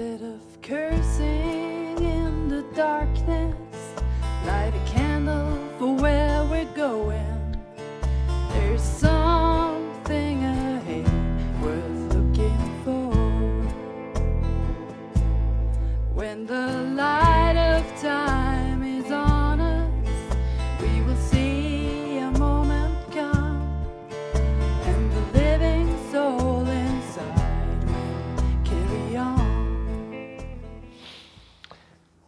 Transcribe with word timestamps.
Instead 0.00 0.28
of 0.28 0.62
cursing 0.62 1.98
in 1.98 2.48
the 2.48 2.62
darkness, 2.74 3.54
light 4.46 4.72
a 4.74 4.90
candle 4.90 5.58
for 5.78 5.94
where 5.94 6.42
we're 6.46 6.72
going. 6.74 7.58
There's 8.50 8.82
something 8.82 10.42
ahead 10.42 11.62
worth 11.62 12.14
looking 12.14 12.82
for. 12.82 13.12
When 16.14 16.46
the 16.46 16.94
light 16.96 17.39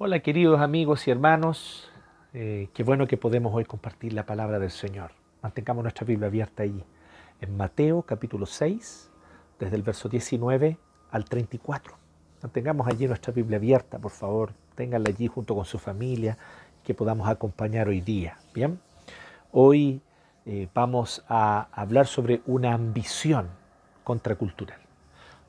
Hola 0.05 0.19
queridos 0.19 0.61
amigos 0.61 1.07
y 1.07 1.13
hermanos, 1.13 1.89
Eh, 2.35 2.71
qué 2.75 2.83
bueno 2.83 3.07
que 3.07 3.17
podemos 3.17 3.55
hoy 3.55 3.65
compartir 3.65 4.13
la 4.15 4.27
palabra 4.27 4.59
del 4.59 4.73
Señor. 4.73 5.13
Mantengamos 5.43 5.85
nuestra 5.85 6.05
Biblia 6.05 6.27
abierta 6.27 6.65
ahí, 6.65 6.83
en 7.41 7.57
Mateo 7.57 8.03
capítulo 8.03 8.45
6, 8.45 9.13
desde 9.61 9.77
el 9.77 9.83
verso 9.83 10.09
19 10.09 10.77
al 11.13 11.25
34. 11.25 11.95
Mantengamos 12.43 12.89
allí 12.89 13.07
nuestra 13.07 13.33
Biblia 13.33 13.59
abierta, 13.59 14.01
por 14.01 14.11
favor, 14.11 14.55
ténganla 14.75 15.11
allí 15.11 15.29
junto 15.29 15.55
con 15.55 15.65
su 15.65 15.79
familia, 15.79 16.37
que 16.83 16.95
podamos 16.95 17.29
acompañar 17.29 17.87
hoy 17.87 18.01
día. 18.01 18.39
Bien, 18.53 18.81
hoy 19.53 20.01
eh, 20.47 20.67
vamos 20.75 21.25
a 21.29 21.69
hablar 21.71 22.09
sobre 22.09 22.43
una 22.47 22.75
ambición 22.75 23.51
contracultural. 24.03 24.81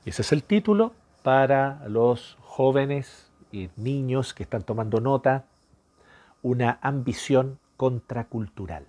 Ese 0.06 0.22
es 0.22 0.32
el 0.32 0.44
título 0.44 0.94
para 1.24 1.84
los 1.88 2.38
jóvenes 2.42 3.33
niños 3.76 4.34
que 4.34 4.44
están 4.44 4.64
tomando 4.64 5.00
nota 5.00 5.46
una 6.42 6.80
ambición 6.82 7.60
contracultural. 7.78 8.86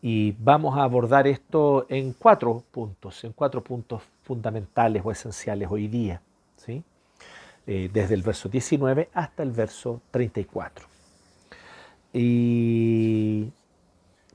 Y 0.00 0.32
vamos 0.32 0.76
a 0.76 0.82
abordar 0.82 1.26
esto 1.26 1.86
en 1.88 2.12
cuatro 2.12 2.64
puntos, 2.70 3.22
en 3.24 3.32
cuatro 3.32 3.62
puntos 3.62 4.02
fundamentales 4.24 5.02
o 5.04 5.12
esenciales 5.12 5.68
hoy 5.70 5.86
día, 5.86 6.20
¿sí? 6.56 6.82
Eh, 7.66 7.88
desde 7.92 8.14
el 8.14 8.22
verso 8.22 8.48
19 8.48 9.10
hasta 9.14 9.44
el 9.44 9.52
verso 9.52 10.00
34. 10.10 10.86
Y 12.12 13.48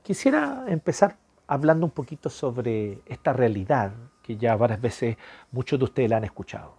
quisiera 0.02 0.64
empezar 0.68 1.16
hablando 1.46 1.84
un 1.84 1.92
poquito 1.92 2.30
sobre 2.30 3.00
esta 3.04 3.34
realidad 3.34 3.92
que 4.22 4.38
ya 4.38 4.56
varias 4.56 4.80
veces 4.80 5.16
muchos 5.52 5.78
de 5.78 5.84
ustedes 5.84 6.10
la 6.10 6.16
han 6.16 6.24
escuchado. 6.24 6.74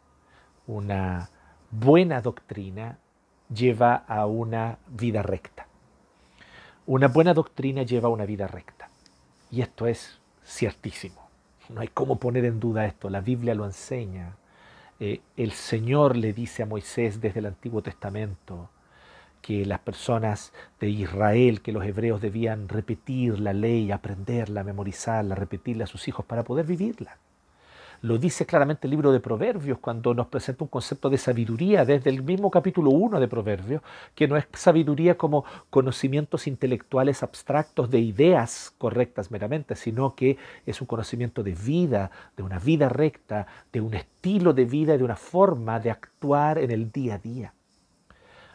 Una 0.66 1.30
buena 1.72 2.22
doctrina 2.22 2.98
lleva 3.54 3.96
a 3.96 4.26
una 4.26 4.78
vida 4.88 5.22
recta. 5.22 5.68
Una 6.86 7.08
buena 7.08 7.34
doctrina 7.34 7.84
lleva 7.84 8.08
a 8.08 8.12
una 8.12 8.26
vida 8.26 8.48
recta. 8.48 8.90
Y 9.52 9.62
esto 9.62 9.88
es 9.88 10.20
ciertísimo. 10.46 11.30
No 11.70 11.82
hay 11.82 11.88
cómo 11.88 12.20
poner 12.20 12.46
en 12.46 12.60
duda 12.60 12.86
esto. 12.86 13.10
La 13.10 13.22
Biblia 13.22 13.54
lo 13.54 13.66
enseña. 13.66 14.36
Eh, 15.00 15.22
el 15.38 15.52
Señor 15.52 16.16
le 16.16 16.34
dice 16.34 16.64
a 16.64 16.66
Moisés 16.66 17.22
desde 17.22 17.40
el 17.40 17.46
Antiguo 17.46 17.82
Testamento 17.82 18.70
que 19.42 19.66
las 19.66 19.80
personas 19.80 20.52
de 20.80 20.90
Israel, 20.90 21.62
que 21.62 21.72
los 21.72 21.86
hebreos 21.86 22.22
debían 22.22 22.68
repetir 22.68 23.40
la 23.40 23.54
ley, 23.54 23.92
aprenderla, 23.92 24.64
memorizarla, 24.64 25.36
repetirla 25.36 25.86
a 25.86 25.88
sus 25.88 26.08
hijos 26.08 26.26
para 26.26 26.44
poder 26.44 26.66
vivirla. 26.66 27.18
Lo 28.02 28.18
dice 28.18 28.46
claramente 28.46 28.88
el 28.88 28.92
libro 28.92 29.12
de 29.12 29.20
Proverbios 29.20 29.78
cuando 29.80 30.14
nos 30.14 30.28
presenta 30.28 30.64
un 30.64 30.70
concepto 30.70 31.10
de 31.10 31.18
sabiduría 31.18 31.84
desde 31.84 32.10
el 32.10 32.24
mismo 32.24 32.50
capítulo 32.50 32.92
1 32.92 33.20
de 33.20 33.28
Proverbios, 33.28 33.82
que 34.16 34.26
no 34.26 34.38
es 34.38 34.46
sabiduría 34.54 35.18
como 35.18 35.44
conocimientos 35.70 36.48
intelectuales 36.48 37.24
abstractos 37.24 37.92
de 37.92 38.00
ideas 38.00 38.74
correctas 38.78 39.32
meramente, 39.32 39.76
sino 39.76 40.16
que 40.16 40.38
es 40.66 40.80
un 40.80 40.88
conocimiento 40.88 41.44
de 41.44 41.56
vida, 41.56 42.10
de 42.38 42.44
una 42.44 42.58
vida 42.58 42.88
recta, 42.88 43.48
de 43.74 43.82
un 43.82 43.94
estilo 43.94 44.54
de 44.54 44.64
vida 44.64 44.96
y 44.96 44.98
de 44.98 45.04
una 45.04 45.18
forma 45.18 45.82
de 45.82 45.92
actuar 45.92 46.58
en 46.58 46.72
el 46.72 46.94
día 46.94 47.16
a 47.16 47.18
día. 47.18 47.54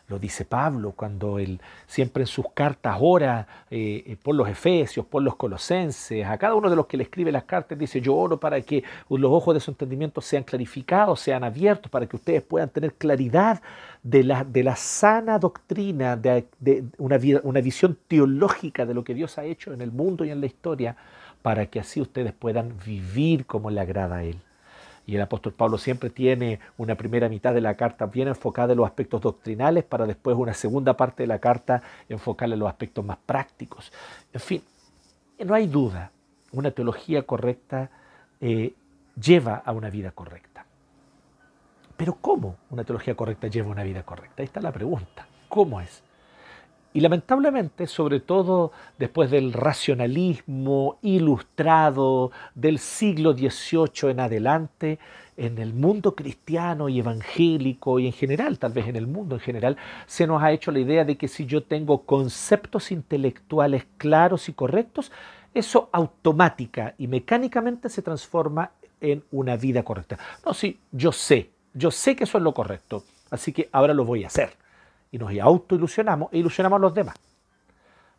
Lo 0.06 0.18
dice 0.18 0.44
Pablo 0.44 0.92
cuando 0.92 1.38
él 1.38 1.60
siempre 1.86 2.24
en 2.24 2.26
sus 2.26 2.46
cartas 2.52 2.98
ora 3.00 3.46
eh, 3.70 4.04
eh, 4.06 4.16
por 4.22 4.34
los 4.34 4.46
efesios, 4.46 5.06
por 5.06 5.22
los 5.22 5.36
colosenses, 5.36 6.26
a 6.26 6.36
cada 6.36 6.54
uno 6.54 6.68
de 6.68 6.76
los 6.76 6.86
que 6.86 6.98
le 6.98 7.04
escribe 7.04 7.32
las 7.32 7.44
cartas 7.44 7.78
dice 7.78 8.02
yo 8.02 8.14
oro 8.14 8.38
para 8.38 8.60
que 8.60 8.84
los 9.08 9.30
ojos 9.30 9.54
de 9.54 9.60
su 9.60 9.70
entendimiento 9.70 10.20
sean 10.20 10.42
clarificados, 10.42 11.20
sean 11.20 11.42
abiertos, 11.42 11.90
para 11.90 12.06
que 12.06 12.16
ustedes 12.16 12.42
puedan 12.42 12.68
tener 12.68 12.92
claridad 12.94 13.62
de 14.02 14.24
la, 14.24 14.44
de 14.44 14.62
la 14.62 14.76
sana 14.76 15.38
doctrina, 15.38 16.16
de, 16.16 16.44
una, 16.98 17.18
una 17.42 17.60
visión 17.62 17.98
teológica 18.06 18.84
de 18.84 18.92
lo 18.92 19.04
que 19.04 19.14
Dios 19.14 19.38
ha 19.38 19.44
hecho 19.44 19.72
en 19.72 19.80
el 19.80 19.90
mundo 19.90 20.26
y 20.26 20.30
en 20.30 20.40
la 20.40 20.46
historia, 20.46 20.96
para 21.40 21.66
que 21.66 21.80
así 21.80 22.02
ustedes 22.02 22.34
puedan 22.34 22.74
vivir 22.84 23.46
como 23.46 23.70
le 23.70 23.80
agrada 23.80 24.16
a 24.16 24.24
Él. 24.24 24.38
Y 25.06 25.16
el 25.16 25.22
apóstol 25.22 25.52
Pablo 25.52 25.78
siempre 25.78 26.10
tiene 26.10 26.60
una 26.78 26.94
primera 26.94 27.28
mitad 27.28 27.52
de 27.52 27.60
la 27.60 27.76
carta 27.76 28.06
bien 28.06 28.28
enfocada 28.28 28.72
en 28.72 28.78
los 28.78 28.86
aspectos 28.86 29.20
doctrinales 29.20 29.84
para 29.84 30.06
después 30.06 30.36
una 30.36 30.54
segunda 30.54 30.96
parte 30.96 31.22
de 31.22 31.26
la 31.26 31.38
carta 31.38 31.82
enfocarla 32.08 32.54
en 32.54 32.60
los 32.60 32.68
aspectos 32.68 33.04
más 33.04 33.18
prácticos. 33.24 33.92
En 34.32 34.40
fin, 34.40 34.62
no 35.44 35.54
hay 35.54 35.66
duda, 35.66 36.10
una 36.52 36.70
teología 36.70 37.22
correcta 37.22 37.90
eh, 38.40 38.74
lleva 39.20 39.56
a 39.64 39.72
una 39.72 39.90
vida 39.90 40.12
correcta. 40.12 40.64
Pero 41.96 42.14
¿cómo 42.14 42.56
una 42.70 42.84
teología 42.84 43.14
correcta 43.14 43.48
lleva 43.48 43.68
a 43.68 43.72
una 43.72 43.84
vida 43.84 44.02
correcta? 44.02 44.42
Ahí 44.42 44.46
está 44.46 44.60
la 44.60 44.72
pregunta. 44.72 45.26
¿Cómo 45.48 45.80
es? 45.80 46.02
Y 46.96 47.00
lamentablemente, 47.00 47.88
sobre 47.88 48.20
todo 48.20 48.70
después 48.98 49.28
del 49.28 49.52
racionalismo 49.52 50.98
ilustrado 51.02 52.30
del 52.54 52.78
siglo 52.78 53.32
XVIII 53.32 54.12
en 54.12 54.20
adelante, 54.20 55.00
en 55.36 55.58
el 55.58 55.74
mundo 55.74 56.14
cristiano 56.14 56.88
y 56.88 57.00
evangélico 57.00 57.98
y 57.98 58.06
en 58.06 58.12
general, 58.12 58.60
tal 58.60 58.72
vez 58.74 58.86
en 58.86 58.94
el 58.94 59.08
mundo 59.08 59.34
en 59.34 59.40
general, 59.40 59.76
se 60.06 60.28
nos 60.28 60.40
ha 60.40 60.52
hecho 60.52 60.70
la 60.70 60.78
idea 60.78 61.04
de 61.04 61.16
que 61.16 61.26
si 61.26 61.46
yo 61.46 61.64
tengo 61.64 62.02
conceptos 62.02 62.92
intelectuales 62.92 63.86
claros 63.98 64.48
y 64.48 64.52
correctos, 64.52 65.10
eso 65.52 65.88
automática 65.90 66.94
y 66.96 67.08
mecánicamente 67.08 67.88
se 67.88 68.02
transforma 68.02 68.70
en 69.00 69.24
una 69.32 69.56
vida 69.56 69.82
correcta. 69.82 70.16
No, 70.46 70.54
sí, 70.54 70.78
yo 70.92 71.10
sé, 71.10 71.50
yo 71.72 71.90
sé 71.90 72.14
que 72.14 72.22
eso 72.22 72.38
es 72.38 72.44
lo 72.44 72.54
correcto, 72.54 73.02
así 73.32 73.52
que 73.52 73.68
ahora 73.72 73.94
lo 73.94 74.04
voy 74.04 74.22
a 74.22 74.28
hacer 74.28 74.62
y 75.14 75.18
nos 75.18 75.30
autoilusionamos 75.38 76.28
e 76.32 76.38
ilusionamos 76.38 76.78
a 76.78 76.80
los 76.80 76.92
demás. 76.92 77.14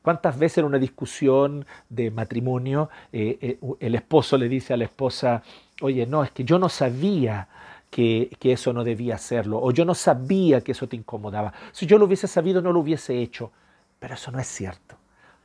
¿Cuántas 0.01 0.39
veces 0.39 0.59
en 0.59 0.65
una 0.65 0.77
discusión 0.77 1.65
de 1.89 2.09
matrimonio 2.09 2.89
eh, 3.11 3.37
eh, 3.41 3.59
el 3.81 3.95
esposo 3.95 4.37
le 4.37 4.47
dice 4.47 4.73
a 4.73 4.77
la 4.77 4.85
esposa, 4.85 5.43
oye, 5.81 6.05
no, 6.05 6.23
es 6.23 6.31
que 6.31 6.45
yo 6.45 6.57
no 6.57 6.69
sabía 6.69 7.49
que, 7.89 8.29
que, 8.39 8.53
eso 8.53 8.71
no 8.71 8.85
debía 8.85 9.15
hacerlo, 9.15 9.59
o 9.61 9.71
yo 9.71 9.83
no 9.83 9.93
sabía 9.93 10.61
que 10.61 10.71
eso 10.71 10.87
te 10.87 10.95
incomodaba. 10.95 11.51
Si 11.73 11.85
yo 11.85 11.97
lo 11.97 12.05
hubiese 12.05 12.27
sabido, 12.27 12.61
no 12.61 12.71
lo 12.71 12.79
hubiese 12.79 13.19
hecho. 13.21 13.51
Pero 13.99 14.13
eso 14.13 14.31
no 14.31 14.39
es 14.39 14.47
cierto, 14.47 14.95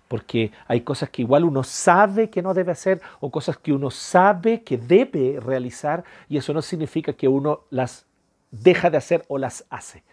porque 0.06 0.52
hay 0.68 0.82
cosas 0.82 1.10
que 1.10 1.22
igual 1.22 1.44
uno 1.44 1.64
sabe 1.64 2.30
que 2.30 2.42
no 2.42 2.54
debe 2.54 2.72
hacer, 2.72 3.00
o 3.18 3.30
cosas 3.30 3.58
que 3.58 3.72
uno 3.72 3.90
sabe 3.90 4.62
que 4.62 4.78
debe 4.78 5.40
realizar, 5.40 6.04
y 6.28 6.36
eso 6.36 6.52
no 6.52 6.62
significa 6.62 7.12
que 7.12 7.26
uno 7.26 7.62
las 7.70 8.06
deja 8.52 8.90
de 8.90 8.98
hacer 8.98 9.24
o 9.28 9.38
las 9.38 9.64
hace. 9.70 10.04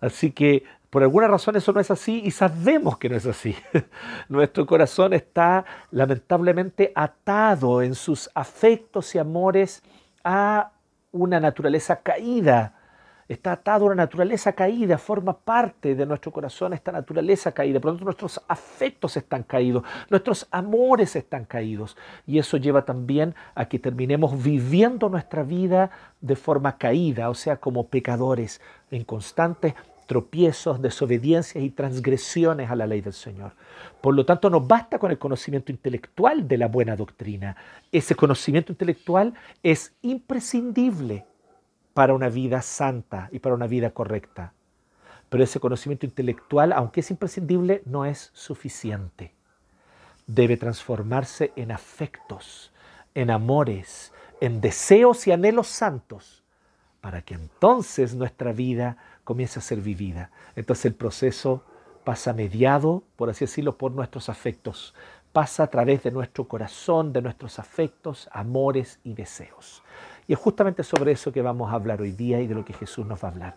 Así 0.00 0.30
que 0.30 0.64
por 0.90 1.02
alguna 1.02 1.28
razón 1.28 1.56
eso 1.56 1.72
no 1.72 1.80
es 1.80 1.90
así 1.90 2.22
y 2.24 2.30
sabemos 2.30 2.96
que 2.98 3.08
no 3.08 3.16
es 3.16 3.26
así. 3.26 3.54
Nuestro 4.28 4.66
corazón 4.66 5.12
está 5.12 5.64
lamentablemente 5.90 6.92
atado 6.94 7.82
en 7.82 7.94
sus 7.94 8.30
afectos 8.34 9.14
y 9.14 9.18
amores 9.18 9.82
a 10.24 10.72
una 11.12 11.40
naturaleza 11.40 12.00
caída. 12.00 12.77
Está 13.28 13.52
atado 13.52 13.84
a 13.84 13.86
una 13.88 13.96
naturaleza 13.96 14.54
caída, 14.54 14.96
forma 14.96 15.36
parte 15.36 15.94
de 15.94 16.06
nuestro 16.06 16.32
corazón 16.32 16.72
esta 16.72 16.92
naturaleza 16.92 17.52
caída. 17.52 17.78
Por 17.78 17.90
lo 17.90 17.92
tanto, 17.92 18.06
nuestros 18.06 18.40
afectos 18.48 19.18
están 19.18 19.42
caídos, 19.42 19.84
nuestros 20.08 20.48
amores 20.50 21.14
están 21.14 21.44
caídos. 21.44 21.94
Y 22.26 22.38
eso 22.38 22.56
lleva 22.56 22.86
también 22.86 23.34
a 23.54 23.66
que 23.66 23.78
terminemos 23.78 24.42
viviendo 24.42 25.10
nuestra 25.10 25.42
vida 25.42 25.90
de 26.22 26.36
forma 26.36 26.78
caída, 26.78 27.28
o 27.28 27.34
sea, 27.34 27.58
como 27.58 27.88
pecadores 27.88 28.62
en 28.90 29.04
constantes 29.04 29.74
tropiezos, 30.06 30.80
desobediencias 30.80 31.62
y 31.62 31.68
transgresiones 31.68 32.70
a 32.70 32.76
la 32.76 32.86
ley 32.86 33.02
del 33.02 33.12
Señor. 33.12 33.52
Por 34.00 34.14
lo 34.14 34.24
tanto, 34.24 34.48
no 34.48 34.62
basta 34.62 34.98
con 34.98 35.10
el 35.10 35.18
conocimiento 35.18 35.70
intelectual 35.70 36.48
de 36.48 36.56
la 36.56 36.66
buena 36.66 36.96
doctrina. 36.96 37.56
Ese 37.92 38.14
conocimiento 38.14 38.72
intelectual 38.72 39.34
es 39.62 39.92
imprescindible 40.00 41.26
para 41.98 42.14
una 42.14 42.28
vida 42.28 42.62
santa 42.62 43.28
y 43.32 43.40
para 43.40 43.56
una 43.56 43.66
vida 43.66 43.90
correcta. 43.90 44.52
Pero 45.28 45.42
ese 45.42 45.58
conocimiento 45.58 46.06
intelectual, 46.06 46.72
aunque 46.72 47.00
es 47.00 47.10
imprescindible, 47.10 47.82
no 47.86 48.04
es 48.04 48.30
suficiente. 48.34 49.34
Debe 50.28 50.56
transformarse 50.56 51.50
en 51.56 51.72
afectos, 51.72 52.70
en 53.16 53.32
amores, 53.32 54.12
en 54.40 54.60
deseos 54.60 55.26
y 55.26 55.32
anhelos 55.32 55.66
santos 55.66 56.44
para 57.00 57.22
que 57.22 57.34
entonces 57.34 58.14
nuestra 58.14 58.52
vida 58.52 58.96
comience 59.24 59.58
a 59.58 59.62
ser 59.62 59.80
vivida. 59.80 60.30
Entonces 60.54 60.84
el 60.84 60.94
proceso 60.94 61.64
pasa 62.04 62.32
mediado, 62.32 63.02
por 63.16 63.28
así 63.28 63.40
decirlo, 63.46 63.76
por 63.76 63.90
nuestros 63.90 64.28
afectos, 64.28 64.94
pasa 65.32 65.64
a 65.64 65.66
través 65.66 66.04
de 66.04 66.12
nuestro 66.12 66.46
corazón, 66.46 67.12
de 67.12 67.22
nuestros 67.22 67.58
afectos, 67.58 68.28
amores 68.30 69.00
y 69.02 69.14
deseos. 69.14 69.82
Y 70.28 70.34
es 70.34 70.38
justamente 70.38 70.84
sobre 70.84 71.12
eso 71.12 71.32
que 71.32 71.40
vamos 71.40 71.72
a 71.72 71.74
hablar 71.74 72.02
hoy 72.02 72.12
día 72.12 72.38
y 72.40 72.46
de 72.46 72.54
lo 72.54 72.62
que 72.62 72.74
Jesús 72.74 73.06
nos 73.06 73.24
va 73.24 73.28
a 73.28 73.30
hablar. 73.32 73.56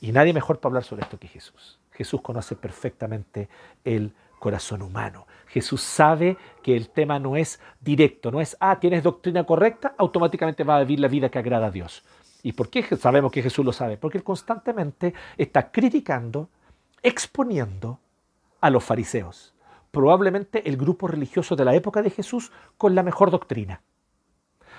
Y 0.00 0.12
nadie 0.12 0.32
mejor 0.32 0.60
para 0.60 0.70
hablar 0.70 0.84
sobre 0.84 1.02
esto 1.02 1.18
que 1.18 1.26
Jesús. 1.26 1.80
Jesús 1.90 2.22
conoce 2.22 2.54
perfectamente 2.54 3.48
el 3.84 4.12
corazón 4.38 4.82
humano. 4.82 5.26
Jesús 5.48 5.82
sabe 5.82 6.36
que 6.62 6.76
el 6.76 6.90
tema 6.90 7.18
no 7.18 7.36
es 7.36 7.60
directo, 7.80 8.30
no 8.30 8.40
es, 8.40 8.56
ah, 8.60 8.78
tienes 8.78 9.02
doctrina 9.02 9.44
correcta, 9.44 9.94
automáticamente 9.98 10.62
va 10.62 10.76
a 10.76 10.80
vivir 10.80 11.00
la 11.00 11.08
vida 11.08 11.28
que 11.28 11.40
agrada 11.40 11.66
a 11.66 11.70
Dios. 11.72 12.04
¿Y 12.44 12.52
por 12.52 12.70
qué 12.70 12.84
sabemos 12.96 13.32
que 13.32 13.42
Jesús 13.42 13.64
lo 13.64 13.72
sabe? 13.72 13.96
Porque 13.96 14.18
él 14.18 14.24
constantemente 14.24 15.14
está 15.36 15.72
criticando, 15.72 16.48
exponiendo 17.02 17.98
a 18.60 18.70
los 18.70 18.84
fariseos, 18.84 19.54
probablemente 19.90 20.68
el 20.68 20.76
grupo 20.76 21.08
religioso 21.08 21.56
de 21.56 21.64
la 21.64 21.74
época 21.74 22.00
de 22.00 22.10
Jesús 22.10 22.52
con 22.76 22.94
la 22.94 23.02
mejor 23.02 23.32
doctrina. 23.32 23.82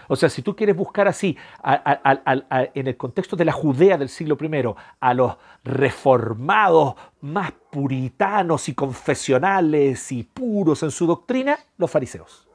O 0.07 0.15
sea, 0.15 0.29
si 0.29 0.41
tú 0.41 0.55
quieres 0.55 0.75
buscar 0.75 1.07
así, 1.07 1.37
en 1.63 2.87
el 2.87 2.97
contexto 2.97 3.35
de 3.35 3.45
la 3.45 3.51
Judea 3.51 3.97
del 3.97 4.09
siglo 4.09 4.37
I, 4.41 4.75
a 4.99 5.13
los 5.13 5.37
reformados 5.63 6.95
más 7.21 7.51
puritanos 7.71 8.67
y 8.69 8.73
confesionales 8.73 10.11
y 10.11 10.23
puros 10.23 10.83
en 10.83 10.91
su 10.91 11.07
doctrina, 11.07 11.57
los 11.77 11.89
fariseos. 11.89 12.47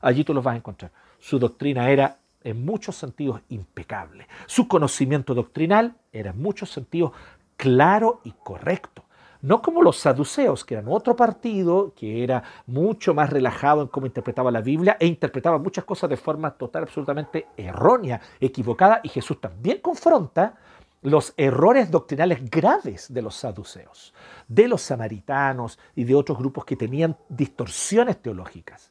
Allí 0.00 0.24
tú 0.24 0.34
los 0.34 0.44
vas 0.44 0.54
a 0.54 0.58
encontrar. 0.58 0.92
Su 1.18 1.38
doctrina 1.38 1.90
era 1.90 2.18
en 2.42 2.64
muchos 2.64 2.96
sentidos 2.96 3.40
impecable. 3.48 4.28
Su 4.46 4.68
conocimiento 4.68 5.34
doctrinal 5.34 5.96
era 6.12 6.30
en 6.30 6.40
muchos 6.40 6.70
sentidos 6.70 7.12
claro 7.56 8.20
y 8.24 8.32
correcto. 8.32 9.04
No 9.40 9.62
como 9.62 9.82
los 9.82 9.98
saduceos, 9.98 10.64
que 10.64 10.74
eran 10.74 10.88
otro 10.88 11.14
partido 11.14 11.92
que 11.94 12.24
era 12.24 12.42
mucho 12.66 13.14
más 13.14 13.30
relajado 13.30 13.82
en 13.82 13.88
cómo 13.88 14.06
interpretaba 14.06 14.50
la 14.50 14.60
Biblia 14.60 14.96
e 14.98 15.06
interpretaba 15.06 15.58
muchas 15.58 15.84
cosas 15.84 16.10
de 16.10 16.16
forma 16.16 16.50
total, 16.50 16.82
absolutamente 16.82 17.46
errónea, 17.56 18.20
equivocada, 18.40 19.00
y 19.04 19.08
Jesús 19.08 19.40
también 19.40 19.80
confronta 19.80 20.54
los 21.02 21.32
errores 21.36 21.90
doctrinales 21.90 22.50
graves 22.50 23.12
de 23.12 23.22
los 23.22 23.36
saduceos, 23.36 24.12
de 24.48 24.66
los 24.66 24.82
samaritanos 24.82 25.78
y 25.94 26.02
de 26.02 26.16
otros 26.16 26.36
grupos 26.36 26.64
que 26.64 26.74
tenían 26.74 27.16
distorsiones 27.28 28.20
teológicas. 28.20 28.90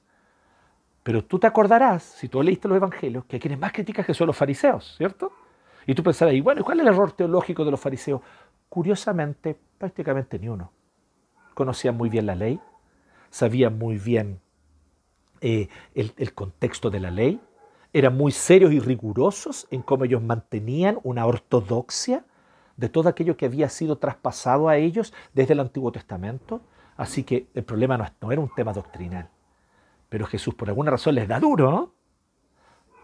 Pero 1.03 1.23
tú 1.23 1.39
te 1.39 1.47
acordarás, 1.47 2.03
si 2.03 2.29
tú 2.29 2.41
leíste 2.41 2.69
los 2.69 2.77
evangelios, 2.77 3.25
que 3.25 3.39
quienes 3.39 3.59
más 3.59 3.73
criticas 3.73 4.05
que 4.05 4.13
son 4.13 4.27
los 4.27 4.37
fariseos, 4.37 4.95
¿cierto? 4.97 5.31
Y 5.85 5.95
tú 5.95 6.03
pensarás, 6.03 6.33
y 6.33 6.41
bueno, 6.41 6.63
¿cuál 6.63 6.79
es 6.79 6.85
el 6.85 6.93
error 6.93 7.11
teológico 7.11 7.65
de 7.65 7.71
los 7.71 7.79
fariseos? 7.79 8.21
Curiosamente, 8.69 9.57
prácticamente 9.77 10.39
ni 10.39 10.49
uno. 10.49 10.71
Conocían 11.53 11.95
muy 11.97 12.09
bien 12.09 12.25
la 12.25 12.35
ley, 12.35 12.59
sabían 13.29 13.77
muy 13.77 13.97
bien 13.97 14.39
eh, 15.41 15.69
el, 15.95 16.33
contexto 16.33 16.89
de 16.89 16.99
la 16.99 17.11
ley, 17.11 17.39
eran 17.93 18.15
muy 18.15 18.31
serios 18.31 18.71
y 18.73 18.79
rigurosos 18.79 19.67
en 19.71 19.81
cómo 19.81 20.05
ellos 20.05 20.21
mantenían 20.21 20.99
una 21.03 21.25
ortodoxia 21.25 22.25
de 22.75 22.89
todo 22.89 23.09
aquello 23.09 23.37
que 23.37 23.45
había 23.45 23.69
sido 23.69 23.97
traspasado 23.97 24.69
a 24.69 24.77
ellos 24.77 25.13
desde 25.33 25.53
el 25.53 25.59
Antiguo 25.59 25.91
Testamento. 25.91 26.61
Así 26.95 27.23
que 27.23 27.47
el 27.53 27.63
problema 27.63 27.97
no, 27.97 28.31
era 28.31 28.41
un 28.41 28.53
tema 28.53 28.73
doctrinal. 28.73 29.29
Pero 30.09 30.25
Jesús 30.25 30.53
por 30.53 30.69
alguna 30.69 30.91
razón 30.91 31.15
les 31.15 31.27
da 31.27 31.39
duro, 31.39 31.71
¿no? 31.71 31.93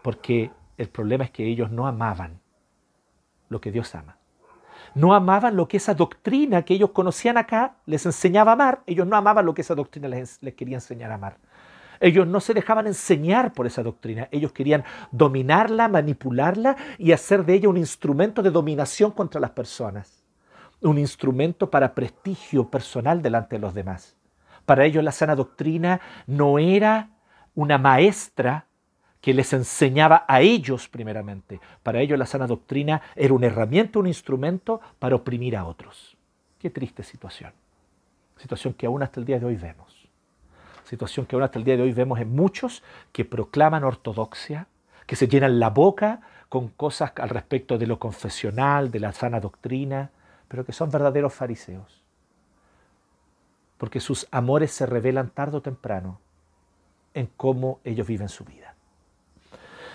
Porque 0.02 0.50
el 0.76 0.88
problema 0.88 1.24
es 1.24 1.30
que 1.30 1.46
ellos 1.46 1.70
no 1.70 1.86
amaban 1.86 2.40
lo 3.48 3.60
que 3.60 3.72
Dios 3.72 3.94
ama 3.94 4.18
no 4.94 5.14
amaban 5.14 5.56
lo 5.56 5.68
que 5.68 5.76
esa 5.76 5.94
doctrina 5.94 6.62
que 6.62 6.74
ellos 6.74 6.90
conocían 6.90 7.36
acá 7.36 7.76
les 7.86 8.06
enseñaba 8.06 8.52
a 8.52 8.54
amar, 8.54 8.82
ellos 8.86 9.06
no 9.06 9.16
amaban 9.16 9.44
lo 9.44 9.54
que 9.54 9.62
esa 9.62 9.74
doctrina 9.74 10.08
les, 10.08 10.38
quería 10.56 10.76
enseñar 10.76 11.10
a 11.10 11.14
amar. 11.14 11.38
Ellos 12.00 12.26
no 12.26 12.40
se 12.40 12.54
dejaban 12.54 12.86
enseñar 12.86 13.52
por 13.52 13.66
esa 13.66 13.82
doctrina, 13.82 14.28
ellos 14.30 14.52
querían 14.52 14.84
dominarla, 15.10 15.88
manipularla 15.88 16.76
y 16.98 17.12
hacer 17.12 17.44
de 17.44 17.54
ella 17.54 17.68
un 17.68 17.76
instrumento 17.76 18.42
de 18.42 18.50
dominación 18.50 19.10
contra 19.10 19.40
las 19.40 19.50
personas, 19.50 20.22
un 20.80 20.98
instrumento 20.98 21.70
para 21.70 21.94
prestigio 21.94 22.68
personal 22.68 23.22
delante 23.22 23.56
de 23.56 23.60
los 23.60 23.74
demás. 23.74 24.16
Para 24.66 24.84
ellos 24.84 25.04
la 25.04 25.12
sana 25.12 25.34
doctrina 25.34 26.00
no 26.26 26.58
era 26.58 27.10
una 27.54 27.78
maestra 27.78 28.66
que 29.24 29.32
les 29.32 29.54
enseñaba 29.54 30.26
a 30.28 30.42
ellos 30.42 30.86
primeramente. 30.86 31.58
Para 31.82 32.02
ellos 32.02 32.18
la 32.18 32.26
sana 32.26 32.46
doctrina 32.46 33.00
era 33.16 33.32
una 33.32 33.46
herramienta, 33.46 33.98
un 33.98 34.06
instrumento 34.06 34.82
para 34.98 35.16
oprimir 35.16 35.56
a 35.56 35.64
otros. 35.64 36.14
Qué 36.58 36.68
triste 36.68 37.02
situación. 37.02 37.54
Situación 38.36 38.74
que 38.74 38.84
aún 38.84 39.02
hasta 39.02 39.20
el 39.20 39.24
día 39.24 39.38
de 39.40 39.46
hoy 39.46 39.56
vemos. 39.56 40.10
Situación 40.84 41.24
que 41.24 41.36
aún 41.36 41.42
hasta 41.42 41.58
el 41.58 41.64
día 41.64 41.78
de 41.78 41.84
hoy 41.84 41.94
vemos 41.94 42.20
en 42.20 42.36
muchos 42.36 42.82
que 43.12 43.24
proclaman 43.24 43.82
ortodoxia, 43.82 44.66
que 45.06 45.16
se 45.16 45.26
llenan 45.26 45.58
la 45.58 45.70
boca 45.70 46.20
con 46.50 46.68
cosas 46.68 47.14
al 47.16 47.30
respecto 47.30 47.78
de 47.78 47.86
lo 47.86 47.98
confesional, 47.98 48.90
de 48.90 49.00
la 49.00 49.12
sana 49.12 49.40
doctrina, 49.40 50.10
pero 50.48 50.66
que 50.66 50.72
son 50.72 50.90
verdaderos 50.90 51.32
fariseos. 51.32 52.02
Porque 53.78 54.00
sus 54.00 54.28
amores 54.30 54.70
se 54.70 54.84
revelan 54.84 55.30
tarde 55.30 55.56
o 55.56 55.62
temprano 55.62 56.20
en 57.14 57.30
cómo 57.38 57.80
ellos 57.84 58.06
viven 58.06 58.28
su 58.28 58.44
vida. 58.44 58.73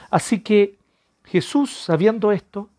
Así 0.09 0.39
que 0.41 0.77
Jesús, 1.23 1.71
sabiendo 1.71 2.31
esto, 2.31 2.69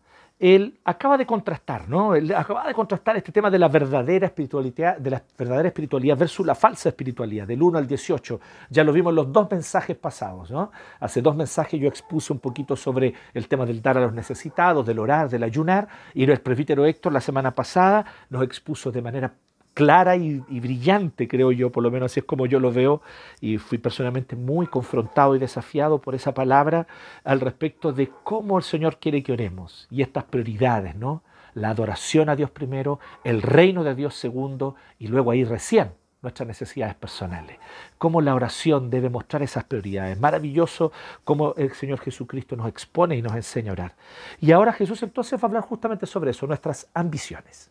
él 0.41 0.79
acaba 0.85 1.19
de 1.19 1.25
contrastar, 1.27 1.87
¿no? 1.87 2.15
Él 2.15 2.33
acaba 2.33 2.65
de 2.67 2.73
contrastar 2.73 3.15
este 3.15 3.31
tema 3.31 3.51
de 3.51 3.59
la 3.59 3.67
verdadera 3.67 4.25
espiritualidad, 4.25 4.97
de 4.97 5.11
la 5.11 5.23
verdadera 5.37 5.67
espiritualidad 5.67 6.17
versus 6.17 6.43
la 6.43 6.55
falsa 6.55 6.89
espiritualidad, 6.89 7.45
del 7.45 7.61
1 7.61 7.77
al 7.77 7.85
18. 7.85 8.39
Ya 8.71 8.83
lo 8.83 8.91
vimos 8.91 9.11
en 9.11 9.17
los 9.17 9.31
dos 9.31 9.51
mensajes 9.51 9.95
pasados, 9.95 10.49
¿no? 10.49 10.71
Hace 10.99 11.21
dos 11.21 11.35
mensajes 11.35 11.79
yo 11.79 11.87
expuse 11.87 12.33
un 12.33 12.39
poquito 12.39 12.75
sobre 12.75 13.13
el 13.35 13.47
tema 13.47 13.67
del 13.67 13.83
dar 13.83 13.99
a 13.99 14.01
los 14.01 14.13
necesitados, 14.13 14.83
del 14.83 14.97
orar, 14.97 15.29
del 15.29 15.43
ayunar, 15.43 15.87
y 16.15 16.23
el 16.23 16.41
presbítero 16.41 16.87
Héctor 16.87 17.13
la 17.13 17.21
semana 17.21 17.51
pasada 17.51 18.03
nos 18.31 18.41
expuso 18.43 18.91
de 18.91 19.01
manera 19.03 19.31
clara 19.73 20.15
y, 20.15 20.39
brillante, 20.59 21.27
creo 21.27 21.51
yo, 21.51 21.71
por 21.71 21.83
lo 21.83 21.91
menos 21.91 22.11
así 22.11 22.19
es 22.19 22.25
como 22.25 22.45
yo 22.45 22.59
lo 22.59 22.71
veo, 22.71 23.01
y 23.39 23.57
fui 23.57 23.77
personalmente 23.77 24.35
muy 24.35 24.67
confrontado 24.67 25.35
y 25.35 25.39
desafiado 25.39 25.99
por 25.99 26.15
esa 26.15 26.33
palabra 26.33 26.87
al 27.23 27.39
respecto 27.39 27.93
de 27.93 28.09
cómo 28.23 28.57
el 28.57 28.63
Señor 28.63 28.97
quiere 28.99 29.23
que 29.23 29.33
oremos 29.33 29.87
y 29.89 30.01
estas 30.01 30.25
prioridades, 30.25 30.95
¿no? 30.95 31.23
La 31.53 31.69
adoración 31.69 32.29
a 32.29 32.35
Dios 32.35 32.49
primero, 32.49 32.99
el 33.23 33.41
reino 33.41 33.83
de 33.83 33.95
Dios 33.95 34.15
segundo 34.15 34.75
y 34.99 35.07
luego 35.07 35.31
ahí 35.31 35.43
recién 35.43 35.91
nuestras 36.21 36.47
necesidades 36.47 36.95
personales. 36.95 37.57
Cómo 37.97 38.21
la 38.21 38.35
oración 38.35 38.89
debe 38.89 39.09
mostrar 39.09 39.41
esas 39.41 39.63
prioridades. 39.63 40.19
Maravilloso 40.19 40.91
cómo 41.23 41.55
el 41.57 41.73
Señor 41.73 41.99
Jesucristo 41.99 42.55
nos 42.55 42.67
expone 42.67 43.17
y 43.17 43.21
nos 43.21 43.33
enseña 43.33 43.71
a 43.71 43.73
orar. 43.73 43.95
Y 44.39 44.51
ahora 44.51 44.71
Jesús 44.71 45.01
entonces 45.03 45.39
va 45.39 45.43
a 45.43 45.47
hablar 45.47 45.63
justamente 45.63 46.05
sobre 46.05 46.31
eso, 46.31 46.45
nuestras 46.45 46.87
ambiciones. 46.93 47.70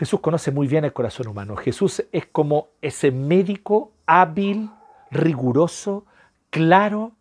Jesús 0.00 0.20
conoce 0.20 0.50
muy 0.50 0.66
bien 0.66 0.86
el 0.86 0.94
corazón 0.94 1.28
humano. 1.28 1.56
Jesús 1.56 2.02
es 2.10 2.24
como 2.24 2.68
ese 2.80 3.10
médico 3.10 3.92
hábil, 4.06 4.70
riguroso, 5.10 6.06
claro, 6.48 7.12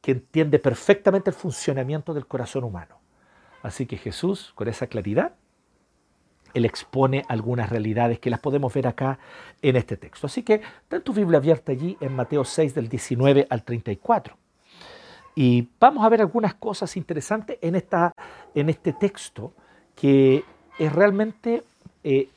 que 0.00 0.12
entiende 0.12 0.58
perfectamente 0.58 1.28
el 1.28 1.36
funcionamiento 1.36 2.14
del 2.14 2.26
corazón 2.26 2.64
humano. 2.64 2.96
Así 3.62 3.84
que 3.84 3.98
Jesús, 3.98 4.52
con 4.54 4.66
esa 4.66 4.86
claridad, 4.86 5.34
él 6.54 6.64
expone 6.64 7.22
algunas 7.28 7.68
realidades 7.68 8.18
que 8.18 8.30
las 8.30 8.40
podemos 8.40 8.72
ver 8.72 8.86
acá 8.86 9.18
en 9.60 9.76
este 9.76 9.98
texto. 9.98 10.26
Así 10.26 10.42
que 10.42 10.62
ten 10.88 11.02
tu 11.02 11.12
Biblia 11.12 11.36
abierta 11.36 11.72
allí 11.72 11.98
en 12.00 12.16
Mateo 12.16 12.46
6 12.46 12.74
del 12.74 12.88
19 12.88 13.46
al 13.50 13.62
34. 13.62 14.38
Y 15.34 15.68
vamos 15.78 16.02
a 16.02 16.08
ver 16.08 16.22
algunas 16.22 16.54
cosas 16.54 16.96
interesantes 16.96 17.58
en, 17.60 17.74
esta, 17.74 18.14
en 18.54 18.70
este 18.70 18.94
texto 18.94 19.52
que 19.94 20.42
es 20.78 20.92
realmente 20.94 21.62
eh, 22.04 22.28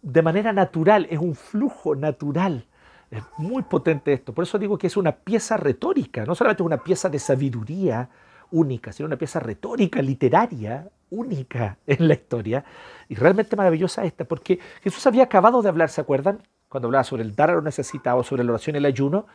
de 0.00 0.22
manera 0.22 0.52
natural, 0.52 1.06
es 1.10 1.18
un 1.18 1.34
flujo 1.34 1.94
natural. 1.94 2.64
Es 3.10 3.22
muy 3.36 3.62
potente 3.62 4.12
esto. 4.12 4.32
Por 4.32 4.44
eso 4.44 4.58
digo 4.58 4.78
que 4.78 4.86
es 4.86 4.96
una 4.96 5.12
pieza 5.12 5.56
retórica, 5.56 6.24
no 6.24 6.34
solamente 6.34 6.62
una 6.62 6.78
pieza 6.78 7.10
de 7.10 7.18
sabiduría 7.18 8.08
única, 8.50 8.92
sino 8.92 9.06
una 9.06 9.16
pieza 9.16 9.40
retórica, 9.40 10.00
literaria, 10.00 10.88
única 11.10 11.76
en 11.86 12.08
la 12.08 12.14
historia. 12.14 12.64
Y 13.08 13.14
realmente 13.14 13.56
maravillosa 13.56 14.04
esta, 14.04 14.24
porque 14.24 14.58
Jesús 14.82 15.06
había 15.06 15.24
acabado 15.24 15.60
de 15.60 15.68
hablar, 15.68 15.90
¿se 15.90 16.00
acuerdan? 16.00 16.42
Cuando 16.68 16.88
hablaba 16.88 17.04
sobre 17.04 17.22
el 17.22 17.36
dar 17.36 17.50
a 17.50 17.54
los 17.54 17.64
necesitados, 17.64 18.26
sobre 18.26 18.44
la 18.44 18.52
oración 18.52 18.76
y 18.76 18.78
el 18.78 18.86
ayuno, 18.86 19.26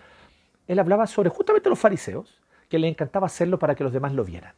él 0.67 0.79
hablaba 0.79 1.05
sobre 1.05 1.29
justamente 1.29 1.69
los 1.69 1.79
fariseos, 1.79 2.41
que 2.69 2.79
le 2.79 2.87
encantaba 2.87 3.27
hacerlo 3.27 3.59
para 3.59 3.75
que 3.75 3.83
los 3.83 3.93
demás 3.93 4.13
lo 4.13 4.25
vieran. 4.25 4.53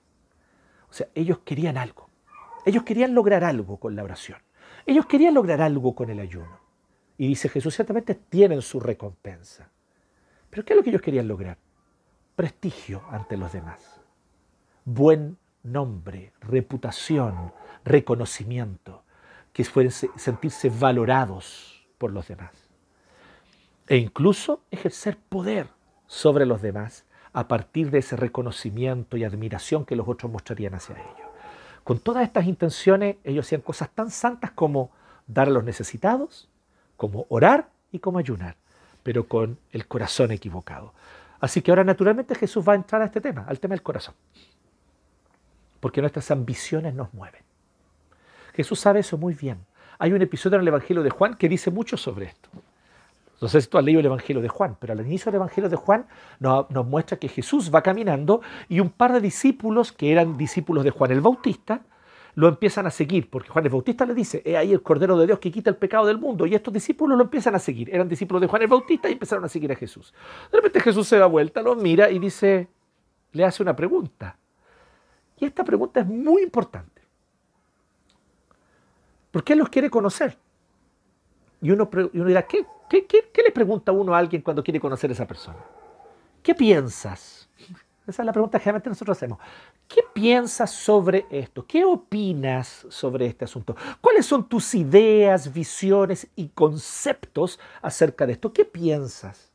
O 0.89 0.93
sea, 0.93 1.07
ellos 1.13 1.39
querían 1.39 1.77
algo. 1.77 2.09
Ellos 2.65 2.83
querían 2.83 3.13
lograr 3.13 3.43
algo 3.43 3.77
con 3.77 3.95
la 3.95 4.03
oración. 4.03 4.39
Ellos 4.89 5.05
querían 5.05 5.35
lograr 5.35 5.61
algo 5.61 5.93
con 5.93 6.09
el 6.09 6.19
ayuno. 6.19 6.59
Y 7.15 7.27
dice 7.27 7.47
Jesús, 7.47 7.75
ciertamente 7.75 8.15
tienen 8.15 8.63
su 8.63 8.79
recompensa. 8.79 9.69
Pero 10.49 10.65
¿qué 10.65 10.73
es 10.73 10.77
lo 10.77 10.81
que 10.81 10.89
ellos 10.89 11.03
querían 11.03 11.27
lograr? 11.27 11.59
Prestigio 12.35 13.03
ante 13.11 13.37
los 13.37 13.53
demás. 13.53 14.01
Buen 14.85 15.37
nombre, 15.61 16.33
reputación, 16.41 17.53
reconocimiento, 17.85 19.03
que 19.53 19.63
fueren 19.63 19.91
sentirse 19.91 20.71
valorados 20.71 21.87
por 21.99 22.11
los 22.11 22.27
demás. 22.27 22.71
E 23.87 23.97
incluso 23.97 24.63
ejercer 24.71 25.19
poder 25.19 25.67
sobre 26.07 26.47
los 26.47 26.63
demás 26.63 27.05
a 27.31 27.47
partir 27.47 27.91
de 27.91 27.99
ese 27.99 28.15
reconocimiento 28.15 29.17
y 29.17 29.23
admiración 29.23 29.85
que 29.85 29.95
los 29.95 30.07
otros 30.07 30.31
mostrarían 30.31 30.73
hacia 30.73 30.95
ellos. 30.95 31.28
Con 31.89 31.97
todas 31.97 32.21
estas 32.21 32.45
intenciones, 32.45 33.15
ellos 33.23 33.47
hacían 33.47 33.61
cosas 33.61 33.89
tan 33.89 34.11
santas 34.11 34.51
como 34.51 34.91
dar 35.25 35.47
a 35.47 35.49
los 35.49 35.63
necesitados, 35.63 36.47
como 36.95 37.25
orar 37.29 37.71
y 37.91 37.97
como 37.97 38.19
ayunar, 38.19 38.57
pero 39.01 39.27
con 39.27 39.57
el 39.71 39.87
corazón 39.87 40.31
equivocado. 40.31 40.93
Así 41.39 41.63
que 41.63 41.71
ahora 41.71 41.83
naturalmente 41.83 42.35
Jesús 42.35 42.63
va 42.63 42.73
a 42.73 42.75
entrar 42.75 43.01
a 43.01 43.05
este 43.05 43.21
tema, 43.21 43.43
al 43.47 43.59
tema 43.59 43.73
del 43.73 43.81
corazón, 43.81 44.13
porque 45.79 45.99
nuestras 46.01 46.29
ambiciones 46.29 46.93
nos 46.93 47.11
mueven. 47.11 47.41
Jesús 48.53 48.79
sabe 48.79 48.99
eso 48.99 49.17
muy 49.17 49.33
bien. 49.33 49.57
Hay 49.97 50.13
un 50.13 50.21
episodio 50.21 50.57
en 50.57 50.61
el 50.61 50.67
Evangelio 50.67 51.01
de 51.01 51.09
Juan 51.09 51.37
que 51.37 51.49
dice 51.49 51.71
mucho 51.71 51.97
sobre 51.97 52.27
esto. 52.27 52.49
No 53.41 53.47
sé 53.47 53.61
si 53.61 53.67
tú 53.67 53.77
has 53.77 53.83
leído 53.83 54.01
el 54.01 54.05
Evangelio 54.05 54.41
de 54.41 54.49
Juan, 54.49 54.75
pero 54.79 54.93
al 54.93 55.05
inicio 55.05 55.31
del 55.31 55.37
Evangelio 55.37 55.69
de 55.69 55.75
Juan 55.75 56.05
nos, 56.39 56.67
muestra 56.85 57.17
que 57.17 57.29
Jesús 57.29 57.71
va 57.73 57.81
caminando 57.81 58.41
y 58.67 58.79
un 58.79 58.89
par 58.89 59.13
de 59.13 59.21
discípulos, 59.21 59.91
que 59.91 60.11
eran 60.11 60.37
discípulos 60.37 60.83
de 60.83 60.91
Juan 60.91 61.11
el 61.11 61.21
Bautista, 61.21 61.81
lo 62.35 62.47
empiezan 62.47 62.85
a 62.85 62.91
seguir, 62.91 63.29
porque 63.29 63.49
Juan 63.49 63.65
el 63.65 63.71
Bautista 63.71 64.05
le 64.05 64.13
dice, 64.13 64.41
he 64.45 64.55
ahí 64.55 64.71
el 64.71 64.81
Cordero 64.81 65.17
de 65.17 65.25
Dios 65.25 65.39
que 65.39 65.51
quita 65.51 65.69
el 65.69 65.77
pecado 65.77 66.05
del 66.05 66.17
mundo, 66.17 66.45
y 66.45 66.55
estos 66.55 66.73
discípulos 66.73 67.17
lo 67.17 67.23
empiezan 67.23 67.55
a 67.55 67.59
seguir, 67.59 67.89
eran 67.93 68.07
discípulos 68.07 68.41
de 68.41 68.47
Juan 68.47 68.61
el 68.61 68.67
Bautista 68.67 69.09
y 69.09 69.13
empezaron 69.13 69.43
a 69.45 69.49
seguir 69.49 69.71
a 69.71 69.75
Jesús. 69.75 70.13
De 70.51 70.57
repente 70.57 70.79
Jesús 70.81 71.07
se 71.07 71.17
da 71.17 71.25
vuelta, 71.25 71.61
lo 71.61 71.75
mira 71.75 72.09
y 72.09 72.19
dice, 72.19 72.67
le 73.31 73.45
hace 73.45 73.63
una 73.63 73.75
pregunta. 73.75 74.37
Y 75.37 75.45
esta 75.45 75.63
pregunta 75.63 76.01
es 76.01 76.07
muy 76.07 76.43
importante, 76.43 77.01
porque 79.31 79.53
Él 79.53 79.59
los 79.59 79.69
quiere 79.69 79.89
conocer. 79.89 80.37
Y 81.61 81.71
uno, 81.71 81.89
y 82.13 82.19
uno 82.19 82.27
dirá, 82.27 82.47
¿qué, 82.47 82.65
¿Qué, 82.89 83.43
le 83.43 83.51
pregunta 83.51 83.91
uno 83.91 84.15
a 84.15 84.17
alguien 84.17 84.41
cuando 84.41 84.63
quiere 84.63 84.79
conocer 84.79 85.09
a 85.11 85.13
esa 85.13 85.27
persona? 85.27 85.59
¿Qué 86.41 86.55
piensas? 86.55 87.47
Esa 88.07 88.23
es 88.23 88.25
la 88.25 88.33
pregunta 88.33 88.57
que 88.57 88.63
generalmente 88.63 88.89
nosotros 88.89 89.17
hacemos. 89.17 89.37
¿Qué 89.87 90.01
piensas 90.13 90.71
sobre 90.71 91.27
esto? 91.29 91.65
¿Qué 91.67 91.85
opinas 91.85 92.87
sobre 92.89 93.27
este 93.27 93.45
asunto? 93.45 93.75
¿Cuáles 94.01 94.25
son 94.25 94.49
tus 94.49 94.73
ideas, 94.73 95.53
visiones 95.53 96.27
y 96.35 96.47
conceptos 96.49 97.59
acerca 97.81 98.25
de 98.25 98.33
esto? 98.33 98.51
¿Qué 98.51 98.65
piensas? 98.65 99.51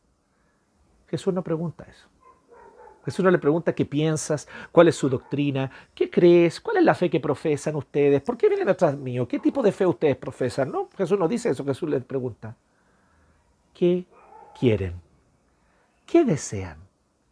Jesús 1.09 1.35
no 1.35 1.43
pregunta 1.43 1.85
eso. 1.89 2.07
Jesús 3.05 3.25
no 3.25 3.31
le 3.31 3.39
pregunta 3.39 3.75
qué 3.75 3.85
piensas, 3.85 4.49
cuál 4.73 4.89
es 4.89 4.97
su 4.97 5.09
doctrina, 5.09 5.71
qué 5.95 6.11
crees, 6.11 6.61
cuál 6.61 6.79
es 6.79 6.85
la 6.85 6.95
fe 6.95 7.11
que 7.11 7.21
profesan 7.21 7.77
ustedes, 7.77 8.23
por 8.23 8.37
qué 8.37 8.49
vienen 8.49 8.69
atrás 8.69 8.97
mío, 8.97 9.29
qué 9.29 9.39
tipo 9.39 9.63
de 9.63 9.73
fe 9.73 9.87
ustedes 9.87 10.17
profesan. 10.17 10.71
No, 10.71 10.89
Jesús 10.97 11.19
no 11.19 11.29
dice 11.29 11.51
eso, 11.51 11.65
Jesús 11.65 11.89
les 11.89 12.05
pregunta. 12.05 12.57
¿Qué 13.75 14.07
quieren? 14.59 14.95
¿Qué 16.07 16.25
desean? 16.25 16.79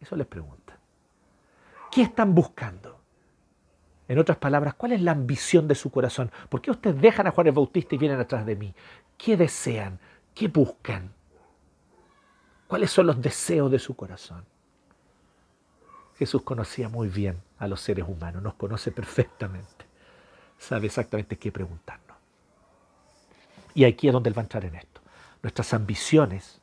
Eso 0.01 0.17
les 0.17 0.27
pregunta. 0.27 0.79
¿Qué 1.91 2.03
están 2.03 2.35
buscando? 2.35 3.01
En 4.09 4.19
otras 4.19 4.39
palabras, 4.39 4.75
¿cuál 4.75 4.93
es 4.93 5.01
la 5.01 5.13
ambición 5.13 5.69
de 5.69 5.75
su 5.75 5.91
corazón? 5.91 6.31
¿Por 6.49 6.61
qué 6.61 6.71
ustedes 6.71 7.01
dejan 7.01 7.27
a 7.27 7.31
Juan 7.31 7.47
el 7.47 7.53
Bautista 7.53 7.95
y 7.95 7.99
vienen 7.99 8.21
atrás 8.21 8.45
de 8.45 8.57
mí? 8.57 8.75
¿Qué 9.17 9.37
desean? 9.37 9.99
¿Qué 10.35 10.49
buscan? 10.49 11.13
¿Cuáles 12.67 12.91
son 12.91 13.07
los 13.07 13.21
deseos 13.21 13.71
de 13.71 13.79
su 13.79 13.95
corazón? 13.95 14.45
Jesús 16.19 16.43
conocía 16.43 16.89
muy 16.89 17.09
bien 17.09 17.43
a 17.59 17.67
los 17.67 17.81
seres 17.81 18.07
humanos, 18.07 18.43
nos 18.43 18.55
conoce 18.55 18.93
perfectamente, 18.93 19.87
sabe 20.59 20.87
exactamente 20.87 21.39
qué 21.39 21.51
preguntarnos. 21.51 22.17
Y 23.75 23.85
aquí 23.85 24.09
es 24.09 24.13
donde 24.13 24.29
Él 24.29 24.37
va 24.37 24.43
a 24.43 24.45
entrar 24.45 24.65
en 24.65 24.75
esto. 24.75 25.01
Nuestras 25.43 25.73
ambiciones 25.75 26.61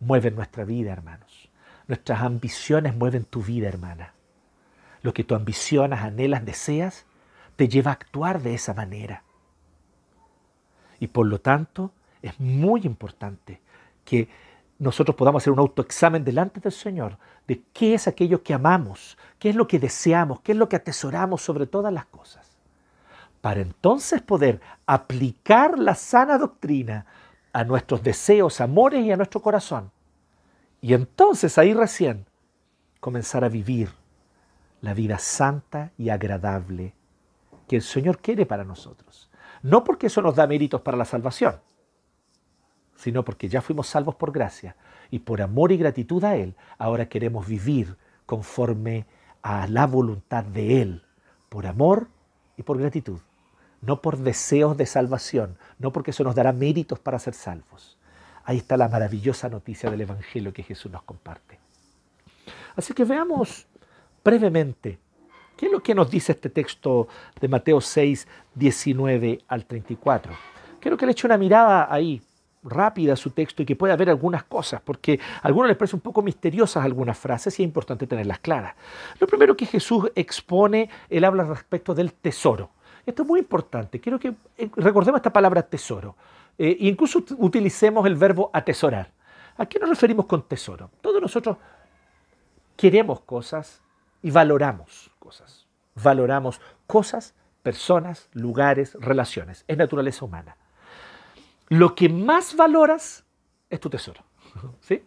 mueven 0.00 0.36
nuestra 0.36 0.64
vida, 0.64 0.92
hermanos. 0.92 1.50
Nuestras 1.86 2.22
ambiciones 2.22 2.94
mueven 2.94 3.24
tu 3.24 3.42
vida, 3.42 3.68
hermana. 3.68 4.14
Lo 5.02 5.12
que 5.12 5.24
tú 5.24 5.34
ambicionas, 5.34 6.02
anhelas, 6.02 6.44
deseas, 6.44 7.04
te 7.56 7.68
lleva 7.68 7.90
a 7.90 7.94
actuar 7.94 8.42
de 8.42 8.54
esa 8.54 8.72
manera. 8.72 9.24
Y 11.00 11.08
por 11.08 11.26
lo 11.26 11.40
tanto, 11.40 11.92
es 12.22 12.38
muy 12.40 12.82
importante 12.84 13.60
que 14.04 14.28
nosotros 14.78 15.16
podamos 15.16 15.42
hacer 15.42 15.52
un 15.52 15.60
autoexamen 15.60 16.24
delante 16.24 16.60
del 16.60 16.72
Señor 16.72 17.18
de 17.46 17.62
qué 17.72 17.94
es 17.94 18.08
aquello 18.08 18.42
que 18.42 18.54
amamos, 18.54 19.16
qué 19.38 19.50
es 19.50 19.56
lo 19.56 19.68
que 19.68 19.78
deseamos, 19.78 20.40
qué 20.40 20.52
es 20.52 20.58
lo 20.58 20.68
que 20.68 20.76
atesoramos 20.76 21.42
sobre 21.42 21.66
todas 21.66 21.92
las 21.92 22.06
cosas. 22.06 22.56
Para 23.40 23.60
entonces 23.60 24.22
poder 24.22 24.60
aplicar 24.86 25.78
la 25.78 25.94
sana 25.94 26.38
doctrina 26.38 27.06
a 27.52 27.62
nuestros 27.64 28.02
deseos, 28.02 28.60
amores 28.60 29.04
y 29.04 29.12
a 29.12 29.16
nuestro 29.16 29.40
corazón. 29.40 29.90
Y 30.80 30.94
entonces 30.94 31.56
ahí 31.56 31.72
recién 31.72 32.26
comenzar 33.00 33.44
a 33.44 33.48
vivir 33.48 33.90
la 34.80 34.92
vida 34.92 35.18
santa 35.18 35.92
y 35.96 36.08
agradable 36.08 36.94
que 37.68 37.76
el 37.76 37.82
Señor 37.82 38.18
quiere 38.18 38.44
para 38.44 38.64
nosotros. 38.64 39.30
No 39.62 39.84
porque 39.84 40.08
eso 40.08 40.20
nos 40.20 40.36
da 40.36 40.46
méritos 40.46 40.80
para 40.82 40.96
la 40.96 41.04
salvación, 41.04 41.60
sino 42.96 43.24
porque 43.24 43.48
ya 43.48 43.60
fuimos 43.60 43.88
salvos 43.88 44.14
por 44.14 44.32
gracia 44.32 44.76
y 45.10 45.20
por 45.20 45.42
amor 45.42 45.72
y 45.72 45.76
gratitud 45.76 46.24
a 46.24 46.36
Él, 46.36 46.54
ahora 46.78 47.08
queremos 47.08 47.46
vivir 47.46 47.96
conforme 48.26 49.06
a 49.42 49.66
la 49.66 49.86
voluntad 49.86 50.44
de 50.44 50.82
Él, 50.82 51.02
por 51.48 51.66
amor 51.66 52.08
y 52.56 52.62
por 52.62 52.78
gratitud 52.78 53.20
no 53.84 54.00
por 54.00 54.18
deseos 54.18 54.76
de 54.76 54.86
salvación, 54.86 55.56
no 55.78 55.92
porque 55.92 56.10
eso 56.10 56.24
nos 56.24 56.34
dará 56.34 56.52
méritos 56.52 56.98
para 56.98 57.18
ser 57.18 57.34
salvos. 57.34 57.98
Ahí 58.44 58.58
está 58.58 58.76
la 58.76 58.88
maravillosa 58.88 59.48
noticia 59.48 59.90
del 59.90 60.02
Evangelio 60.02 60.52
que 60.52 60.62
Jesús 60.62 60.90
nos 60.90 61.02
comparte. 61.02 61.58
Así 62.76 62.92
que 62.92 63.04
veamos 63.04 63.66
brevemente 64.24 64.98
qué 65.56 65.66
es 65.66 65.72
lo 65.72 65.82
que 65.82 65.94
nos 65.94 66.10
dice 66.10 66.32
este 66.32 66.50
texto 66.50 67.08
de 67.40 67.48
Mateo 67.48 67.80
6, 67.80 68.26
19 68.54 69.40
al 69.48 69.66
34. 69.66 70.32
Quiero 70.80 70.96
que 70.96 71.06
le 71.06 71.12
eche 71.12 71.26
una 71.26 71.38
mirada 71.38 71.92
ahí 71.92 72.22
rápida 72.64 73.14
su 73.16 73.30
texto 73.30 73.62
y 73.62 73.66
que 73.66 73.76
pueda 73.76 73.96
ver 73.96 74.10
algunas 74.10 74.44
cosas, 74.44 74.80
porque 74.80 75.20
a 75.42 75.46
algunos 75.46 75.68
les 75.68 75.76
parece 75.76 75.96
un 75.96 76.00
poco 76.00 76.22
misteriosas 76.22 76.84
algunas 76.84 77.18
frases 77.18 77.58
y 77.58 77.62
es 77.62 77.66
importante 77.66 78.06
tenerlas 78.06 78.38
claras. 78.40 78.74
Lo 79.20 79.26
primero 79.26 79.56
que 79.56 79.66
Jesús 79.66 80.10
expone, 80.14 80.88
él 81.08 81.24
habla 81.24 81.44
respecto 81.44 81.94
del 81.94 82.12
tesoro. 82.12 82.70
Esto 83.06 83.22
es 83.22 83.28
muy 83.28 83.40
importante. 83.40 84.00
Quiero 84.00 84.18
que 84.18 84.34
eh, 84.56 84.70
recordemos 84.76 85.18
esta 85.18 85.32
palabra 85.32 85.62
tesoro. 85.62 86.16
Eh, 86.58 86.76
incluso 86.80 87.22
utilicemos 87.38 88.06
el 88.06 88.16
verbo 88.16 88.50
atesorar. 88.52 89.10
¿A 89.56 89.66
qué 89.66 89.78
nos 89.78 89.88
referimos 89.88 90.26
con 90.26 90.42
tesoro? 90.42 90.90
Todos 91.00 91.20
nosotros 91.20 91.58
queremos 92.76 93.20
cosas 93.20 93.82
y 94.22 94.30
valoramos 94.30 95.10
cosas. 95.18 95.66
Valoramos 96.02 96.60
cosas, 96.86 97.34
personas, 97.62 98.28
lugares, 98.32 98.96
relaciones. 99.00 99.64
Es 99.68 99.76
naturaleza 99.76 100.24
humana. 100.24 100.56
Lo 101.74 101.94
que 101.94 102.08
más 102.08 102.54
valoras 102.54 103.24
es 103.68 103.80
tu 103.80 103.90
tesoro. 103.90 104.20
¿Sí? 104.80 105.02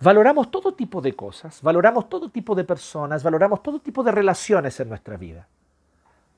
Valoramos 0.00 0.50
todo 0.50 0.72
tipo 0.72 1.02
de 1.02 1.14
cosas, 1.14 1.60
valoramos 1.60 2.08
todo 2.08 2.30
tipo 2.30 2.54
de 2.54 2.64
personas, 2.64 3.22
valoramos 3.22 3.62
todo 3.62 3.78
tipo 3.78 4.02
de 4.02 4.10
relaciones 4.10 4.80
en 4.80 4.88
nuestra 4.88 5.18
vida. 5.18 5.46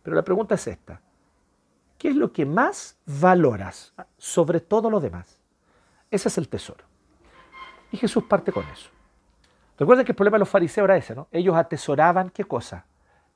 Pero 0.03 0.17
la 0.17 0.25
pregunta 0.25 0.57
es 0.57 0.67
esta. 0.67 1.01
¿Qué 1.97 2.09
es 2.09 2.17
lo 2.17 2.33
que 2.33 2.45
más 2.45 2.99
valoras 3.07 3.95
sobre 4.19 4.59
todo 4.59 4.91
lo 4.91 4.99
demás? 4.99 5.39
Ese 6.11 6.27
es 6.27 6.37
el 6.39 6.49
tesoro. 6.49 6.85
Y 7.93 7.99
Jesús 7.99 8.25
parte 8.25 8.51
con 8.51 8.65
eso. 8.71 8.91
Recuerden 9.79 10.05
que 10.05 10.11
el 10.11 10.17
problema 10.17 10.35
de 10.35 10.41
los 10.41 10.49
fariseos 10.49 10.87
era 10.87 10.97
ese, 10.97 11.15
¿no? 11.15 11.29
Ellos 11.31 11.55
atesoraban 11.55 12.31
qué 12.31 12.43
cosa? 12.43 12.87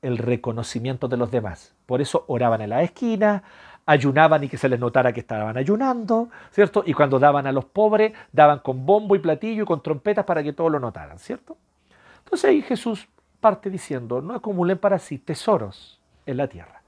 El 0.01 0.17
reconocimiento 0.17 1.07
de 1.07 1.15
los 1.15 1.31
demás. 1.31 1.73
Por 1.85 2.01
eso 2.01 2.25
oraban 2.27 2.59
en 2.59 2.71
la 2.71 2.83
esquina, 2.83 3.43
ayunaban 3.87 4.43
y 4.43 4.49
que 4.49 4.57
se 4.57 4.69
les 4.69 4.79
notara 4.79 5.13
que 5.13 5.21
estaban 5.21 5.57
ayunando, 5.57 6.29
¿cierto? 6.51 6.83
Y 6.85 6.93
cuando 6.93 7.17
daban 7.19 7.47
a 7.47 7.53
los 7.53 7.65
pobres, 7.65 8.11
daban 8.33 8.59
con 8.59 8.85
bombo 8.85 9.15
y 9.15 9.19
platillo 9.19 9.63
y 9.63 9.65
con 9.65 9.81
trompetas 9.81 10.25
para 10.25 10.43
que 10.43 10.53
todos 10.53 10.71
lo 10.71 10.79
notaran, 10.79 11.17
¿cierto? 11.17 11.57
Entonces 12.19 12.49
ahí 12.49 12.61
Jesús 12.61 13.07
parte 13.39 13.69
diciendo, 13.69 14.21
no 14.21 14.35
acumulen 14.35 14.77
para 14.77 14.99
sí 14.99 15.17
tesoros 15.17 16.01
en 16.25 16.37
la 16.37 16.47
tierra. 16.47 16.81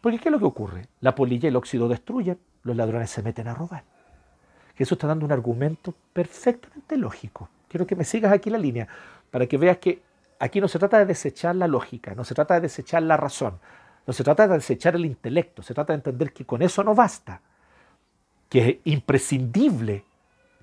Porque 0.00 0.18
¿qué 0.18 0.28
es 0.28 0.32
lo 0.32 0.40
que 0.40 0.44
ocurre? 0.44 0.88
La 1.00 1.14
polilla 1.14 1.46
y 1.46 1.50
el 1.50 1.56
óxido 1.56 1.88
destruyen, 1.88 2.38
los 2.64 2.76
ladrones 2.76 3.10
se 3.10 3.22
meten 3.22 3.46
a 3.46 3.54
robar. 3.54 3.84
Jesús 4.74 4.96
está 4.96 5.06
dando 5.06 5.24
un 5.24 5.32
argumento 5.32 5.94
perfectamente 6.12 6.96
lógico. 6.96 7.48
Quiero 7.68 7.86
que 7.86 7.94
me 7.94 8.04
sigas 8.04 8.32
aquí 8.32 8.50
la 8.50 8.58
línea 8.58 8.88
para 9.30 9.46
que 9.46 9.56
veas 9.58 9.78
que 9.78 10.02
aquí 10.40 10.60
no 10.60 10.66
se 10.66 10.80
trata 10.80 10.98
de 10.98 11.06
desechar 11.06 11.54
la 11.54 11.68
lógica, 11.68 12.16
no 12.16 12.24
se 12.24 12.34
trata 12.34 12.54
de 12.54 12.62
desechar 12.62 13.02
la 13.04 13.16
razón, 13.16 13.60
no 14.06 14.12
se 14.12 14.24
trata 14.24 14.46
de 14.46 14.54
desechar 14.54 14.94
el 14.94 15.04
intelecto, 15.04 15.62
se 15.62 15.74
trata 15.74 15.92
de 15.92 15.98
entender 15.98 16.32
que 16.32 16.44
con 16.44 16.62
eso 16.62 16.84
no 16.84 16.94
basta, 16.94 17.40
que 18.48 18.68
es 18.68 18.76
imprescindible 18.84 20.04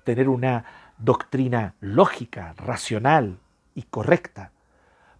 tener 0.04 0.28
una 0.28 0.92
doctrina 0.98 1.74
lógica, 1.80 2.54
racional 2.56 3.38
y 3.74 3.82
correcta 3.82 4.52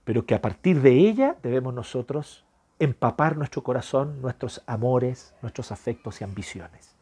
pero 0.05 0.27
que 0.27 0.35
a 0.35 0.43
partir 0.43 0.81
de 0.81 0.93
ella 0.93 1.37
debemos 1.43 1.75
nosotros 1.75 2.45
empapar 2.79 3.37
nuestro 3.37 3.63
corazón, 3.63 4.21
nuestros 4.21 4.63
amores, 4.67 5.35
nuestros 5.43 5.73
afectos 5.73 6.21
y 6.21 6.25
ambiciones. 6.25 6.95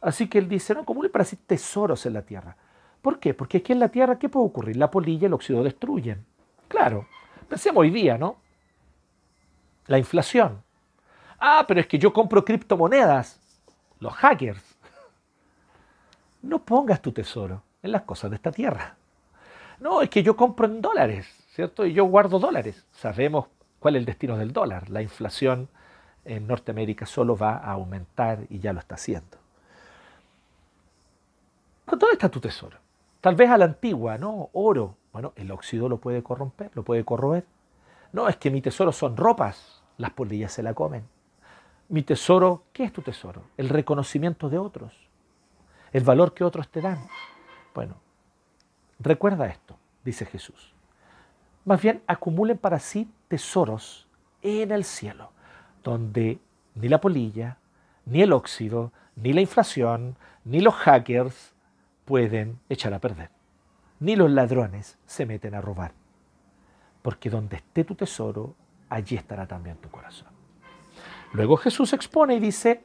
Así 0.00 0.28
que 0.28 0.38
él 0.38 0.48
dice, 0.48 0.74
no 0.74 0.82
acumulen 0.82 1.10
para 1.10 1.24
sí 1.24 1.36
tesoros 1.36 2.06
en 2.06 2.12
la 2.12 2.22
tierra. 2.22 2.56
¿Por 3.02 3.18
qué? 3.18 3.34
Porque 3.34 3.58
aquí 3.58 3.72
en 3.72 3.80
la 3.80 3.88
tierra, 3.88 4.18
¿qué 4.18 4.28
puede 4.28 4.46
ocurrir? 4.46 4.76
La 4.76 4.90
polilla 4.90 5.22
y 5.22 5.26
el 5.26 5.32
óxido 5.32 5.64
destruyen. 5.64 6.24
Claro, 6.68 7.06
pensemos 7.48 7.80
hoy 7.80 7.90
día, 7.90 8.16
¿no? 8.16 8.36
La 9.86 9.98
inflación. 9.98 10.62
Ah, 11.38 11.64
pero 11.66 11.80
es 11.80 11.86
que 11.86 11.98
yo 11.98 12.12
compro 12.12 12.44
criptomonedas. 12.44 13.40
Los 14.00 14.12
hackers. 14.14 14.62
No 16.42 16.58
pongas 16.64 17.00
tu 17.02 17.12
tesoro 17.12 17.62
en 17.82 17.92
las 17.92 18.02
cosas 18.02 18.30
de 18.30 18.36
esta 18.36 18.52
tierra. 18.52 18.96
No, 19.80 20.02
es 20.02 20.10
que 20.10 20.22
yo 20.22 20.36
compro 20.36 20.66
en 20.66 20.80
dólares, 20.80 21.26
¿cierto? 21.54 21.84
Y 21.84 21.92
yo 21.92 22.04
guardo 22.04 22.38
dólares. 22.38 22.86
Sabemos 22.92 23.46
cuál 23.78 23.96
es 23.96 24.00
el 24.00 24.06
destino 24.06 24.36
del 24.36 24.52
dólar. 24.52 24.88
La 24.90 25.02
inflación 25.02 25.68
en 26.24 26.46
Norteamérica 26.46 27.06
solo 27.06 27.36
va 27.36 27.56
a 27.56 27.72
aumentar 27.72 28.40
y 28.48 28.58
ya 28.58 28.72
lo 28.72 28.80
está 28.80 28.94
haciendo. 28.96 29.38
¿Dónde 31.86 32.06
está 32.12 32.28
tu 32.28 32.40
tesoro? 32.40 32.78
Tal 33.20 33.34
vez 33.34 33.50
a 33.50 33.58
la 33.58 33.64
antigua, 33.64 34.18
¿no? 34.18 34.50
Oro. 34.52 34.96
Bueno, 35.12 35.32
el 35.36 35.50
óxido 35.50 35.88
lo 35.88 35.98
puede 35.98 36.22
corromper, 36.22 36.70
lo 36.74 36.82
puede 36.82 37.04
corroer. 37.04 37.44
No, 38.12 38.28
es 38.28 38.36
que 38.36 38.50
mi 38.50 38.60
tesoro 38.60 38.92
son 38.92 39.16
ropas, 39.16 39.75
las 39.98 40.12
polillas 40.12 40.52
se 40.52 40.62
la 40.62 40.74
comen. 40.74 41.04
Mi 41.88 42.02
tesoro, 42.02 42.64
¿qué 42.72 42.84
es 42.84 42.92
tu 42.92 43.02
tesoro? 43.02 43.42
El 43.56 43.68
reconocimiento 43.68 44.48
de 44.48 44.58
otros, 44.58 44.92
el 45.92 46.04
valor 46.04 46.34
que 46.34 46.44
otros 46.44 46.68
te 46.68 46.80
dan. 46.80 46.98
Bueno, 47.74 47.94
recuerda 48.98 49.46
esto, 49.46 49.78
dice 50.04 50.26
Jesús. 50.26 50.74
Más 51.64 51.80
bien, 51.80 52.02
acumulen 52.06 52.58
para 52.58 52.78
sí 52.78 53.10
tesoros 53.28 54.08
en 54.42 54.70
el 54.72 54.84
cielo, 54.84 55.30
donde 55.82 56.38
ni 56.74 56.88
la 56.88 57.00
polilla, 57.00 57.58
ni 58.04 58.22
el 58.22 58.32
óxido, 58.32 58.92
ni 59.16 59.32
la 59.32 59.40
inflación, 59.40 60.16
ni 60.44 60.60
los 60.60 60.74
hackers 60.74 61.54
pueden 62.04 62.60
echar 62.68 62.94
a 62.94 63.00
perder. 63.00 63.30
Ni 63.98 64.14
los 64.14 64.30
ladrones 64.30 64.98
se 65.06 65.26
meten 65.26 65.54
a 65.54 65.60
robar. 65.60 65.92
Porque 67.02 67.30
donde 67.30 67.56
esté 67.56 67.84
tu 67.84 67.94
tesoro, 67.94 68.54
allí 68.88 69.16
estará 69.16 69.46
también 69.46 69.76
tu 69.76 69.90
corazón. 69.90 70.28
Luego 71.32 71.56
Jesús 71.56 71.92
expone 71.92 72.36
y 72.36 72.40
dice, 72.40 72.82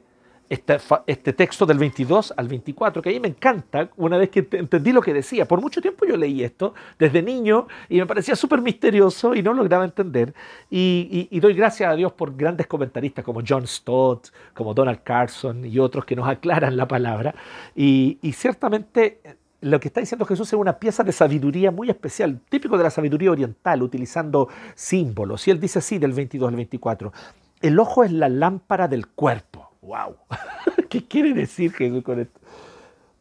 este, 0.52 0.76
este, 1.06 1.32
texto 1.32 1.64
del 1.64 1.78
22 1.78 2.34
al 2.36 2.46
24, 2.46 3.00
que 3.00 3.08
a 3.08 3.12
mí 3.12 3.20
me 3.20 3.28
encanta, 3.28 3.88
una 3.96 4.18
vez 4.18 4.28
que 4.28 4.46
entendí 4.52 4.92
lo 4.92 5.00
que 5.00 5.14
decía. 5.14 5.48
Por 5.48 5.62
mucho 5.62 5.80
tiempo 5.80 6.04
yo 6.04 6.14
leí 6.14 6.44
esto 6.44 6.74
desde 6.98 7.22
niño 7.22 7.66
y 7.88 7.98
me 7.98 8.06
parecía 8.06 8.36
súper 8.36 8.60
misterioso 8.60 9.34
y 9.34 9.42
no 9.42 9.54
lograba 9.54 9.84
entender. 9.84 10.34
Y, 10.68 11.40
doy 11.40 11.54
gracias 11.54 11.90
a 11.90 11.96
Dios 11.96 12.12
por 12.12 12.36
grandes 12.36 12.66
comentaristas 12.66 13.24
como 13.24 13.40
John 13.46 13.66
Stott, 13.66 14.28
como 14.52 14.74
Donald 14.74 15.02
Carson 15.02 15.64
y 15.64 15.78
otros 15.78 16.04
que 16.04 16.14
nos 16.14 16.28
aclaran 16.28 16.76
la 16.76 16.86
palabra. 16.86 17.34
Y, 17.74 18.18
y 18.20 18.32
ciertamente 18.32 19.20
lo 19.62 19.78
que 19.78 19.88
está 19.88 20.00
diciendo 20.00 20.26
Jesús 20.26 20.48
es 20.48 20.58
una 20.58 20.78
pieza 20.78 21.04
de 21.04 21.12
sabiduría 21.12 21.70
muy 21.70 21.88
especial, 21.88 22.40
típico 22.48 22.76
de 22.76 22.82
la 22.82 22.90
sabiduría 22.90 23.30
oriental, 23.30 23.82
utilizando 23.82 24.48
símbolos. 24.74 25.46
Y 25.46 25.52
él 25.52 25.60
dice 25.60 25.78
así 25.78 25.98
del 25.98 26.12
22 26.12 26.48
al 26.48 26.56
24, 26.56 27.12
el 27.60 27.78
ojo 27.78 28.02
es 28.02 28.10
la 28.10 28.28
lámpara 28.28 28.88
del 28.88 29.06
cuerpo. 29.06 29.70
¡Wow! 29.82 30.16
¿Qué 30.88 31.06
quiere 31.06 31.32
decir 31.32 31.72
Jesús 31.72 32.02
con 32.02 32.18
esto? 32.18 32.40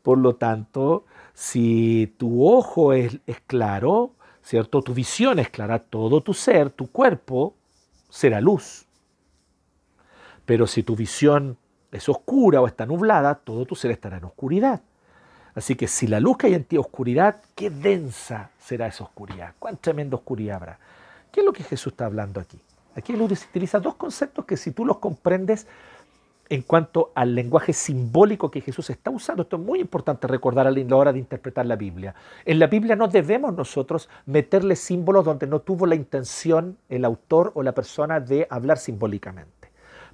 Por 0.02 0.18
lo 0.18 0.36
tanto, 0.36 1.06
si 1.36 2.16
tu 2.18 2.48
ojo 2.48 2.92
es, 2.94 3.20
claro, 3.46 4.16
¿cierto? 4.42 4.82
Tu 4.82 4.96
visión 4.96 5.38
es 5.38 5.50
clara, 5.50 5.78
todo 5.78 6.22
tu 6.22 6.34
ser, 6.34 6.72
tu 6.72 6.90
cuerpo, 6.92 7.56
será 8.10 8.42
luz. 8.42 8.88
Pero 10.46 10.66
si 10.66 10.82
tu 10.82 10.96
visión 10.96 11.60
es 11.92 12.10
oscura 12.10 12.62
o 12.62 12.68
está 12.68 12.88
nublada, 12.88 13.36
todo 13.36 13.68
tu 13.68 13.76
ser 13.76 13.92
estará 13.92 14.18
en 14.18 14.24
oscuridad. 14.24 14.82
Así 15.56 15.76
que 15.76 15.88
si 15.88 16.08
la 16.08 16.20
luz 16.20 16.38
que 16.38 16.48
hay 16.48 16.54
en 16.54 16.64
ti 16.64 16.78
oscuridad, 16.78 17.42
qué 17.56 17.70
densa 17.70 18.52
será 18.60 18.88
esa 18.88 19.04
oscuridad, 19.04 19.54
cuán 19.60 19.78
tremenda 19.78 20.16
oscuridad 20.16 20.58
habrá. 20.58 20.80
¿Qué 21.32 21.42
es 21.42 21.46
lo 21.46 21.54
que 21.54 21.64
Jesús 21.64 21.94
está 21.94 22.06
hablando 22.06 22.40
aquí? 22.40 22.60
Aquí 22.96 23.14
él 23.14 23.22
utiliza 23.22 23.80
dos 23.80 23.96
conceptos 23.96 24.46
que 24.46 24.58
si 24.58 24.72
tú 24.72 24.86
los 24.86 24.98
comprendes 24.98 25.68
en 26.52 26.64
cuanto 26.64 27.14
al 27.16 27.34
lenguaje 27.34 27.72
simbólico 27.72 28.52
que 28.52 28.60
Jesús 28.60 28.90
está 28.90 29.10
usando. 29.10 29.44
Esto 29.44 29.56
es 29.56 29.62
muy 29.62 29.80
importante 29.80 30.28
recordar 30.28 30.68
a 30.68 30.72
la 30.72 30.96
hora 30.98 31.14
de 31.14 31.20
interpretar 31.20 31.66
la 31.66 31.78
Biblia. 31.78 32.14
En 32.44 32.60
la 32.60 32.68
Biblia 32.68 32.98
no 32.98 33.08
debemos 33.08 33.56
nosotros 33.56 34.10
meterle 34.26 34.76
símbolos 34.76 35.24
donde 35.24 35.48
no 35.48 35.62
tuvo 35.62 35.86
la 35.86 35.96
intención 35.96 36.78
el 36.90 37.06
autor 37.06 37.54
o 37.56 37.64
la 37.64 37.72
persona 37.72 38.20
de 38.20 38.48
hablar 38.50 38.80
simbólicamente. 38.80 39.70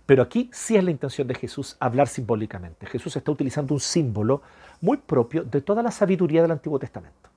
Pero 0.05 0.21
aquí 0.21 0.51
sí 0.53 0.75
es 0.77 0.83
la 0.83 0.91
intención 0.91 1.27
de 1.27 1.33
Jesús 1.33 1.75
hablar 1.79 2.07
simbólicamente. 2.07 2.85
Jesús 2.85 3.15
está 3.15 3.31
utilizando 3.31 3.73
un 3.73 3.79
símbolo 3.79 4.43
muy 4.81 4.97
propio 4.97 5.43
de 5.43 5.61
toda 5.61 5.83
la 5.83 5.91
sabiduría 5.91 6.41
del 6.41 6.51
Antiguo 6.51 6.79
Testamento. 6.79 7.29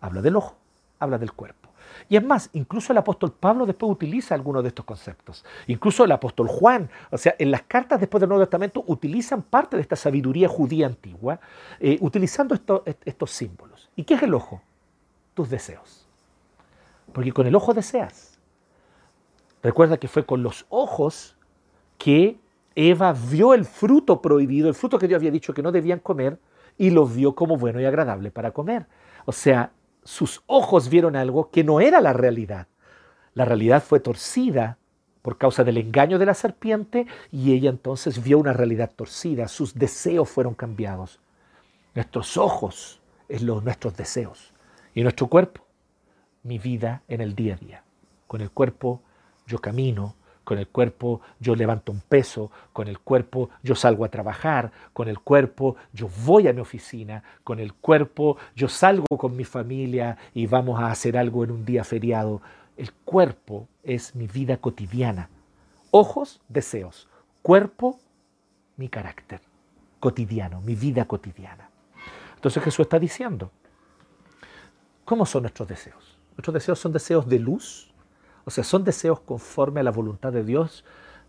Habla 0.00 0.22
del 0.22 0.36
ojo, 0.36 0.56
habla 0.98 1.18
del 1.18 1.32
cuerpo. 1.32 1.70
Y 2.08 2.16
es 2.16 2.24
más, 2.24 2.50
incluso 2.52 2.92
el 2.92 2.98
apóstol 2.98 3.32
Pablo 3.32 3.66
después 3.66 3.92
utiliza 3.92 4.34
algunos 4.34 4.62
de 4.62 4.68
estos 4.68 4.84
conceptos. 4.84 5.44
Incluso 5.66 6.04
el 6.04 6.12
apóstol 6.12 6.48
Juan, 6.48 6.90
o 7.10 7.18
sea, 7.18 7.34
en 7.38 7.50
las 7.50 7.62
cartas 7.62 8.00
después 8.00 8.20
del 8.20 8.28
Nuevo 8.28 8.44
Testamento 8.44 8.84
utilizan 8.86 9.42
parte 9.42 9.76
de 9.76 9.82
esta 9.82 9.96
sabiduría 9.96 10.48
judía 10.48 10.86
antigua, 10.86 11.40
eh, 11.80 11.98
utilizando 12.00 12.58
estos 13.04 13.30
símbolos. 13.30 13.90
¿Y 13.96 14.04
qué 14.04 14.14
es 14.14 14.22
el 14.22 14.34
ojo? 14.34 14.62
Tus 15.34 15.50
deseos. 15.50 16.06
Porque 17.12 17.32
con 17.32 17.46
el 17.46 17.54
ojo 17.54 17.74
deseas. 17.74 18.38
Recuerda 19.62 19.96
que 19.96 20.08
fue 20.08 20.26
con 20.26 20.42
los 20.42 20.66
ojos 20.70 21.36
que 21.98 22.38
Eva 22.74 23.12
vio 23.12 23.54
el 23.54 23.64
fruto 23.64 24.20
prohibido, 24.20 24.68
el 24.68 24.74
fruto 24.74 24.98
que 24.98 25.06
Dios 25.06 25.18
había 25.18 25.30
dicho 25.30 25.54
que 25.54 25.62
no 25.62 25.70
debían 25.70 26.00
comer, 26.00 26.38
y 26.78 26.90
lo 26.90 27.06
vio 27.06 27.34
como 27.34 27.56
bueno 27.56 27.80
y 27.80 27.84
agradable 27.84 28.30
para 28.30 28.52
comer. 28.52 28.86
O 29.24 29.32
sea, 29.32 29.72
sus 30.04 30.42
ojos 30.46 30.88
vieron 30.88 31.16
algo 31.16 31.50
que 31.50 31.64
no 31.64 31.80
era 31.80 32.00
la 32.00 32.12
realidad. 32.12 32.66
La 33.34 33.44
realidad 33.44 33.82
fue 33.82 34.00
torcida 34.00 34.78
por 35.22 35.38
causa 35.38 35.64
del 35.64 35.78
engaño 35.78 36.18
de 36.18 36.26
la 36.26 36.34
serpiente 36.34 37.06
y 37.30 37.52
ella 37.52 37.70
entonces 37.70 38.22
vio 38.22 38.38
una 38.38 38.52
realidad 38.52 38.90
torcida, 38.94 39.48
sus 39.48 39.74
deseos 39.74 40.28
fueron 40.28 40.54
cambiados. 40.54 41.20
Nuestros 41.94 42.36
ojos 42.36 43.00
es 43.28 43.42
los 43.42 43.62
nuestros 43.62 43.96
deseos 43.96 44.52
y 44.94 45.02
nuestro 45.02 45.28
cuerpo, 45.28 45.64
mi 46.42 46.58
vida 46.58 47.02
en 47.08 47.20
el 47.20 47.34
día 47.34 47.54
a 47.54 47.64
día. 47.64 47.84
Con 48.26 48.40
el 48.40 48.50
cuerpo 48.50 49.00
yo 49.46 49.60
camino, 49.60 50.16
con 50.44 50.58
el 50.58 50.68
cuerpo 50.68 51.20
yo 51.40 51.54
levanto 51.54 51.92
un 51.92 52.00
peso, 52.00 52.50
con 52.72 52.88
el 52.88 52.98
cuerpo 52.98 53.50
yo 53.62 53.74
salgo 53.74 54.04
a 54.04 54.08
trabajar, 54.08 54.72
con 54.92 55.08
el 55.08 55.18
cuerpo 55.18 55.76
yo 55.92 56.08
voy 56.24 56.48
a 56.48 56.52
mi 56.52 56.60
oficina, 56.60 57.22
con 57.44 57.60
el 57.60 57.72
cuerpo 57.74 58.36
yo 58.56 58.68
salgo 58.68 59.06
con 59.16 59.36
mi 59.36 59.44
familia 59.44 60.16
y 60.34 60.46
vamos 60.46 60.80
a 60.80 60.90
hacer 60.90 61.16
algo 61.16 61.44
en 61.44 61.50
un 61.52 61.64
día 61.64 61.84
feriado. 61.84 62.42
El 62.76 62.92
cuerpo 62.92 63.68
es 63.82 64.14
mi 64.14 64.26
vida 64.26 64.56
cotidiana. 64.56 65.28
Ojos, 65.90 66.40
deseos. 66.48 67.08
Cuerpo, 67.42 67.98
mi 68.76 68.88
carácter 68.88 69.40
cotidiano, 70.02 70.60
mi 70.62 70.74
vida 70.74 71.04
cotidiana. 71.04 71.70
Entonces 72.34 72.60
Jesús 72.64 72.80
está 72.80 72.98
diciendo, 72.98 73.52
¿cómo 75.04 75.24
son 75.24 75.42
nuestros 75.42 75.68
deseos? 75.68 76.18
Nuestros 76.36 76.54
deseos 76.54 76.80
son 76.80 76.92
deseos 76.92 77.28
de 77.28 77.38
luz, 77.38 77.91
o 78.44 78.50
sea, 78.50 78.64
son 78.64 78.84
deseos 78.84 79.20
conforme 79.20 79.80
a 79.80 79.82
la 79.82 79.90
voluntad 79.90 80.32
de 80.32 80.44
Dios. 80.44 80.84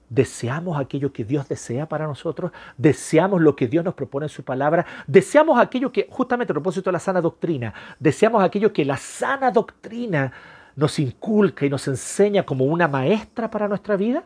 Deseamos 0.10 0.80
aquello 0.80 1.12
que 1.12 1.24
Dios 1.24 1.48
desea 1.48 1.88
para 1.88 2.06
nosotros, 2.06 2.52
deseamos 2.78 3.42
lo 3.42 3.56
que 3.56 3.68
Dios 3.68 3.84
nos 3.84 3.94
propone 3.96 4.26
en 4.26 4.30
su 4.30 4.44
palabra, 4.44 4.86
deseamos 5.08 5.60
aquello 5.60 5.92
que, 5.92 6.08
justamente 6.10 6.52
a 6.52 6.56
propósito 6.56 6.90
de 6.90 6.94
la 6.94 7.00
sana 7.00 7.22
doctrina, 7.22 7.74
deseamos 8.00 8.44
aquello 8.44 8.72
que 8.74 8.86
la 8.86 8.98
sana 8.98 9.50
doctrina 9.50 10.32
nos 10.76 11.00
inculca 11.00 11.66
y 11.66 11.70
nos 11.70 11.88
enseña 11.88 12.44
como 12.44 12.66
una 12.66 12.88
maestra 12.88 13.50
para 13.50 13.68
nuestra 13.68 13.96
vida. 13.96 14.24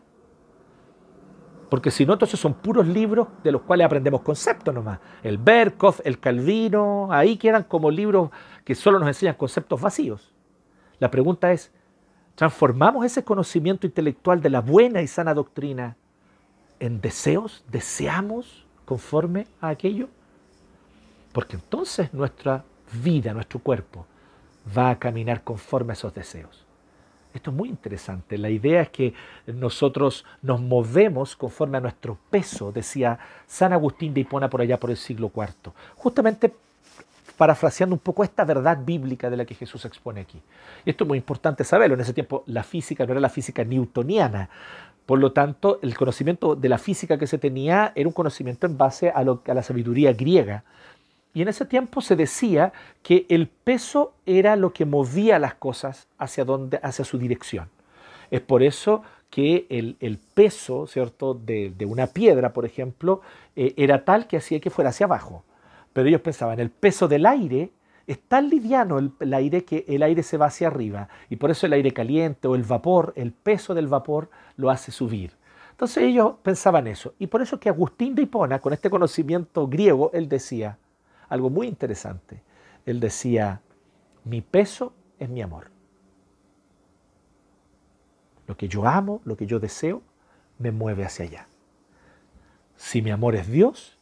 Porque 1.70 1.92
si 1.92 2.06
no, 2.06 2.14
entonces 2.14 2.40
son 2.40 2.54
puros 2.54 2.88
libros 2.88 3.28
de 3.44 3.52
los 3.52 3.62
cuales 3.62 3.86
aprendemos 3.86 4.22
conceptos 4.22 4.74
nomás. 4.74 5.00
El 5.22 5.38
Berkhoff, 5.38 6.00
el 6.06 6.20
Calvino, 6.20 7.10
ahí 7.12 7.38
quedan 7.38 7.64
como 7.64 7.92
libros 7.92 8.30
que 8.64 8.74
solo 8.74 9.00
nos 9.00 9.08
enseñan 9.08 9.36
conceptos 9.36 9.82
vacíos. 9.82 10.34
La 11.00 11.12
pregunta 11.12 11.52
es, 11.52 11.74
transformamos 12.38 13.04
ese 13.04 13.24
conocimiento 13.24 13.88
intelectual 13.88 14.44
de 14.44 14.52
la 14.52 14.62
buena 14.62 15.02
y 15.02 15.08
sana 15.08 15.34
doctrina 15.34 15.98
en 16.80 17.02
deseos, 17.02 17.66
deseamos 17.72 18.64
conforme 18.86 19.48
a 19.60 19.70
aquello, 19.70 20.08
porque 21.32 21.56
entonces 21.56 22.14
nuestra 22.14 22.64
vida, 23.04 23.34
nuestro 23.34 23.60
cuerpo, 23.60 24.06
va 24.78 24.92
a 24.92 25.00
caminar 25.00 25.44
conforme 25.44 25.94
a 25.94 25.96
esos 25.96 26.14
deseos. 26.14 26.64
Esto 27.34 27.50
es 27.50 27.58
muy 27.58 27.70
interesante. 27.70 28.38
La 28.38 28.52
idea 28.52 28.84
es 28.84 28.90
que 28.90 29.16
nosotros 29.48 30.24
nos 30.44 30.62
movemos 30.62 31.36
conforme 31.36 31.80
a 31.80 31.82
nuestro 31.82 32.20
peso, 32.30 32.72
decía 32.72 33.18
San 33.48 33.74
Agustín 33.74 34.14
de 34.14 34.22
Hipona 34.22 34.48
por 34.48 34.62
allá 34.62 34.80
por 34.80 34.92
el 34.92 34.98
siglo 34.98 35.32
IV. 35.36 35.74
Justamente 35.96 36.54
parafraseando 37.38 37.96
un 37.96 38.00
poco 38.00 38.24
esta 38.24 38.44
verdad 38.44 38.80
bíblica 38.84 39.30
de 39.30 39.38
la 39.38 39.46
que 39.46 39.56
Jesús 39.56 39.86
expone 39.86 40.22
aquí. 40.22 40.42
Y 40.84 40.90
esto 40.90 41.04
es 41.04 41.08
muy 41.08 41.18
importante 41.20 41.64
saberlo. 41.64 41.94
En 41.94 42.02
ese 42.02 42.14
tiempo 42.14 42.44
la 42.48 42.64
física 42.64 43.06
no 43.06 43.12
era 43.12 43.22
la 43.22 43.30
física 43.30 43.64
newtoniana. 43.64 44.50
Por 45.06 45.20
lo 45.20 45.32
tanto, 45.32 45.80
el 45.82 45.96
conocimiento 45.96 46.56
de 46.56 46.68
la 46.68 46.78
física 46.78 47.18
que 47.18 47.28
se 47.28 47.38
tenía 47.38 47.94
era 47.96 48.10
un 48.10 48.14
conocimiento 48.14 48.68
en 48.68 48.78
base 48.78 49.10
a, 49.10 49.24
la 49.24 49.64
sabiduría 49.64 50.12
griega. 50.12 50.66
Y 51.34 51.44
en 51.44 51.48
ese 51.48 51.66
tiempo 51.66 52.02
se 52.02 52.16
decía 52.16 52.74
que 53.04 53.26
el 53.30 53.48
peso 53.48 54.14
era 54.26 54.56
lo 54.56 54.74
que 54.74 54.86
movía 54.86 55.40
las 55.40 55.54
cosas 55.54 56.08
hacia, 56.18 56.44
su 57.06 57.18
dirección. 57.18 57.70
Es 58.32 58.42
por 58.42 58.64
eso 58.64 59.04
que 59.30 59.68
el, 59.70 60.20
peso 60.34 60.88
¿cierto? 60.88 61.36
De, 61.36 61.74
una 61.86 62.08
piedra, 62.08 62.52
por 62.52 62.66
ejemplo, 62.66 63.22
eh, 63.56 63.74
era 63.78 64.04
tal 64.04 64.28
que 64.28 64.38
hacía 64.38 64.60
que 64.60 64.72
fuera 64.72 64.90
hacia 64.90 65.06
abajo. 65.06 65.44
Pero 65.98 66.10
ellos 66.10 66.22
pensaban, 66.22 66.60
el 66.60 66.70
peso 66.70 67.08
del 67.08 67.26
aire 67.26 67.72
es 68.06 68.22
tan 68.22 68.50
liviano 68.50 69.00
el, 69.00 69.34
aire 69.34 69.66
que 69.66 69.84
el 69.88 70.04
aire 70.04 70.22
se 70.22 70.38
va 70.38 70.46
hacia 70.46 70.68
arriba. 70.68 71.10
Y 71.28 71.38
por 71.38 71.50
eso 71.50 71.66
el 71.66 71.74
aire 71.74 71.92
caliente 71.92 72.48
o 72.48 72.54
el 72.54 72.62
vapor, 72.62 73.14
el 73.16 73.32
peso 73.32 73.74
del 73.74 73.88
vapor 73.88 74.30
lo 74.58 74.70
hace 74.70 74.92
subir. 74.92 75.32
Entonces 75.72 76.04
ellos 76.04 76.36
pensaban 76.44 76.86
eso. 76.86 77.16
Y 77.18 77.26
por 77.26 77.42
eso 77.42 77.60
que 77.60 77.70
Agustín 77.70 78.14
de 78.14 78.22
Hipona, 78.22 78.60
con 78.60 78.74
este 78.74 78.92
conocimiento 78.92 79.68
griego, 79.68 80.12
él 80.14 80.30
decía 80.30 80.78
algo 81.30 81.50
muy 81.50 81.66
interesante. 81.66 82.44
Él 82.86 83.00
decía, 83.00 83.62
mi 84.24 84.42
peso 84.42 84.94
es 85.18 85.28
mi 85.30 85.42
amor. 85.42 85.72
Lo 88.46 88.56
que 88.56 88.68
yo 88.68 88.86
amo, 88.86 89.20
lo 89.26 89.36
que 89.36 89.48
yo 89.48 89.60
deseo, 89.60 90.04
me 90.60 90.70
mueve 90.70 91.06
hacia 91.06 91.26
allá. 91.26 91.48
Si 92.76 93.02
mi 93.02 93.10
amor 93.10 93.34
es 93.34 93.50
Dios, 93.50 93.97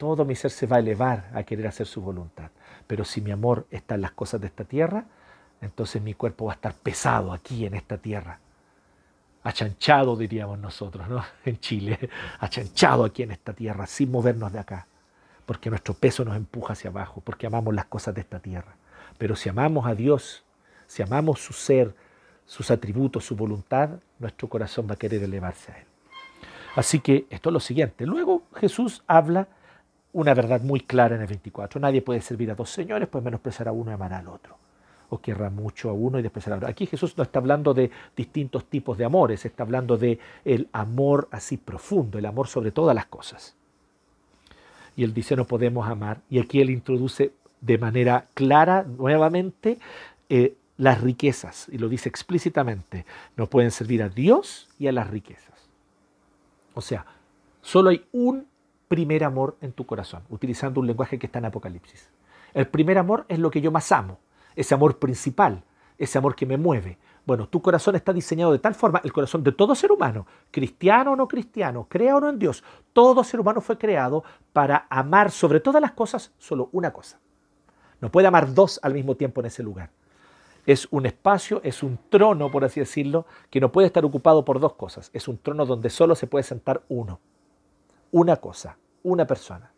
todo 0.00 0.24
mi 0.24 0.34
ser 0.34 0.50
se 0.50 0.66
va 0.66 0.76
a 0.76 0.78
elevar 0.78 1.30
a 1.34 1.42
querer 1.42 1.66
hacer 1.66 1.86
su 1.86 2.00
voluntad. 2.00 2.50
Pero 2.86 3.04
si 3.04 3.20
mi 3.20 3.32
amor 3.32 3.66
está 3.70 3.96
en 3.96 4.00
las 4.00 4.12
cosas 4.12 4.40
de 4.40 4.46
esta 4.46 4.64
tierra, 4.64 5.04
entonces 5.60 6.00
mi 6.00 6.14
cuerpo 6.14 6.46
va 6.46 6.52
a 6.52 6.54
estar 6.54 6.72
pesado 6.72 7.34
aquí 7.34 7.66
en 7.66 7.74
esta 7.74 7.98
tierra. 7.98 8.40
Achanchado, 9.42 10.16
diríamos 10.16 10.58
nosotros, 10.58 11.06
¿no? 11.06 11.22
En 11.44 11.60
Chile. 11.60 11.98
Achanchado 12.38 13.04
aquí 13.04 13.24
en 13.24 13.32
esta 13.32 13.52
tierra, 13.52 13.86
sin 13.86 14.10
movernos 14.10 14.50
de 14.54 14.60
acá. 14.60 14.86
Porque 15.44 15.68
nuestro 15.68 15.92
peso 15.92 16.24
nos 16.24 16.34
empuja 16.34 16.72
hacia 16.72 16.88
abajo, 16.88 17.20
porque 17.22 17.46
amamos 17.46 17.74
las 17.74 17.84
cosas 17.84 18.14
de 18.14 18.22
esta 18.22 18.40
tierra. 18.40 18.76
Pero 19.18 19.36
si 19.36 19.50
amamos 19.50 19.84
a 19.84 19.94
Dios, 19.94 20.44
si 20.86 21.02
amamos 21.02 21.40
su 21.40 21.52
ser, 21.52 21.94
sus 22.46 22.70
atributos, 22.70 23.26
su 23.26 23.36
voluntad, 23.36 23.90
nuestro 24.18 24.48
corazón 24.48 24.86
va 24.88 24.94
a 24.94 24.96
querer 24.98 25.22
elevarse 25.22 25.72
a 25.72 25.78
Él. 25.78 25.86
Así 26.74 27.00
que 27.00 27.26
esto 27.28 27.50
es 27.50 27.52
lo 27.52 27.60
siguiente. 27.60 28.06
Luego 28.06 28.44
Jesús 28.54 29.04
habla 29.06 29.46
una 30.12 30.34
verdad 30.34 30.60
muy 30.62 30.80
clara 30.80 31.16
en 31.16 31.22
el 31.22 31.28
24. 31.28 31.80
Nadie 31.80 32.02
puede 32.02 32.20
servir 32.20 32.50
a 32.50 32.54
dos 32.54 32.70
señores, 32.70 33.08
pues 33.08 33.22
menospreciar 33.22 33.68
a 33.68 33.72
uno 33.72 33.90
y 33.90 33.94
amar 33.94 34.12
al 34.12 34.28
otro. 34.28 34.56
O 35.10 35.18
querrá 35.18 35.50
mucho 35.50 35.90
a 35.90 35.92
uno 35.92 36.18
y 36.18 36.22
despreciar 36.22 36.54
a 36.54 36.56
otro. 36.56 36.68
Aquí 36.68 36.86
Jesús 36.86 37.16
no 37.16 37.22
está 37.22 37.38
hablando 37.38 37.74
de 37.74 37.90
distintos 38.16 38.64
tipos 38.66 38.96
de 38.98 39.04
amores, 39.04 39.44
está 39.44 39.62
hablando 39.62 39.96
de 39.96 40.18
el 40.44 40.68
amor 40.72 41.28
así 41.30 41.56
profundo, 41.56 42.18
el 42.18 42.26
amor 42.26 42.48
sobre 42.48 42.70
todas 42.70 42.94
las 42.94 43.06
cosas. 43.06 43.56
Y 44.96 45.04
él 45.04 45.14
dice 45.14 45.36
no 45.36 45.46
podemos 45.46 45.88
amar. 45.88 46.20
Y 46.28 46.38
aquí 46.38 46.60
él 46.60 46.70
introduce 46.70 47.32
de 47.60 47.78
manera 47.78 48.26
clara 48.34 48.84
nuevamente 48.84 49.78
eh, 50.28 50.54
las 50.80 51.02
riquezas, 51.02 51.68
y 51.70 51.76
lo 51.76 51.90
dice 51.90 52.08
explícitamente, 52.08 53.04
no 53.36 53.48
pueden 53.48 53.70
servir 53.70 54.02
a 54.02 54.08
Dios 54.08 54.66
y 54.78 54.86
a 54.86 54.92
las 54.92 55.10
riquezas. 55.10 55.68
O 56.72 56.80
sea, 56.80 57.04
solo 57.60 57.90
hay 57.90 58.06
un 58.12 58.46
primer 58.90 59.22
amor 59.22 59.56
en 59.60 59.72
tu 59.72 59.86
corazón, 59.86 60.24
utilizando 60.30 60.80
un 60.80 60.88
lenguaje 60.88 61.16
que 61.16 61.26
está 61.26 61.38
en 61.38 61.44
Apocalipsis. 61.44 62.10
El 62.52 62.66
primer 62.66 62.98
amor 62.98 63.24
es 63.28 63.38
lo 63.38 63.48
que 63.48 63.60
yo 63.60 63.70
más 63.70 63.92
amo, 63.92 64.18
ese 64.56 64.74
amor 64.74 64.98
principal, 64.98 65.62
ese 65.96 66.18
amor 66.18 66.34
que 66.34 66.44
me 66.44 66.56
mueve. 66.56 66.98
Bueno, 67.24 67.48
tu 67.48 67.62
corazón 67.62 67.94
está 67.94 68.12
diseñado 68.12 68.50
de 68.50 68.58
tal 68.58 68.74
forma, 68.74 69.00
el 69.04 69.12
corazón 69.12 69.44
de 69.44 69.52
todo 69.52 69.76
ser 69.76 69.92
humano, 69.92 70.26
cristiano 70.50 71.12
o 71.12 71.16
no 71.16 71.28
cristiano, 71.28 71.86
crea 71.88 72.16
o 72.16 72.20
no 72.20 72.28
en 72.30 72.40
Dios, 72.40 72.64
todo 72.92 73.22
ser 73.22 73.38
humano 73.38 73.60
fue 73.60 73.78
creado 73.78 74.24
para 74.52 74.88
amar 74.90 75.30
sobre 75.30 75.60
todas 75.60 75.80
las 75.80 75.92
cosas 75.92 76.32
solo 76.36 76.68
una 76.72 76.92
cosa. 76.92 77.20
No 78.00 78.10
puede 78.10 78.26
amar 78.26 78.52
dos 78.52 78.80
al 78.82 78.94
mismo 78.94 79.14
tiempo 79.14 79.40
en 79.40 79.46
ese 79.46 79.62
lugar 79.62 79.90
es 80.66 80.86
un 80.90 81.06
espacio, 81.06 81.60
es 81.64 81.82
un 81.82 81.98
trono, 82.10 82.50
por 82.50 82.64
así 82.64 82.80
decirlo, 82.80 83.26
que 83.50 83.60
no 83.60 83.72
puede 83.72 83.86
estar 83.86 84.04
ocupado 84.04 84.44
por 84.44 84.60
dos 84.60 84.74
cosas. 84.74 85.10
Es 85.12 85.26
un 85.26 85.38
trono 85.38 85.66
donde 85.66 85.90
solo 85.90 86.14
se 86.14 86.26
puede 86.26 86.42
sentar 86.42 86.82
uno, 86.88 87.18
una 88.10 88.36
cosa, 88.36 88.76
una 89.02 89.26
persona. 89.26 89.72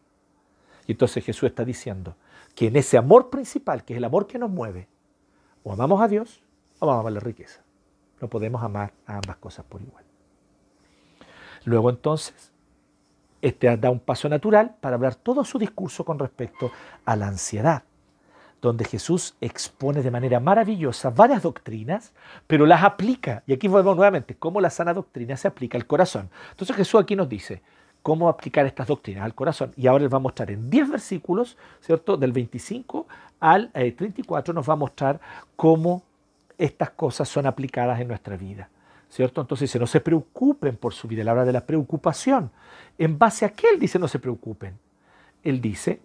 Y 0.86 0.92
entonces 0.92 1.24
Jesús 1.24 1.48
está 1.48 1.64
diciendo 1.64 2.16
que 2.54 2.66
en 2.66 2.76
ese 2.76 2.98
amor 2.98 3.30
principal, 3.30 3.84
que 3.84 3.94
es 3.94 3.98
el 3.98 4.04
amor 4.04 4.26
que 4.26 4.38
nos 4.38 4.50
mueve, 4.50 4.88
o 5.62 5.72
amamos 5.72 6.00
a 6.00 6.08
Dios 6.08 6.42
o 6.78 6.90
amamos 6.90 7.06
a 7.06 7.10
la 7.10 7.20
riqueza. 7.20 7.62
No 8.20 8.28
podemos 8.28 8.62
amar 8.62 8.92
a 9.06 9.16
ambas 9.16 9.36
cosas 9.36 9.64
por 9.64 9.80
igual. 9.80 10.04
Luego 11.64 11.90
entonces, 11.90 12.52
este 13.40 13.76
da 13.76 13.90
un 13.90 14.00
paso 14.00 14.28
natural 14.28 14.76
para 14.80 14.96
hablar 14.96 15.14
todo 15.14 15.44
su 15.44 15.58
discurso 15.58 16.04
con 16.04 16.18
respecto 16.18 16.70
a 17.04 17.16
la 17.16 17.28
ansiedad 17.28 17.84
donde 18.62 18.84
Jesús 18.84 19.34
expone 19.40 20.02
de 20.02 20.10
manera 20.12 20.38
maravillosa 20.38 21.10
varias 21.10 21.42
doctrinas, 21.42 22.14
pero 22.46 22.64
las 22.64 22.84
aplica. 22.84 23.42
Y 23.44 23.52
aquí 23.52 23.66
volvemos 23.66 23.96
nuevamente, 23.96 24.36
cómo 24.36 24.60
la 24.60 24.70
sana 24.70 24.94
doctrina 24.94 25.36
se 25.36 25.48
aplica 25.48 25.76
al 25.76 25.86
corazón. 25.86 26.30
Entonces 26.52 26.76
Jesús 26.76 27.00
aquí 27.00 27.16
nos 27.16 27.28
dice 27.28 27.60
cómo 28.02 28.28
aplicar 28.28 28.66
estas 28.66 28.88
doctrinas 28.88 29.24
al 29.24 29.34
corazón. 29.34 29.72
Y 29.76 29.86
ahora 29.86 30.04
les 30.04 30.12
va 30.12 30.16
a 30.16 30.20
mostrar 30.20 30.50
en 30.50 30.68
10 30.68 30.90
versículos, 30.90 31.56
¿cierto? 31.80 32.16
Del 32.16 32.32
25 32.32 33.06
al 33.40 33.70
34 33.72 34.52
eh, 34.52 34.54
nos 34.54 34.68
va 34.68 34.74
a 34.74 34.76
mostrar 34.76 35.20
cómo 35.56 36.02
estas 36.58 36.90
cosas 36.90 37.28
son 37.28 37.46
aplicadas 37.46 38.00
en 38.00 38.08
nuestra 38.08 38.36
vida. 38.36 38.68
¿Cierto? 39.08 39.42
Entonces 39.42 39.68
dice, 39.68 39.78
no 39.78 39.86
se 39.86 40.00
preocupen 40.00 40.76
por 40.76 40.94
su 40.94 41.06
vida. 41.06 41.20
Él 41.20 41.28
habla 41.28 41.44
de 41.44 41.52
la 41.52 41.66
preocupación. 41.66 42.50
¿En 42.96 43.18
base 43.18 43.44
a 43.44 43.50
qué 43.50 43.68
él 43.72 43.78
dice 43.78 43.98
no 43.98 44.08
se 44.08 44.18
preocupen? 44.18 44.78
Él 45.42 45.60
dice, 45.60 46.00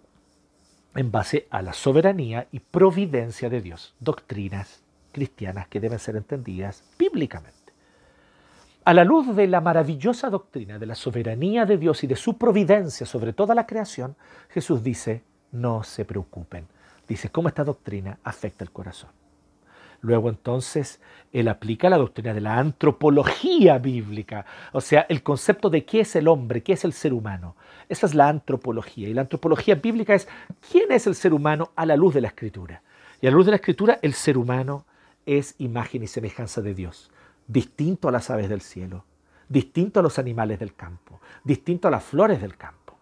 en 0.94 1.10
base 1.10 1.46
a 1.50 1.62
la 1.62 1.72
soberanía 1.72 2.48
y 2.52 2.60
providencia 2.60 3.48
de 3.48 3.62
Dios, 3.62 3.94
doctrinas 3.98 4.82
cristianas 5.12 5.68
que 5.68 5.80
deben 5.80 5.98
ser 5.98 6.16
entendidas 6.16 6.84
bíblicamente. 6.98 7.67
A 8.88 8.94
la 8.94 9.04
luz 9.04 9.36
de 9.36 9.46
la 9.46 9.60
maravillosa 9.60 10.30
doctrina 10.30 10.78
de 10.78 10.86
la 10.86 10.94
soberanía 10.94 11.66
de 11.66 11.76
Dios 11.76 12.04
y 12.04 12.06
de 12.06 12.16
su 12.16 12.38
providencia 12.38 13.04
sobre 13.04 13.34
toda 13.34 13.54
la 13.54 13.66
creación, 13.66 14.16
Jesús 14.48 14.82
dice, 14.82 15.22
no 15.52 15.84
se 15.84 16.06
preocupen. 16.06 16.66
Dice, 17.06 17.28
¿cómo 17.28 17.48
esta 17.48 17.64
doctrina 17.64 18.18
afecta 18.24 18.64
el 18.64 18.70
corazón? 18.70 19.10
Luego 20.00 20.30
entonces 20.30 21.02
él 21.34 21.48
aplica 21.48 21.90
la 21.90 21.98
doctrina 21.98 22.32
de 22.32 22.40
la 22.40 22.56
antropología 22.56 23.76
bíblica, 23.76 24.46
o 24.72 24.80
sea, 24.80 25.04
el 25.10 25.22
concepto 25.22 25.68
de 25.68 25.84
qué 25.84 26.00
es 26.00 26.16
el 26.16 26.26
hombre, 26.26 26.62
qué 26.62 26.72
es 26.72 26.82
el 26.86 26.94
ser 26.94 27.12
humano. 27.12 27.56
Esa 27.90 28.06
es 28.06 28.14
la 28.14 28.30
antropología. 28.30 29.06
Y 29.06 29.12
la 29.12 29.20
antropología 29.20 29.74
bíblica 29.74 30.14
es 30.14 30.28
quién 30.72 30.90
es 30.92 31.06
el 31.06 31.14
ser 31.14 31.34
humano 31.34 31.72
a 31.76 31.84
la 31.84 31.98
luz 31.98 32.14
de 32.14 32.22
la 32.22 32.28
escritura. 32.28 32.80
Y 33.20 33.26
a 33.26 33.30
la 33.30 33.36
luz 33.36 33.44
de 33.44 33.52
la 33.52 33.56
escritura 33.56 33.98
el 34.00 34.14
ser 34.14 34.38
humano 34.38 34.86
es 35.26 35.56
imagen 35.58 36.02
y 36.02 36.06
semejanza 36.06 36.62
de 36.62 36.72
Dios, 36.72 37.10
distinto 37.48 38.08
a 38.08 38.12
las 38.12 38.30
aves 38.30 38.48
del 38.48 38.60
cielo, 38.60 39.04
distinto 39.48 39.98
a 39.98 40.02
los 40.02 40.18
animales 40.18 40.60
del 40.60 40.74
campo, 40.74 41.20
distinto 41.42 41.88
a 41.88 41.90
las 41.90 42.04
flores 42.04 42.40
del 42.40 42.56
campo. 42.56 42.96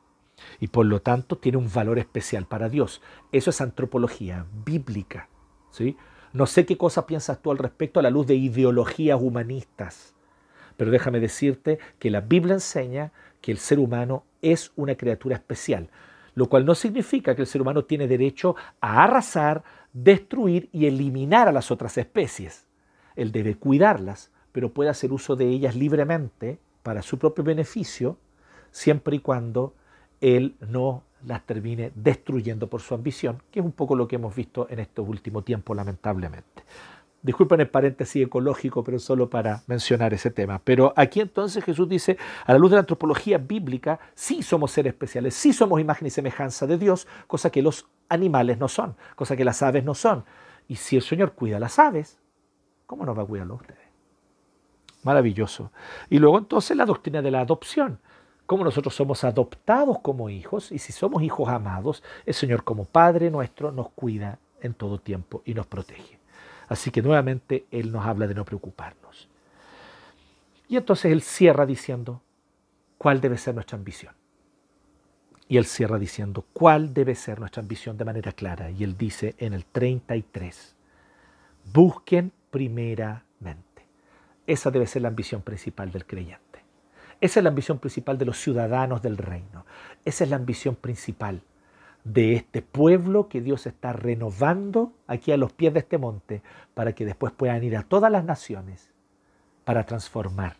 Y 0.60 0.68
por 0.68 0.86
lo 0.86 1.02
tanto 1.02 1.36
tiene 1.36 1.58
un 1.58 1.70
valor 1.72 1.98
especial 1.98 2.46
para 2.46 2.68
Dios. 2.68 3.02
Eso 3.32 3.50
es 3.50 3.60
antropología 3.60 4.46
bíblica. 4.64 5.28
¿sí? 5.70 5.96
No 6.32 6.46
sé 6.46 6.64
qué 6.64 6.76
cosa 6.76 7.06
piensas 7.06 7.40
tú 7.42 7.50
al 7.50 7.58
respecto 7.58 8.00
a 8.00 8.02
la 8.02 8.10
luz 8.10 8.26
de 8.26 8.34
ideologías 8.34 9.20
humanistas, 9.20 10.14
pero 10.76 10.90
déjame 10.90 11.20
decirte 11.20 11.78
que 11.98 12.10
la 12.10 12.20
Biblia 12.20 12.54
enseña 12.54 13.12
que 13.40 13.50
el 13.50 13.58
ser 13.58 13.78
humano 13.78 14.24
es 14.42 14.72
una 14.76 14.94
criatura 14.96 15.36
especial, 15.36 15.88
lo 16.34 16.48
cual 16.48 16.66
no 16.66 16.74
significa 16.74 17.34
que 17.34 17.42
el 17.42 17.46
ser 17.46 17.62
humano 17.62 17.84
tiene 17.84 18.06
derecho 18.06 18.54
a 18.80 19.02
arrasar, 19.02 19.64
destruir 19.94 20.68
y 20.72 20.86
eliminar 20.86 21.48
a 21.48 21.52
las 21.52 21.70
otras 21.70 21.96
especies. 21.96 22.66
Él 23.14 23.32
debe 23.32 23.54
cuidarlas, 23.54 24.30
pero 24.56 24.70
puede 24.70 24.88
hacer 24.88 25.12
uso 25.12 25.36
de 25.36 25.46
ellas 25.46 25.76
libremente 25.76 26.58
para 26.82 27.02
su 27.02 27.18
propio 27.18 27.44
beneficio, 27.44 28.16
siempre 28.70 29.16
y 29.16 29.18
cuando 29.18 29.74
él 30.22 30.56
no 30.66 31.02
las 31.26 31.44
termine 31.44 31.92
destruyendo 31.94 32.66
por 32.66 32.80
su 32.80 32.94
ambición, 32.94 33.42
que 33.50 33.60
es 33.60 33.66
un 33.66 33.72
poco 33.72 33.94
lo 33.94 34.08
que 34.08 34.16
hemos 34.16 34.34
visto 34.34 34.66
en 34.70 34.78
estos 34.78 35.06
últimos 35.06 35.44
tiempos, 35.44 35.76
lamentablemente. 35.76 36.64
Disculpen 37.20 37.60
el 37.60 37.68
paréntesis 37.68 38.24
ecológico, 38.24 38.82
pero 38.82 38.98
solo 38.98 39.28
para 39.28 39.62
mencionar 39.66 40.14
ese 40.14 40.30
tema. 40.30 40.58
Pero 40.64 40.94
aquí 40.96 41.20
entonces 41.20 41.62
Jesús 41.62 41.86
dice, 41.86 42.16
a 42.46 42.54
la 42.54 42.58
luz 42.58 42.70
de 42.70 42.76
la 42.76 42.80
antropología 42.80 43.36
bíblica, 43.36 44.00
sí 44.14 44.42
somos 44.42 44.70
seres 44.70 44.94
especiales, 44.94 45.34
sí 45.34 45.52
somos 45.52 45.82
imagen 45.82 46.06
y 46.06 46.10
semejanza 46.10 46.66
de 46.66 46.78
Dios, 46.78 47.06
cosa 47.26 47.50
que 47.50 47.60
los 47.60 47.90
animales 48.08 48.56
no 48.56 48.68
son, 48.68 48.96
cosa 49.16 49.36
que 49.36 49.44
las 49.44 49.62
aves 49.62 49.84
no 49.84 49.92
son. 49.94 50.24
Y 50.66 50.76
si 50.76 50.96
el 50.96 51.02
Señor 51.02 51.32
cuida 51.32 51.58
a 51.58 51.60
las 51.60 51.78
aves, 51.78 52.18
¿cómo 52.86 53.04
no 53.04 53.14
va 53.14 53.24
a 53.24 53.26
cuidarlo 53.26 53.52
a 53.52 53.56
ustedes? 53.58 53.85
Maravilloso. 55.06 55.70
Y 56.10 56.18
luego 56.18 56.36
entonces 56.36 56.76
la 56.76 56.84
doctrina 56.84 57.22
de 57.22 57.30
la 57.30 57.40
adopción 57.40 58.00
como 58.46 58.64
nosotros 58.64 58.94
somos 58.94 59.24
adoptados 59.24 59.98
como 60.00 60.30
hijos, 60.30 60.70
y 60.70 60.78
si 60.78 60.92
somos 60.92 61.22
hijos 61.22 61.48
amados, 61.48 62.02
el 62.24 62.34
Señor 62.34 62.62
como 62.62 62.84
Padre 62.84 63.30
nuestro 63.30 63.72
nos 63.72 63.90
cuida 63.90 64.38
en 64.60 64.72
todo 64.72 64.98
tiempo 64.98 65.42
y 65.44 65.52
nos 65.52 65.66
protege. 65.66 66.18
Así 66.68 66.90
que 66.90 67.02
nuevamente 67.02 67.66
Él 67.70 67.92
nos 67.92 68.06
habla 68.06 68.26
de 68.26 68.34
no 68.34 68.44
preocuparnos. 68.44 69.28
Y 70.68 70.76
entonces 70.76 71.12
Él 71.12 71.22
cierra 71.22 71.66
diciendo, 71.66 72.22
¿cuál 72.98 73.20
debe 73.20 73.36
ser 73.36 73.54
nuestra 73.54 73.76
ambición? 73.76 74.14
Y 75.48 75.58
Él 75.58 75.64
cierra 75.64 75.98
diciendo, 75.98 76.44
¿cuál 76.52 76.92
debe 76.92 77.14
ser 77.14 77.38
nuestra 77.38 77.62
ambición 77.62 77.96
de 77.96 78.04
manera 78.04 78.32
clara? 78.32 78.70
Y 78.70 78.82
Él 78.84 78.96
dice 78.96 79.34
en 79.38 79.54
el 79.54 79.64
33, 79.64 80.74
busquen 81.72 82.32
primeramente. 82.50 83.75
Esa 84.46 84.70
debe 84.70 84.86
ser 84.86 85.02
la 85.02 85.08
ambición 85.08 85.42
principal 85.42 85.90
del 85.90 86.06
creyente. 86.06 86.64
Esa 87.20 87.40
es 87.40 87.44
la 87.44 87.48
ambición 87.48 87.78
principal 87.78 88.18
de 88.18 88.26
los 88.26 88.38
ciudadanos 88.38 89.02
del 89.02 89.16
reino. 89.16 89.64
Esa 90.04 90.24
es 90.24 90.30
la 90.30 90.36
ambición 90.36 90.76
principal 90.76 91.42
de 92.04 92.34
este 92.34 92.62
pueblo 92.62 93.28
que 93.28 93.40
Dios 93.40 93.66
está 93.66 93.92
renovando 93.92 94.92
aquí 95.06 95.32
a 95.32 95.36
los 95.36 95.52
pies 95.52 95.72
de 95.72 95.80
este 95.80 95.98
monte 95.98 96.42
para 96.74 96.94
que 96.94 97.04
después 97.04 97.32
puedan 97.32 97.64
ir 97.64 97.76
a 97.76 97.82
todas 97.82 98.12
las 98.12 98.24
naciones 98.24 98.90
para 99.64 99.84
transformar. 99.84 100.56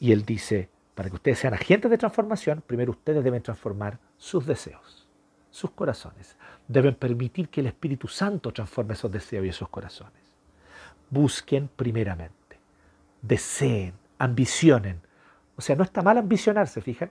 Y 0.00 0.10
Él 0.10 0.24
dice, 0.24 0.68
para 0.96 1.08
que 1.08 1.16
ustedes 1.16 1.38
sean 1.38 1.54
agentes 1.54 1.90
de 1.90 1.98
transformación, 1.98 2.64
primero 2.66 2.90
ustedes 2.90 3.22
deben 3.22 3.42
transformar 3.42 3.98
sus 4.16 4.44
deseos, 4.44 5.06
sus 5.50 5.70
corazones. 5.70 6.36
Deben 6.66 6.96
permitir 6.96 7.48
que 7.48 7.60
el 7.60 7.68
Espíritu 7.68 8.08
Santo 8.08 8.52
transforme 8.52 8.94
esos 8.94 9.12
deseos 9.12 9.46
y 9.46 9.50
esos 9.50 9.68
corazones. 9.68 10.21
Busquen 11.12 11.68
primeramente, 11.68 12.58
deseen, 13.20 13.92
ambicionen. 14.16 15.02
O 15.56 15.60
sea, 15.60 15.76
no 15.76 15.84
está 15.84 16.00
mal 16.00 16.16
ambicionarse, 16.16 16.80
fijan. 16.80 17.10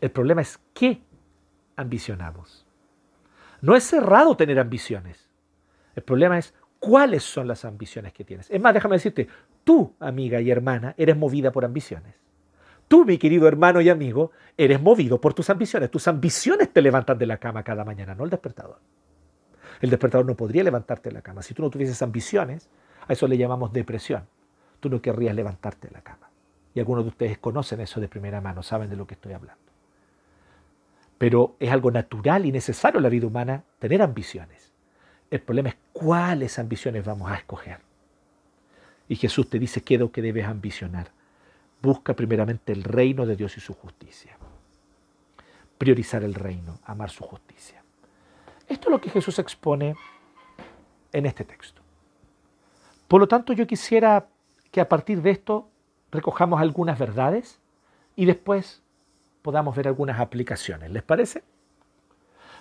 El 0.00 0.10
problema 0.10 0.40
es 0.40 0.58
qué 0.72 1.02
ambicionamos. 1.76 2.64
No 3.60 3.76
es 3.76 3.84
cerrado 3.84 4.38
tener 4.38 4.58
ambiciones. 4.58 5.28
El 5.94 6.02
problema 6.02 6.38
es 6.38 6.54
cuáles 6.78 7.24
son 7.24 7.46
las 7.46 7.66
ambiciones 7.66 8.14
que 8.14 8.24
tienes. 8.24 8.50
Es 8.50 8.58
más, 8.58 8.72
déjame 8.72 8.96
decirte, 8.96 9.28
tú, 9.64 9.94
amiga 10.00 10.40
y 10.40 10.50
hermana, 10.50 10.94
eres 10.96 11.16
movida 11.16 11.52
por 11.52 11.66
ambiciones. 11.66 12.14
Tú, 12.88 13.04
mi 13.04 13.18
querido 13.18 13.46
hermano 13.46 13.82
y 13.82 13.90
amigo, 13.90 14.32
eres 14.56 14.80
movido 14.80 15.20
por 15.20 15.34
tus 15.34 15.50
ambiciones. 15.50 15.90
Tus 15.90 16.08
ambiciones 16.08 16.72
te 16.72 16.80
levantan 16.80 17.18
de 17.18 17.26
la 17.26 17.36
cama 17.36 17.62
cada 17.62 17.84
mañana, 17.84 18.14
no 18.14 18.24
el 18.24 18.30
despertador. 18.30 18.78
El 19.82 19.90
despertador 19.90 20.24
no 20.24 20.36
podría 20.36 20.64
levantarte 20.64 21.10
de 21.10 21.14
la 21.14 21.20
cama. 21.20 21.42
Si 21.42 21.52
tú 21.52 21.62
no 21.62 21.68
tuvieses 21.68 22.00
ambiciones, 22.00 22.70
a 23.06 23.12
eso 23.12 23.26
le 23.26 23.36
llamamos 23.36 23.72
depresión. 23.72 24.26
Tú 24.80 24.88
no 24.88 25.00
querrías 25.00 25.34
levantarte 25.34 25.88
de 25.88 25.94
la 25.94 26.02
cama. 26.02 26.30
Y 26.74 26.80
algunos 26.80 27.04
de 27.04 27.10
ustedes 27.10 27.38
conocen 27.38 27.80
eso 27.80 28.00
de 28.00 28.08
primera 28.08 28.40
mano, 28.40 28.62
saben 28.62 28.90
de 28.90 28.96
lo 28.96 29.06
que 29.06 29.14
estoy 29.14 29.32
hablando. 29.32 29.62
Pero 31.18 31.56
es 31.60 31.70
algo 31.70 31.90
natural 31.90 32.44
y 32.44 32.52
necesario 32.52 32.98
en 32.98 33.04
la 33.04 33.08
vida 33.08 33.26
humana 33.26 33.64
tener 33.78 34.02
ambiciones. 34.02 34.72
El 35.30 35.40
problema 35.40 35.70
es 35.70 35.76
cuáles 35.92 36.58
ambiciones 36.58 37.04
vamos 37.04 37.30
a 37.30 37.36
escoger. 37.36 37.78
Y 39.08 39.16
Jesús 39.16 39.48
te 39.48 39.58
dice 39.58 39.82
qué 39.82 39.94
es 39.94 40.00
lo 40.00 40.10
que 40.10 40.22
debes 40.22 40.46
ambicionar. 40.46 41.10
Busca 41.80 42.14
primeramente 42.14 42.72
el 42.72 42.82
reino 42.82 43.26
de 43.26 43.36
Dios 43.36 43.56
y 43.56 43.60
su 43.60 43.74
justicia. 43.74 44.36
Priorizar 45.78 46.24
el 46.24 46.34
reino, 46.34 46.78
amar 46.84 47.10
su 47.10 47.24
justicia. 47.24 47.82
Esto 48.68 48.88
es 48.88 48.90
lo 48.90 49.00
que 49.00 49.10
Jesús 49.10 49.38
expone 49.38 49.94
en 51.12 51.26
este 51.26 51.44
texto. 51.44 51.83
Por 53.14 53.20
lo 53.20 53.28
tanto, 53.28 53.52
yo 53.52 53.64
quisiera 53.68 54.26
que 54.72 54.80
a 54.80 54.88
partir 54.88 55.22
de 55.22 55.30
esto 55.30 55.70
recojamos 56.10 56.60
algunas 56.60 56.98
verdades 56.98 57.60
y 58.16 58.24
después 58.24 58.82
podamos 59.40 59.76
ver 59.76 59.86
algunas 59.86 60.18
aplicaciones. 60.18 60.90
¿Les 60.90 61.04
parece? 61.04 61.44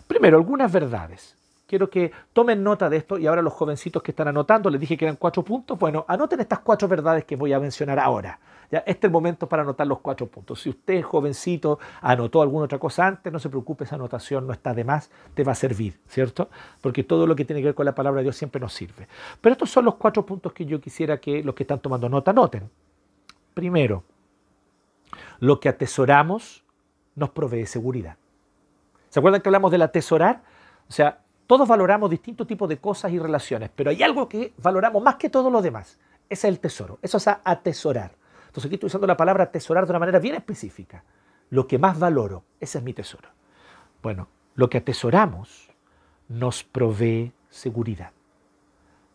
Primero, 0.06 0.38
algunas 0.38 0.72
verdades. 0.72 1.36
Quiero 1.74 1.90
que 1.90 2.12
tomen 2.34 2.62
nota 2.62 2.88
de 2.88 2.98
esto 2.98 3.18
y 3.18 3.26
ahora 3.26 3.42
los 3.42 3.52
jovencitos 3.52 4.04
que 4.04 4.12
están 4.12 4.28
anotando, 4.28 4.70
les 4.70 4.80
dije 4.80 4.96
que 4.96 5.06
eran 5.06 5.16
cuatro 5.16 5.42
puntos. 5.42 5.80
Bueno, 5.80 6.06
anoten 6.08 6.40
estas 6.40 6.60
cuatro 6.60 6.88
verdades 6.88 7.26
que 7.26 7.36
voy 7.36 7.52
a 7.52 7.60
mencionar 7.60 7.98
ahora. 7.98 8.40
Ya, 8.70 8.84
este 8.86 8.92
es 8.92 9.04
el 9.06 9.12
momento 9.12 9.50
para 9.50 9.64
anotar 9.64 9.88
los 9.88 10.00
cuatro 10.00 10.28
puntos. 10.28 10.62
Si 10.62 10.70
usted, 10.70 11.02
jovencito, 11.02 11.80
anotó 12.02 12.44
alguna 12.44 12.66
otra 12.66 12.78
cosa 12.78 13.08
antes, 13.08 13.34
no 13.34 13.40
se 13.40 13.50
preocupe, 13.50 13.86
esa 13.86 13.96
anotación 13.96 14.46
no 14.46 14.54
está 14.54 14.76
de 14.76 14.84
más, 14.84 15.10
te 15.34 15.44
va 15.44 15.54
a 15.54 15.56
servir, 15.56 16.00
¿cierto? 16.08 16.48
Porque 16.80 17.04
todo 17.04 17.26
lo 17.26 17.36
que 17.36 17.44
tiene 17.44 17.60
que 17.60 17.70
ver 17.70 17.76
con 17.76 17.88
la 17.88 17.96
palabra 17.96 18.20
de 18.20 18.26
Dios 18.26 18.38
siempre 18.38 18.62
nos 18.62 18.72
sirve. 18.72 19.08
Pero 19.42 19.54
estos 19.54 19.72
son 19.72 19.86
los 19.86 19.96
cuatro 19.96 20.24
puntos 20.24 20.54
que 20.54 20.68
yo 20.68 20.80
quisiera 20.80 21.18
que 21.18 21.44
los 21.44 21.56
que 21.56 21.64
están 21.64 21.80
tomando 21.80 22.08
nota 22.08 22.30
anoten. 22.30 22.70
Primero, 23.56 24.04
lo 25.40 25.60
que 25.60 25.70
atesoramos 25.70 26.64
nos 27.16 27.32
provee 27.32 27.66
seguridad. 27.66 28.18
¿Se 29.10 29.18
acuerdan 29.18 29.42
que 29.42 29.50
hablamos 29.50 29.72
del 29.72 29.82
atesorar? 29.82 30.44
O 30.88 30.92
sea, 30.92 31.23
todos 31.54 31.68
valoramos 31.68 32.10
distintos 32.10 32.48
tipos 32.48 32.68
de 32.68 32.80
cosas 32.80 33.12
y 33.12 33.20
relaciones, 33.20 33.70
pero 33.76 33.92
hay 33.92 34.02
algo 34.02 34.28
que 34.28 34.56
valoramos 34.58 35.04
más 35.04 35.18
que 35.18 35.30
todo 35.30 35.52
lo 35.52 35.62
demás. 35.62 36.00
Ese 36.28 36.48
es 36.48 36.52
el 36.52 36.60
tesoro. 36.60 36.98
Eso 37.04 37.18
es 37.18 37.28
atesorar. 37.28 38.16
Entonces 38.48 38.66
aquí 38.66 38.74
estoy 38.74 38.88
usando 38.88 39.06
la 39.06 39.16
palabra 39.16 39.44
atesorar 39.44 39.86
de 39.86 39.92
una 39.92 40.00
manera 40.00 40.18
bien 40.18 40.34
específica. 40.34 41.04
Lo 41.52 41.68
que 41.68 41.78
más 41.78 42.00
valoro, 42.00 42.44
ese 42.60 42.80
es 42.80 42.84
mi 42.84 42.92
tesoro. 42.92 43.30
Bueno, 44.02 44.30
lo 44.56 44.68
que 44.68 44.80
atesoramos 44.80 45.70
nos 46.28 46.64
provee 46.64 47.34
seguridad. 47.52 48.14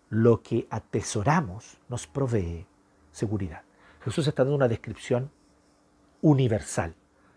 Lo 0.09 0.40
que 0.40 0.68
atesoramos 0.70 1.79
nos 1.88 2.07
provee 2.07 2.66
seguridad. 3.11 3.62
Jesús 4.05 4.29
está 4.29 4.44
dando 4.44 4.55
una 4.55 4.68
descripción 4.68 5.33
universal 6.22 6.94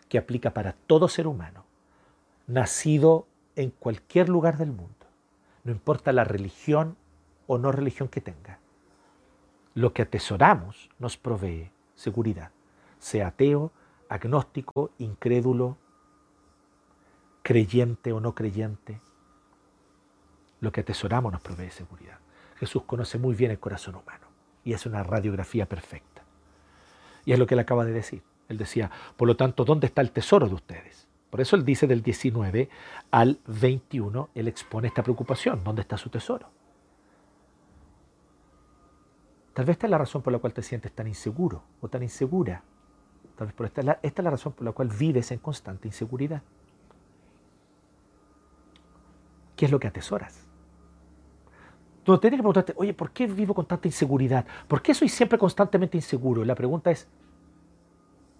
que 0.09 0.19
aplica 0.19 0.51
para 0.53 0.73
todo 0.73 1.07
ser 1.07 1.25
humano, 1.25 1.65
nacido 2.45 3.25
en 3.55 3.71
cualquier 3.71 4.29
lugar 4.29 4.57
del 4.57 4.71
mundo, 4.71 5.05
no 5.63 5.71
importa 5.71 6.11
la 6.11 6.23
religión 6.23 6.97
o 7.47 7.57
no 7.57 7.71
religión 7.71 8.07
que 8.07 8.21
tenga. 8.21 8.59
Lo 9.73 9.93
que 9.93 10.01
atesoramos 10.01 10.89
nos 10.99 11.17
provee 11.17 11.71
seguridad, 11.95 12.51
sea 12.99 13.27
ateo, 13.27 13.71
agnóstico, 14.09 14.91
incrédulo, 14.97 15.77
creyente 17.43 18.11
o 18.11 18.19
no 18.19 18.35
creyente. 18.35 19.01
Lo 20.59 20.71
que 20.71 20.81
atesoramos 20.81 21.31
nos 21.31 21.41
provee 21.41 21.71
seguridad. 21.71 22.19
Jesús 22.57 22.83
conoce 22.83 23.17
muy 23.17 23.35
bien 23.35 23.51
el 23.51 23.59
corazón 23.59 23.95
humano 23.95 24.27
y 24.63 24.73
es 24.73 24.85
una 24.85 25.03
radiografía 25.03 25.67
perfecta. 25.67 26.23
Y 27.25 27.33
es 27.33 27.39
lo 27.39 27.47
que 27.47 27.55
él 27.55 27.59
acaba 27.59 27.85
de 27.85 27.91
decir. 27.91 28.23
Él 28.49 28.57
decía, 28.57 28.91
por 29.15 29.27
lo 29.27 29.35
tanto, 29.35 29.63
¿dónde 29.63 29.87
está 29.87 30.01
el 30.01 30.11
tesoro 30.11 30.47
de 30.47 30.55
ustedes? 30.55 31.07
Por 31.31 31.41
eso 31.41 31.55
él 31.55 31.65
dice 31.65 31.87
del 31.87 32.03
19 32.03 32.69
al 33.09 33.39
21, 33.47 34.29
él 34.35 34.47
expone 34.47 34.89
esta 34.89 35.01
preocupación, 35.01 35.63
¿dónde 35.63 35.81
está 35.81 35.97
su 35.97 36.09
tesoro? 36.09 36.47
Tal 39.53 39.65
vez 39.65 39.75
esta 39.75 39.87
es 39.87 39.91
la 39.91 39.97
razón 39.97 40.21
por 40.21 40.31
la 40.31 40.39
cual 40.39 40.53
te 40.53 40.61
sientes 40.61 40.91
tan 40.91 41.07
inseguro 41.07 41.63
o 41.81 41.87
tan 41.87 42.03
insegura. 42.03 42.61
Tal 43.35 43.47
vez 43.47 43.55
por 43.55 43.65
esta, 43.65 43.81
esta 44.03 44.21
es 44.21 44.23
la 44.23 44.29
razón 44.29 44.53
por 44.53 44.65
la 44.65 44.71
cual 44.71 44.89
vives 44.89 45.31
en 45.31 45.39
constante 45.39 45.87
inseguridad. 45.87 46.43
¿Qué 49.55 49.65
es 49.65 49.71
lo 49.71 49.79
que 49.79 49.87
atesoras? 49.87 50.45
Tú 52.03 52.11
no 52.11 52.19
tienes 52.19 52.37
que 52.37 52.41
preguntarte, 52.41 52.73
oye, 52.77 52.93
¿por 52.93 53.11
qué 53.11 53.25
vivo 53.25 53.53
con 53.53 53.65
tanta 53.65 53.87
inseguridad? 53.87 54.45
¿Por 54.67 54.81
qué 54.81 54.93
soy 54.93 55.09
siempre 55.09 55.39
constantemente 55.39 55.97
inseguro? 55.97 56.43
La 56.45 56.55
pregunta 56.55 56.91
es, 56.91 57.07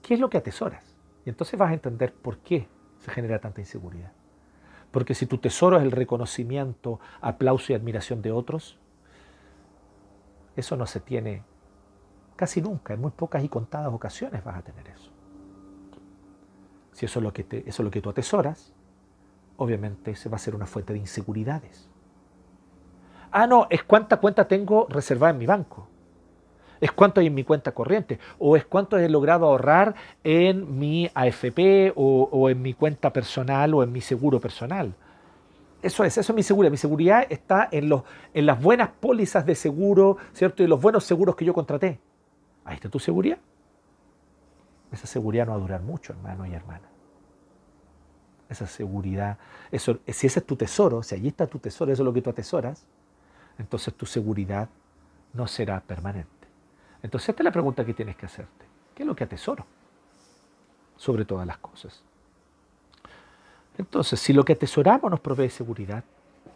¿Qué 0.02 0.16
es 0.16 0.20
lo 0.20 0.30
que 0.30 0.38
atesoras? 0.38 0.96
Y 1.26 1.30
entonces 1.30 1.58
vas 1.58 1.70
a 1.70 1.74
entender 1.74 2.14
por 2.14 2.40
qué 2.40 2.68
se 3.02 3.12
genera 3.12 3.40
tanta 3.40 3.62
inseguridad. 3.62 4.12
Porque 4.92 5.16
si 5.16 5.26
tu 5.26 5.38
tesoro 5.38 5.78
es 5.78 5.84
el 5.84 5.92
reconocimiento, 5.92 7.00
aplauso 7.22 7.72
y 7.72 7.76
admiración 7.76 8.22
de 8.22 8.32
otros, 8.32 8.78
eso 10.56 10.76
no 10.76 10.86
se 10.86 11.00
tiene 11.00 11.44
casi 12.36 12.62
nunca, 12.62 12.94
en 12.94 13.02
muy 13.02 13.12
pocas 13.12 13.44
y 13.44 13.50
contadas 13.50 13.94
ocasiones 13.94 14.44
vas 14.44 14.58
a 14.58 14.62
tener 14.62 14.88
eso. 14.88 15.12
Si 16.92 17.06
eso 17.06 17.20
es 17.20 17.24
lo 17.24 17.34
que, 17.34 17.46
eso 17.50 17.64
es 17.66 17.80
lo 17.80 17.92
que 17.92 18.02
tú 18.02 18.10
atesoras, 18.10 18.74
obviamente 19.58 20.16
se 20.16 20.30
va 20.30 20.36
a 20.36 20.40
ser 20.40 20.56
una 20.56 20.66
fuente 20.66 20.94
de 20.94 21.00
inseguridades. 21.00 21.90
Ah, 23.32 23.48
no, 23.48 23.68
es 23.70 23.84
cuánta 23.84 24.18
cuenta 24.18 24.48
tengo 24.48 24.88
reservada 24.90 25.32
en 25.32 25.38
mi 25.38 25.46
banco 25.46 25.88
es 26.82 26.92
cuánto 26.92 27.22
hay 27.22 27.28
en 27.28 27.36
mi 27.36 27.44
cuenta 27.44 27.72
corriente, 27.72 28.20
o 28.40 28.58
es 28.58 28.66
cuánto 28.66 28.98
he 28.98 29.08
logrado 29.08 29.46
ahorrar 29.46 29.94
en 30.24 30.80
mi 30.80 31.10
AFP 31.14 31.94
o, 31.96 32.50
en 32.50 32.62
mi 32.62 32.74
cuenta 32.74 33.14
personal 33.14 33.74
o 33.76 33.84
en 33.84 33.92
mi 33.92 34.02
seguro 34.02 34.40
personal. 34.40 34.94
Eso 35.84 36.04
es, 36.04 36.18
eso 36.18 36.32
es 36.32 36.36
mi 36.36 36.44
seguridad. 36.44 36.72
Mi 36.72 36.78
seguridad 36.78 37.26
está 37.30 37.70
en, 37.72 37.88
los, 37.88 38.04
en 38.34 38.46
las 38.46 38.62
buenas 38.62 38.90
pólizas 38.90 39.46
de 39.46 39.56
seguro, 39.56 40.18
¿cierto? 40.34 40.64
Y 40.64 40.68
los 40.68 40.82
buenos 40.82 41.04
seguros 41.04 41.36
que 41.36 41.46
yo 41.46 41.54
contraté. 41.54 42.00
Ahí 42.66 42.76
está 42.76 42.90
tu 42.90 43.00
seguridad. 43.00 43.38
Esa 44.92 45.08
seguridad 45.08 45.46
no 45.46 45.52
va 45.52 45.58
a 45.58 45.62
durar 45.62 45.82
mucho, 45.82 46.14
hermano 46.14 46.46
y 46.46 46.54
hermana. 46.54 46.88
Esa 48.50 48.68
seguridad, 48.68 49.38
eso, 49.72 50.00
si 50.08 50.28
ese 50.28 50.40
es 50.40 50.46
tu 50.46 50.56
tesoro, 50.56 51.02
si 51.04 51.16
allí 51.16 51.30
está 51.30 51.48
tu 51.48 51.60
tesoro, 51.60 51.92
eso 51.92 52.02
es 52.02 52.06
lo 52.06 52.12
que 52.12 52.22
tú 52.22 52.30
atesoras, 52.30 52.86
entonces 53.58 53.94
tu 53.94 54.06
seguridad 54.06 54.68
no 55.34 55.48
será 55.48 55.80
permanente. 55.80 56.41
Entonces 57.04 57.30
esta 57.30 57.42
es 57.42 57.46
la 57.46 57.52
pregunta 57.52 57.86
que 57.86 57.94
tienes 57.94 58.16
que 58.16 58.26
hacerte. 58.26 58.66
¿Qué 58.96 59.04
es 59.04 59.08
lo 59.08 59.16
que 59.16 59.24
atesoro? 59.24 59.66
sobre 61.02 61.26
todas 61.26 61.48
las 61.48 61.58
cosas. 61.58 62.04
Entonces, 63.76 64.20
si 64.20 64.34
lo 64.34 64.46
que 64.46 64.54
atesoramos 64.54 65.10
nos 65.10 65.20
provee 65.20 65.50
seguridad, 65.50 66.04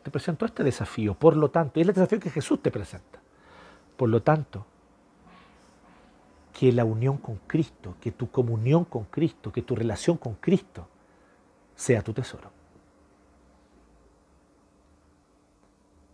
te 0.04 0.12
presento 0.12 0.46
este 0.46 0.64
desafío. 0.64 1.16
Por 1.16 1.36
lo 1.36 1.50
tanto, 1.50 1.80
y 1.80 1.82
es 1.82 1.88
el 1.88 1.96
desafío 1.96 2.20
que 2.20 2.30
Jesús 2.30 2.62
te 2.62 2.70
presenta. 2.70 3.20
Por 3.98 4.08
lo 4.08 4.22
tanto, 4.22 4.64
que 6.54 6.72
la 6.72 6.86
unión 6.86 7.18
con 7.18 7.38
Cristo, 7.48 7.96
que 8.00 8.12
tu 8.12 8.30
comunión 8.30 8.86
con 8.86 9.06
Cristo, 9.06 9.52
que 9.52 9.64
tu 9.64 9.76
relación 9.76 10.18
con 10.18 10.36
Cristo 10.36 10.88
sea 11.76 12.04
tu 12.04 12.14
tesoro. 12.14 12.52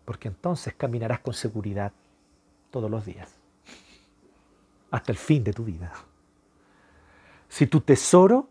Porque 0.05 0.29
entonces 0.29 0.73
caminarás 0.75 1.19
con 1.19 1.33
seguridad 1.33 1.91
todos 2.69 2.89
los 2.89 3.03
días, 3.03 3.40
hasta 4.91 5.11
el 5.11 5.17
fin 5.17 5.43
de 5.43 5.53
tu 5.53 5.63
vida. 5.63 5.91
Si 7.47 7.67
tu 7.67 7.81
tesoro 7.81 8.47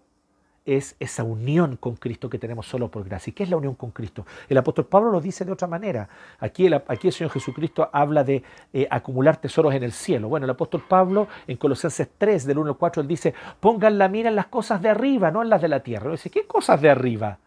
es 0.77 0.95
esa 1.01 1.25
unión 1.25 1.77
con 1.77 1.97
Cristo 1.97 2.29
que 2.29 2.39
tenemos 2.39 2.67
solo 2.67 2.91
por 2.91 3.05
gracia. 3.05 3.31
¿Y 3.31 3.35
qué 3.35 3.45
es 3.45 3.51
la 3.51 3.57
unión 3.57 3.75
con 3.75 3.91
Cristo? 3.91 4.27
El 4.49 4.59
apóstol 4.59 4.87
Pablo 4.87 5.11
lo 5.11 5.21
dice 5.21 5.45
de 5.45 5.53
otra 5.53 5.67
manera. 5.67 6.09
Aquí 6.39 6.67
el, 6.67 6.83
Señor 7.13 7.31
Jesucristo 7.31 7.89
habla 7.93 8.25
de 8.25 8.43
eh, 8.73 8.87
acumular 8.91 9.39
tesoros 9.39 9.75
en 9.75 9.83
el 9.83 9.93
cielo. 9.93 10.29
Bueno, 10.29 10.45
el 10.45 10.51
apóstol 10.51 10.85
Pablo 10.87 11.29
en 11.47 11.57
Colosenses 11.57 12.09
3, 12.17 12.47
del 12.47 12.59
1 12.59 12.71
al 12.71 12.77
4, 12.77 13.03
él 13.03 13.09
dice, 13.09 13.35
pongan 13.59 13.99
la 13.99 14.09
mira 14.09 14.29
en 14.29 14.37
las 14.37 14.47
cosas 14.47 14.81
de 14.83 14.91
arriba, 14.91 15.31
no 15.31 15.43
en 15.43 15.49
las 15.49 15.63
de 15.63 15.69
la 15.69 15.81
tierra. 15.81 16.11
Dice, 16.11 16.31
¿qué 16.31 16.47
cosas 16.47 16.81
de 16.81 16.91
arriba? 16.91 17.39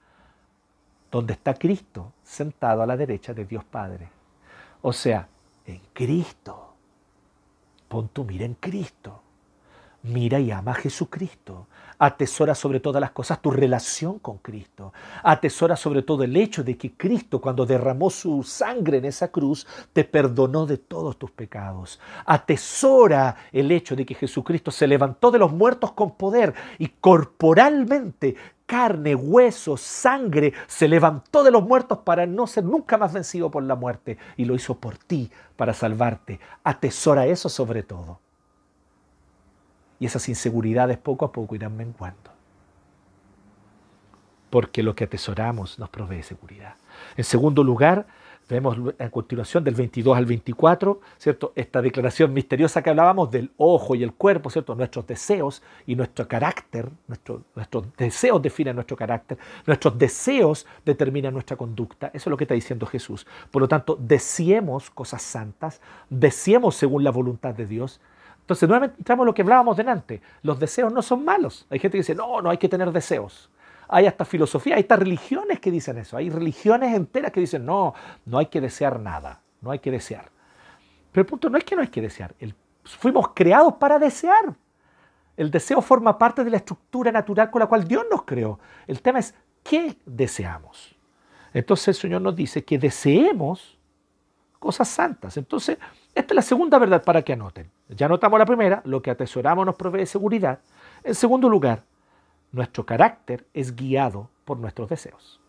Donde 1.12 1.34
está 1.34 1.54
Cristo 1.54 2.14
sentado 2.24 2.82
a 2.82 2.88
la 2.88 2.98
derecha 2.98 3.34
de 3.34 3.46
Dios 3.46 3.64
Padre. 3.64 4.10
O 4.82 4.92
sea, 4.92 5.28
en 5.66 5.82
Cristo. 5.94 6.73
Pon 7.94 8.08
tu 8.08 8.24
mira 8.24 8.44
en 8.44 8.56
Cristo. 8.56 9.22
Mira 10.02 10.40
y 10.40 10.50
ama 10.50 10.72
a 10.72 10.74
Jesucristo. 10.74 11.68
Atesora 12.00 12.56
sobre 12.56 12.80
todas 12.80 13.00
las 13.00 13.12
cosas 13.12 13.40
tu 13.40 13.52
relación 13.52 14.18
con 14.18 14.40
Cristo. 14.40 14.94
Atesora 15.22 15.76
sobre 15.76 16.02
todo 16.02 16.24
el 16.24 16.36
hecho 16.36 16.64
de 16.64 16.76
que 16.76 16.94
Cristo, 16.94 17.40
cuando 17.40 17.68
derramó 17.68 18.10
su 18.10 18.42
sangre 18.42 18.98
en 18.98 19.06
esa 19.06 19.28
cruz, 19.28 19.68
te 19.94 20.04
perdonó 20.06 20.66
de 20.66 20.80
todos 20.80 21.20
tus 21.20 21.30
pecados. 21.30 22.00
Atesora 22.26 23.36
el 23.52 23.72
hecho 23.72 23.96
de 23.96 24.08
que 24.08 24.16
Jesucristo 24.16 24.72
se 24.72 24.88
levantó 24.88 25.30
de 25.30 25.38
los 25.38 25.52
muertos 25.52 25.92
con 25.92 26.16
poder 26.16 26.56
y 26.80 26.88
corporalmente 26.88 28.36
carne, 28.74 29.14
hueso, 29.14 29.78
sangre, 29.78 30.52
se 30.66 30.88
levantó 30.88 31.44
de 31.44 31.52
los 31.52 31.62
muertos 31.62 32.00
para 32.00 32.26
no 32.26 32.48
ser 32.48 32.64
nunca 32.64 32.98
más 32.98 33.14
vencido 33.14 33.52
por 33.52 33.62
la 33.62 33.76
muerte 33.76 34.18
y 34.36 34.46
lo 34.46 34.56
hizo 34.56 34.80
por 34.80 34.98
ti, 34.98 35.30
para 35.56 35.76
salvarte. 35.76 36.40
Atesora 36.64 37.28
eso 37.28 37.50
sobre 37.50 37.84
todo 37.84 38.20
y 40.00 40.08
esas 40.08 40.28
inseguridades 40.28 40.98
poco 40.98 41.24
a 41.24 41.32
poco 41.32 41.54
irán 41.54 41.78
menguando. 41.78 42.32
Porque 44.50 44.82
lo 44.82 44.96
que 44.96 45.04
atesoramos 45.04 45.78
nos 45.78 45.90
provee 45.90 46.24
seguridad. 46.24 46.74
En 47.16 47.26
segundo 47.26 47.64
lugar, 47.64 48.08
vemos 48.50 48.78
a 49.00 49.10
continuación 49.10 49.64
del 49.64 49.76
22 49.76 50.18
al 50.18 50.26
24, 50.26 51.02
¿cierto? 51.18 51.54
Esta 51.56 51.82
declaración 51.82 52.34
misteriosa 52.34 52.82
que 52.82 52.90
hablábamos 52.90 53.32
del 53.32 53.52
ojo 53.58 53.96
y 53.96 54.04
el 54.04 54.14
cuerpo, 54.14 54.50
¿cierto? 54.50 54.76
Nuestros 54.76 55.08
deseos 55.08 55.62
y 55.86 55.96
nuestro 55.96 56.28
carácter, 56.28 56.90
nuestros 57.08 57.86
deseos 57.98 58.42
definen 58.42 58.76
nuestro 58.76 58.98
carácter, 58.98 59.38
nuestros 59.66 59.98
deseos 59.98 60.66
determinan 60.86 61.34
nuestra 61.34 61.58
conducta. 61.58 62.08
Eso 62.08 62.30
es 62.30 62.32
lo 62.32 62.38
que 62.38 62.44
está 62.44 62.56
diciendo 62.56 62.86
Jesús. 62.86 63.26
Por 63.52 63.62
lo 63.62 63.68
tanto, 63.68 63.98
deseemos 64.00 64.90
cosas 64.90 65.22
santas, 65.22 65.82
deseemos 66.10 66.76
según 66.76 67.04
la 67.04 67.12
voluntad 67.12 67.54
de 67.54 67.66
Dios, 67.66 68.00
entonces, 68.44 68.68
nuevamente 68.68 68.98
entramos 69.00 69.24
en 69.24 69.28
lo 69.28 69.34
que 69.34 69.42
hablábamos 69.42 69.78
delante. 69.78 70.22
Los 70.42 70.60
deseos 70.60 70.92
no 70.92 71.02
son 71.02 71.24
malos. 71.24 71.66
Hay 71.70 71.80
gente 71.80 71.96
que 71.96 72.00
dice, 72.00 72.14
no, 72.14 72.42
no 72.42 72.50
hay 72.50 72.58
que 72.58 72.68
tener 72.68 72.92
deseos. 72.92 73.50
Hay 73.88 74.06
hasta 74.06 74.26
filosofía, 74.26 74.76
hay 74.76 74.82
hasta 74.82 74.96
religiones 74.96 75.60
que 75.60 75.72
dicen 75.72 75.98
eso. 75.98 76.18
Hay 76.18 76.30
religiones 76.30 76.96
enteras 76.96 77.32
que 77.32 77.40
dicen, 77.40 77.66
no, 77.66 77.94
no 78.26 78.38
hay 78.38 78.48
que 78.48 78.62
desear 78.62 79.00
nada. 79.00 79.42
No 79.62 79.72
hay 79.72 79.80
que 79.80 79.92
desear. 79.92 80.30
Pero 81.12 81.22
el 81.22 81.28
punto 81.28 81.50
no 81.50 81.58
es 81.58 81.64
que 81.64 81.76
no 81.76 81.82
hay 81.82 81.88
que 81.88 82.02
desear. 82.02 82.34
fuimos 82.84 83.30
creados 83.34 83.76
para 83.76 84.00
desear. 84.00 84.56
El 85.38 85.50
deseo 85.50 85.82
forma 85.82 86.18
parte 86.18 86.44
de 86.44 86.52
la 86.52 86.58
estructura 86.58 87.12
natural 87.12 87.50
con 87.50 87.60
la 87.60 87.68
cual 87.68 87.88
Dios 87.88 88.06
nos 88.10 88.24
creó. 88.24 88.60
El 88.88 89.02
tema 89.02 89.20
es, 89.20 89.34
¿qué 89.64 89.98
deseamos? 90.06 90.96
Entonces 91.54 91.90
el 91.90 91.96
Señor 91.96 92.22
nos 92.22 92.36
dice 92.36 92.64
que 92.64 92.78
deseemos 92.78 93.78
cosas 94.60 94.88
santas. 94.88 95.38
Entonces, 95.38 95.78
esta 96.16 96.34
es 96.34 96.36
la 96.36 96.42
segunda 96.42 96.80
verdad 96.80 97.04
para 97.04 97.22
que 97.22 97.34
anoten. 97.34 97.70
Ya 97.90 98.08
notamos 98.08 98.40
la 98.40 98.46
primera, 98.46 98.82
lo 98.86 99.02
que 99.02 99.12
atesoramos 99.12 99.66
nos 99.66 99.76
provee 99.76 100.06
seguridad. 100.06 100.60
En 101.04 101.16
segundo 101.16 101.50
lugar, 101.50 101.84
nuestro 102.54 102.86
carácter 102.86 103.46
es 103.54 103.76
guiado 103.76 104.30
por 104.46 104.58
nuestros 104.58 104.88
deseos. 104.88 105.42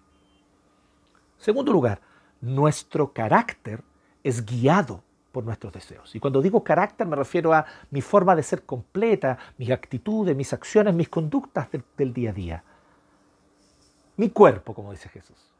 Segundo 1.36 1.72
lugar, 1.72 2.00
nuestro 2.40 3.12
carácter 3.12 3.84
es 4.24 4.44
guiado 4.44 5.02
por 5.30 5.44
nuestros 5.44 5.72
deseos. 5.72 6.14
Y 6.14 6.20
cuando 6.20 6.40
digo 6.40 6.64
carácter 6.64 7.06
me 7.06 7.16
refiero 7.16 7.52
a 7.52 7.66
mi 7.90 8.00
forma 8.00 8.34
de 8.34 8.42
ser 8.42 8.64
completa, 8.64 9.38
mis 9.58 9.70
actitudes, 9.70 10.34
mis 10.34 10.52
acciones, 10.52 10.94
mis 10.94 11.08
conductas 11.08 11.68
del, 11.96 12.14
día 12.14 12.30
a 12.30 12.32
día. 12.32 12.64
Mi 14.16 14.30
cuerpo, 14.30 14.74
como 14.74 14.92
dice 14.92 15.08
Jesús, 15.10 15.52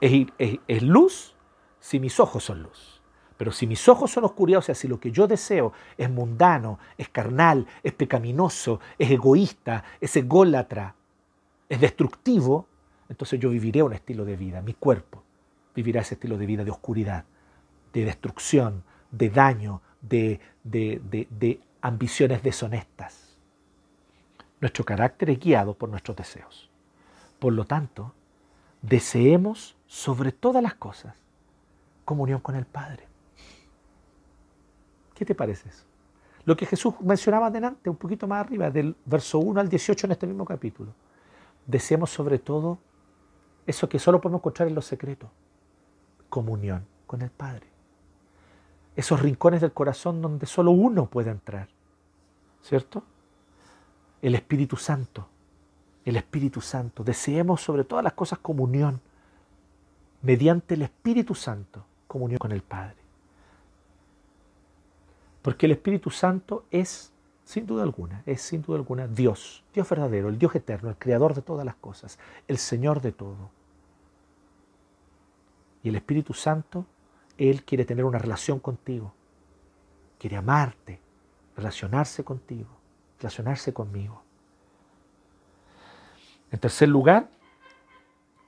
es 0.00 0.82
luz 0.82 1.36
si 1.78 2.00
mis 2.00 2.18
ojos 2.18 2.44
son 2.44 2.62
luz. 2.62 2.93
Pero 3.36 3.52
si 3.52 3.66
mis 3.66 3.88
ojos 3.88 4.10
son 4.10 4.24
oscuridad, 4.24 4.60
o 4.60 4.62
sea, 4.62 4.74
si 4.74 4.86
lo 4.86 5.00
que 5.00 5.10
yo 5.10 5.26
deseo 5.26 5.72
es 5.96 6.08
mundano, 6.08 6.78
es 6.96 7.08
carnal, 7.08 7.66
es 7.82 7.92
pecaminoso, 7.92 8.80
es 8.98 9.10
egoísta, 9.10 9.84
es 10.00 10.16
ególatra, 10.16 10.94
es 11.68 11.80
destructivo, 11.80 12.66
entonces 13.08 13.40
yo 13.40 13.50
viviré 13.50 13.82
un 13.82 13.92
estilo 13.92 14.24
de 14.24 14.36
vida, 14.36 14.62
mi 14.62 14.74
cuerpo 14.74 15.22
vivirá 15.74 16.02
ese 16.02 16.14
estilo 16.14 16.38
de 16.38 16.46
vida 16.46 16.64
de 16.64 16.70
oscuridad, 16.70 17.24
de 17.92 18.04
destrucción, 18.04 18.84
de 19.10 19.30
daño, 19.30 19.82
de, 20.00 20.40
de, 20.62 21.00
de 21.02 21.60
ambiciones 21.80 22.42
deshonestas. 22.42 23.36
Nuestro 24.60 24.84
carácter 24.84 25.30
es 25.30 25.40
guiado 25.40 25.74
por 25.74 25.88
nuestros 25.88 26.16
deseos. 26.16 26.70
Por 27.38 27.52
lo 27.52 27.64
tanto, 27.64 28.14
deseemos 28.82 29.76
sobre 29.86 30.32
todas 30.32 30.62
las 30.62 30.74
cosas 30.74 31.16
comunión 32.04 32.40
con 32.40 32.54
el 32.54 32.66
Padre. 32.66 33.06
¿Qué 35.14 35.24
te 35.24 35.34
parece 35.34 35.68
eso? 35.68 35.84
Lo 36.44 36.56
que 36.56 36.66
Jesús 36.66 36.94
mencionaba 37.00 37.46
adelante, 37.46 37.88
un 37.88 37.96
poquito 37.96 38.26
más 38.26 38.40
arriba, 38.40 38.70
del 38.70 38.94
verso 39.06 39.38
1 39.38 39.60
al 39.60 39.68
18 39.68 40.06
en 40.06 40.12
este 40.12 40.26
mismo 40.26 40.44
capítulo. 40.44 40.92
Deseamos 41.66 42.10
sobre 42.10 42.38
todo 42.38 42.78
eso 43.66 43.88
que 43.88 43.98
solo 43.98 44.20
podemos 44.20 44.40
encontrar 44.40 44.68
en 44.68 44.74
los 44.74 44.84
secretos, 44.84 45.30
comunión 46.28 46.84
con 47.06 47.22
el 47.22 47.30
Padre. 47.30 47.66
Esos 48.94 49.20
rincones 49.20 49.62
del 49.62 49.72
corazón 49.72 50.20
donde 50.20 50.46
solo 50.46 50.70
uno 50.72 51.06
puede 51.06 51.30
entrar, 51.30 51.68
¿cierto? 52.62 53.02
El 54.20 54.34
Espíritu 54.34 54.76
Santo, 54.76 55.26
el 56.04 56.16
Espíritu 56.16 56.60
Santo. 56.60 57.02
Deseemos 57.02 57.62
sobre 57.62 57.84
todas 57.84 58.04
las 58.04 58.12
cosas 58.12 58.38
comunión, 58.40 59.00
mediante 60.20 60.74
el 60.74 60.82
Espíritu 60.82 61.34
Santo, 61.34 61.84
comunión 62.06 62.38
con 62.38 62.52
el 62.52 62.62
Padre. 62.62 63.03
Porque 65.44 65.66
el 65.66 65.72
Espíritu 65.72 66.08
Santo 66.08 66.64
es, 66.70 67.12
sin 67.44 67.66
duda 67.66 67.82
alguna, 67.82 68.22
es 68.24 68.40
sin 68.40 68.62
duda 68.62 68.78
alguna 68.78 69.06
Dios, 69.06 69.62
Dios 69.74 69.86
verdadero, 69.86 70.30
el 70.30 70.38
Dios 70.38 70.54
eterno, 70.54 70.88
el 70.88 70.96
creador 70.96 71.34
de 71.34 71.42
todas 71.42 71.66
las 71.66 71.74
cosas, 71.74 72.18
el 72.48 72.56
Señor 72.56 73.02
de 73.02 73.12
todo. 73.12 73.50
Y 75.82 75.90
el 75.90 75.96
Espíritu 75.96 76.32
Santo, 76.32 76.86
Él 77.36 77.62
quiere 77.62 77.84
tener 77.84 78.06
una 78.06 78.16
relación 78.16 78.58
contigo, 78.58 79.12
quiere 80.18 80.38
amarte, 80.38 80.98
relacionarse 81.58 82.24
contigo, 82.24 82.70
relacionarse 83.18 83.74
conmigo. 83.74 84.22
En 86.52 86.58
tercer 86.58 86.88
lugar, 86.88 87.28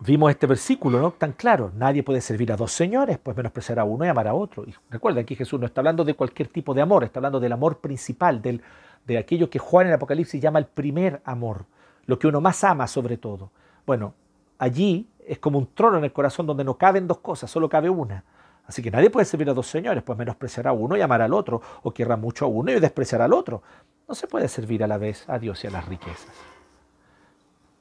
vimos 0.01 0.31
este 0.31 0.47
versículo, 0.47 1.01
¿no? 1.01 1.13
Tan 1.13 1.33
claro, 1.33 1.73
nadie 1.75 2.03
puede 2.03 2.21
servir 2.21 2.53
a 2.53 2.57
dos 2.57 2.73
señores, 2.73 3.19
pues 3.19 3.37
menospreciar 3.37 3.79
a 3.79 3.85
uno 3.85 4.05
y 4.05 4.09
amar 4.09 4.29
a 4.29 4.35
otro. 4.35 4.65
Y 4.65 4.75
recuerda, 4.91 5.21
aquí 5.21 5.35
Jesús 5.35 5.59
no 5.59 5.67
está 5.67 5.81
hablando 5.81 6.05
de 6.05 6.15
cualquier 6.15 6.49
tipo 6.49 6.75
de 6.75 6.83
amor, 6.83 7.05
está 7.05 7.19
hablando 7.19 7.41
del 7.41 7.53
amor 7.53 7.79
principal, 7.79 8.43
del, 8.43 8.63
de 9.07 9.19
aquello 9.19 9.49
que 9.49 9.59
Juan 9.59 9.87
en 9.87 9.93
el 9.93 9.97
Apocalipsis 9.97 10.41
llama 10.41 10.59
el 10.59 10.67
primer 10.67 11.21
amor, 11.25 11.65
lo 12.07 12.19
que 12.19 12.27
uno 12.27 12.41
más 12.41 12.63
ama 12.65 12.87
sobre 12.87 13.17
todo. 13.17 13.51
Bueno, 13.87 14.15
allí 14.59 15.09
es 15.27 15.39
como 15.39 15.59
un 15.59 15.69
trono 15.75 15.99
en 15.99 16.05
el 16.05 16.13
corazón 16.13 16.47
donde 16.47 16.65
no 16.65 16.75
caben 16.77 17.07
dos 17.07 17.19
cosas, 17.19 17.51
solo 17.51 17.69
cabe 17.69 17.89
una. 17.89 18.25
Así 18.67 18.83
que 18.83 18.91
nadie 18.91 19.11
puede 19.11 19.25
servir 19.25 19.49
a 19.49 19.55
dos 19.55 19.69
señores, 19.69 20.03
pues 20.03 20.19
menospreciar 20.19 20.67
a 20.67 20.73
uno 20.73 20.97
y 20.97 21.01
amar 21.01 21.23
al 21.23 21.33
otro, 21.33 21.63
o 21.83 21.93
querrá 21.93 22.17
mucho 22.17 22.45
a 22.45 22.49
uno 22.49 22.73
y 22.73 22.81
despreciar 22.81 23.23
al 23.23 23.33
otro. 23.33 23.63
No 24.09 24.15
se 24.15 24.27
puede 24.27 24.49
servir 24.49 24.83
a 24.83 24.89
la 24.89 24.99
vez 24.99 25.29
a 25.29 25.39
Dios 25.39 25.63
y 25.63 25.69
a 25.69 25.71
las 25.71 25.87
riquezas. 25.87 26.33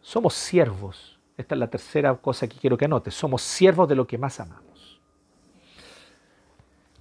Somos 0.01 0.35
siervos 0.35 1.14
esta 1.37 1.55
es 1.55 1.59
la 1.59 1.69
tercera 1.69 2.15
cosa 2.15 2.47
que 2.47 2.57
quiero 2.57 2.77
que 2.77 2.85
anotes. 2.85 3.13
Somos 3.13 3.41
siervos 3.41 3.89
de 3.89 3.95
lo 3.95 4.07
que 4.07 4.17
más 4.17 4.39
amamos. 4.39 5.01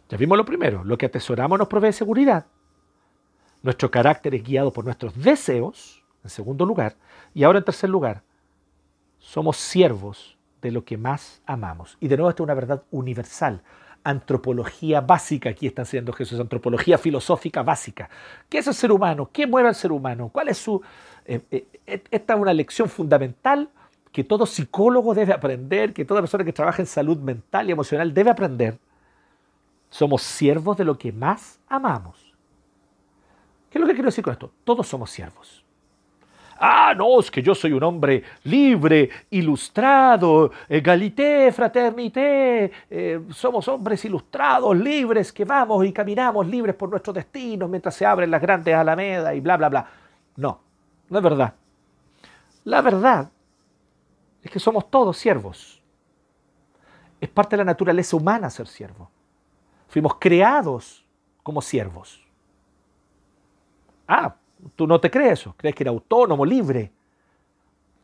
Ya 0.09 0.19
vimos 0.19 0.37
lo 0.37 0.45
primero. 0.45 0.83
Lo 0.85 0.99
que 0.99 1.07
atesoramos 1.07 1.59
nos 1.59 1.69
provee 1.69 1.93
seguridad. 1.93 2.47
Nuestro 3.63 3.91
carácter 3.91 4.35
es 4.35 4.43
guiado 4.43 4.73
por 4.73 4.85
nuestros 4.85 5.17
deseos. 5.17 6.03
en 6.23 6.31
segundo 6.31 6.65
lugar. 6.65 6.97
Y 7.35 7.45
ahora 7.45 7.59
en 7.59 7.65
tercer 7.65 7.91
lugar, 7.91 8.23
somos 9.19 9.57
siervos 9.57 10.37
de 10.63 10.71
lo 10.71 10.85
que 10.85 10.97
más 10.97 11.43
amamos. 11.47 11.97
Y 12.01 12.09
de 12.09 12.17
nuevo, 12.17 12.31
esta 12.31 12.43
es 12.43 12.45
una 12.45 12.55
verdad 12.55 12.83
universal. 12.91 13.63
Antropología 14.03 15.01
básica, 15.01 15.51
aquí 15.51 15.67
está 15.67 15.83
enseñando 15.83 16.13
Jesús, 16.13 16.41
antropología 16.41 16.99
filosófica 16.99 17.63
básica. 17.63 18.09
¿Qué 18.49 18.59
es 18.59 18.67
el 18.67 18.75
ser 18.75 18.91
humano? 18.91 19.29
¿Qué 19.33 19.47
mueve 19.47 19.69
al 19.69 19.75
ser 19.75 19.93
humano? 19.93 20.31
¿Cuál 20.33 20.49
es 20.49 20.59
su... 20.59 20.81
Eh, 21.27 21.41
eh, 21.51 22.03
esta 22.11 22.35
es 22.35 22.41
una 22.41 22.53
lección 22.53 22.89
fundamental 22.89 23.71
que 24.15 24.23
todo 24.23 24.47
psicólogo 24.47 25.13
debe 25.13 25.33
aprender, 25.33 25.93
que 25.93 26.05
toda 26.05 26.21
persona 26.21 26.45
que 26.45 26.53
trabaja 26.53 26.81
en 26.81 26.87
salud 26.87 27.19
mental 27.19 27.69
y 27.69 27.73
emocional 27.73 28.15
debe 28.15 28.31
aprender. 28.31 28.79
Somos 29.91 30.23
siervos 30.23 30.77
de 30.77 30.85
lo 30.85 30.97
que 30.97 31.11
más 31.11 31.59
amamos. 31.69 32.33
¿Qué 33.69 33.79
es 33.79 33.81
lo 33.81 33.89
que 33.89 33.95
quiero 33.95 34.07
decir 34.07 34.23
con 34.23 34.33
esto? 34.33 34.53
Todos 34.63 34.87
somos 34.87 35.11
siervos. 35.11 35.65
Ah, 36.61 36.95
no, 36.97 37.19
es 37.19 37.29
que 37.29 37.43
yo 37.43 37.57
soy 37.57 37.73
un 37.73 37.83
hombre 37.83 38.23
libre, 38.45 39.11
ilustrado, 39.31 40.53
egalité, 40.69 41.51
fraternité. 41.51 42.71
Eh, 42.89 43.21
somos 43.31 43.67
hombres 43.67 44.05
ilustrados, 44.05 44.77
libres, 44.77 45.33
que 45.33 45.45
vamos 45.45 45.85
y 45.85 45.93
caminamos 45.93 46.47
libres 46.47 46.77
por 46.77 46.89
nuestro 46.89 47.13
destino 47.13 47.67
mientras 47.67 47.97
se 47.97 48.07
abren 48.07 48.31
las 48.31 48.41
grandes 48.41 48.77
alamedas 48.77 49.35
y 49.35 49.41
bla, 49.41 49.57
bla, 49.57 49.69
bla. 49.71 49.87
No, 50.37 50.61
no 51.11 51.19
es 51.19 51.25
verdad. 51.25 51.55
La 52.63 52.81
verdad 52.81 53.29
es 54.45 54.51
que 54.51 54.61
somos 54.61 54.89
todos 54.89 55.17
siervos. 55.17 55.83
Es 57.21 57.29
parte 57.29 57.57
de 57.57 57.59
la 57.59 57.65
naturaleza 57.65 58.17
humana 58.17 58.49
ser 58.51 58.69
siervo. 58.69 59.11
Fuimos 59.89 60.17
creados 60.21 61.05
como 61.43 61.61
siervos. 61.61 62.25
Ah, 64.07 64.37
Tú 64.77 64.87
no 64.87 65.01
te 65.01 65.11
crees 65.11 65.41
eso, 65.41 65.55
crees 65.57 65.75
que 65.75 65.83
eres 65.83 65.93
autónomo, 65.93 66.45
libre. 66.45 66.91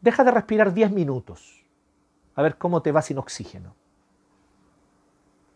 Deja 0.00 0.24
de 0.24 0.30
respirar 0.30 0.72
10 0.72 0.92
minutos, 0.92 1.64
a 2.34 2.42
ver 2.42 2.56
cómo 2.56 2.82
te 2.82 2.92
va 2.92 3.02
sin 3.02 3.18
oxígeno. 3.18 3.74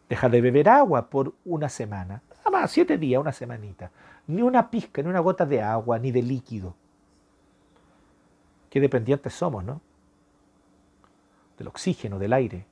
Deja 0.08 0.28
de 0.28 0.40
beber 0.40 0.68
agua 0.68 1.08
por 1.08 1.34
una 1.44 1.68
semana, 1.68 2.22
nada 2.38 2.50
más, 2.50 2.70
siete 2.70 2.98
días, 2.98 3.20
una 3.20 3.32
semanita. 3.32 3.90
Ni 4.26 4.42
una 4.42 4.70
pizca, 4.70 5.02
ni 5.02 5.08
una 5.08 5.20
gota 5.20 5.46
de 5.46 5.62
agua, 5.62 5.98
ni 5.98 6.10
de 6.10 6.22
líquido. 6.22 6.74
Qué 8.70 8.80
dependientes 8.80 9.32
somos, 9.32 9.64
¿no? 9.64 9.80
Del 11.58 11.68
oxígeno, 11.68 12.18
del 12.18 12.32
aire. 12.32 12.66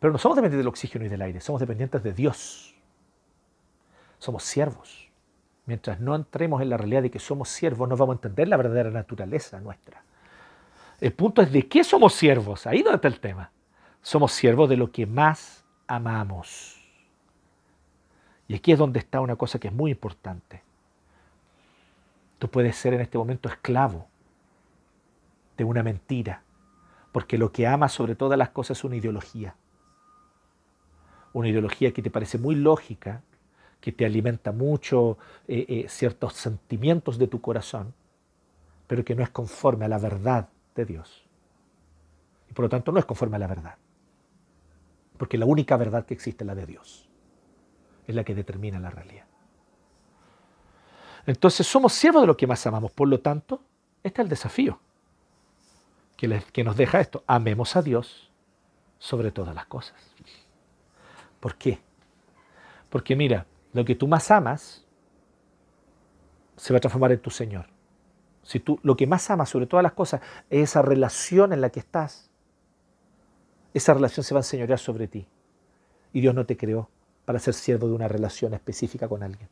Pero 0.00 0.12
no 0.12 0.18
somos 0.18 0.36
dependientes 0.36 0.58
del 0.58 0.68
oxígeno 0.68 1.04
y 1.04 1.08
del 1.08 1.22
aire, 1.22 1.40
somos 1.40 1.60
dependientes 1.60 2.02
de 2.02 2.12
Dios. 2.12 2.74
Somos 4.18 4.42
siervos. 4.42 5.10
Mientras 5.66 5.98
no 6.00 6.14
entremos 6.14 6.60
en 6.60 6.70
la 6.70 6.76
realidad 6.76 7.02
de 7.02 7.10
que 7.10 7.18
somos 7.18 7.48
siervos, 7.48 7.88
no 7.88 7.96
vamos 7.96 8.14
a 8.14 8.18
entender 8.18 8.48
la 8.48 8.56
verdadera 8.56 8.90
naturaleza 8.90 9.60
nuestra. 9.60 10.02
El 11.00 11.12
punto 11.12 11.42
es 11.42 11.50
de 11.50 11.66
qué 11.68 11.82
somos 11.84 12.14
siervos. 12.14 12.66
Ahí 12.66 12.82
donde 12.82 12.96
está 12.96 13.08
el 13.08 13.20
tema. 13.20 13.50
Somos 14.02 14.32
siervos 14.32 14.68
de 14.68 14.76
lo 14.76 14.92
que 14.92 15.06
más 15.06 15.64
amamos. 15.86 16.80
Y 18.46 18.54
aquí 18.54 18.72
es 18.72 18.78
donde 18.78 18.98
está 18.98 19.20
una 19.20 19.36
cosa 19.36 19.58
que 19.58 19.68
es 19.68 19.74
muy 19.74 19.90
importante. 19.90 20.62
Tú 22.38 22.48
puedes 22.48 22.76
ser 22.76 22.94
en 22.94 23.00
este 23.00 23.16
momento 23.16 23.48
esclavo 23.48 24.06
de 25.56 25.64
una 25.64 25.82
mentira, 25.82 26.42
porque 27.14 27.38
lo 27.38 27.52
que 27.52 27.64
amas 27.64 27.92
sobre 27.92 28.16
todas 28.16 28.36
las 28.36 28.50
cosas 28.50 28.76
es 28.76 28.82
una 28.82 28.96
ideología. 28.96 29.54
Una 31.32 31.48
ideología 31.48 31.92
que 31.92 32.02
te 32.02 32.10
parece 32.10 32.38
muy 32.38 32.56
lógica, 32.56 33.22
que 33.80 33.92
te 33.92 34.04
alimenta 34.04 34.50
mucho 34.50 35.16
eh, 35.46 35.64
eh, 35.68 35.86
ciertos 35.88 36.32
sentimientos 36.32 37.16
de 37.16 37.28
tu 37.28 37.40
corazón, 37.40 37.94
pero 38.88 39.04
que 39.04 39.14
no 39.14 39.22
es 39.22 39.30
conforme 39.30 39.84
a 39.84 39.88
la 39.88 39.98
verdad 39.98 40.48
de 40.74 40.84
Dios. 40.86 41.24
Y 42.50 42.52
por 42.52 42.64
lo 42.64 42.68
tanto 42.68 42.90
no 42.90 42.98
es 42.98 43.04
conforme 43.04 43.36
a 43.36 43.38
la 43.38 43.46
verdad. 43.46 43.76
Porque 45.16 45.38
la 45.38 45.46
única 45.46 45.76
verdad 45.76 46.04
que 46.04 46.14
existe 46.14 46.42
es 46.42 46.48
la 46.48 46.56
de 46.56 46.66
Dios. 46.66 47.08
Es 48.08 48.14
la 48.16 48.24
que 48.24 48.34
determina 48.34 48.80
la 48.80 48.90
realidad. 48.90 49.26
Entonces 51.26 51.64
somos 51.64 51.92
siervos 51.92 52.22
de 52.22 52.26
lo 52.26 52.36
que 52.36 52.48
más 52.48 52.66
amamos. 52.66 52.90
Por 52.90 53.06
lo 53.06 53.20
tanto, 53.20 53.62
este 54.02 54.20
es 54.20 54.24
el 54.24 54.28
desafío 54.30 54.80
que, 56.16 56.42
que 56.52 56.64
nos 56.64 56.76
deja 56.76 57.00
esto. 57.00 57.24
Amemos 57.26 57.76
a 57.76 57.82
Dios 57.82 58.30
sobre 58.98 59.30
todas 59.30 59.54
las 59.54 59.66
cosas. 59.66 59.94
¿Por 61.40 61.56
qué? 61.56 61.78
Porque 62.88 63.16
mira, 63.16 63.46
lo 63.72 63.84
que 63.84 63.94
tú 63.94 64.08
más 64.08 64.30
amas 64.30 64.84
se 66.56 66.72
va 66.72 66.78
a 66.78 66.80
transformar 66.80 67.12
en 67.12 67.20
tu 67.20 67.30
Señor. 67.30 67.66
Si 68.42 68.60
tú 68.60 68.78
lo 68.82 68.96
que 68.96 69.06
más 69.06 69.30
amas 69.30 69.48
sobre 69.48 69.66
todas 69.66 69.82
las 69.82 69.92
cosas 69.92 70.20
es 70.50 70.70
esa 70.70 70.82
relación 70.82 71.52
en 71.52 71.60
la 71.60 71.70
que 71.70 71.80
estás, 71.80 72.30
esa 73.72 73.94
relación 73.94 74.22
se 74.22 74.34
va 74.34 74.38
a 74.38 74.42
enseñorear 74.42 74.78
sobre 74.78 75.08
ti. 75.08 75.26
Y 76.12 76.20
Dios 76.20 76.34
no 76.34 76.46
te 76.46 76.56
creó 76.56 76.88
para 77.24 77.38
ser 77.38 77.54
siervo 77.54 77.88
de 77.88 77.94
una 77.94 78.06
relación 78.06 78.54
específica 78.54 79.08
con 79.08 79.22
alguien. 79.22 79.48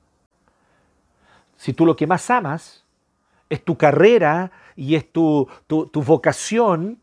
Si 1.56 1.72
tú 1.72 1.86
lo 1.86 1.96
que 1.96 2.06
más 2.06 2.30
amas 2.30 2.84
es 3.53 3.62
tu 3.62 3.76
carrera 3.76 4.50
y 4.76 4.94
es 4.94 5.12
tu, 5.12 5.46
tu, 5.66 5.86
tu 5.86 6.03
vocación 6.03 6.98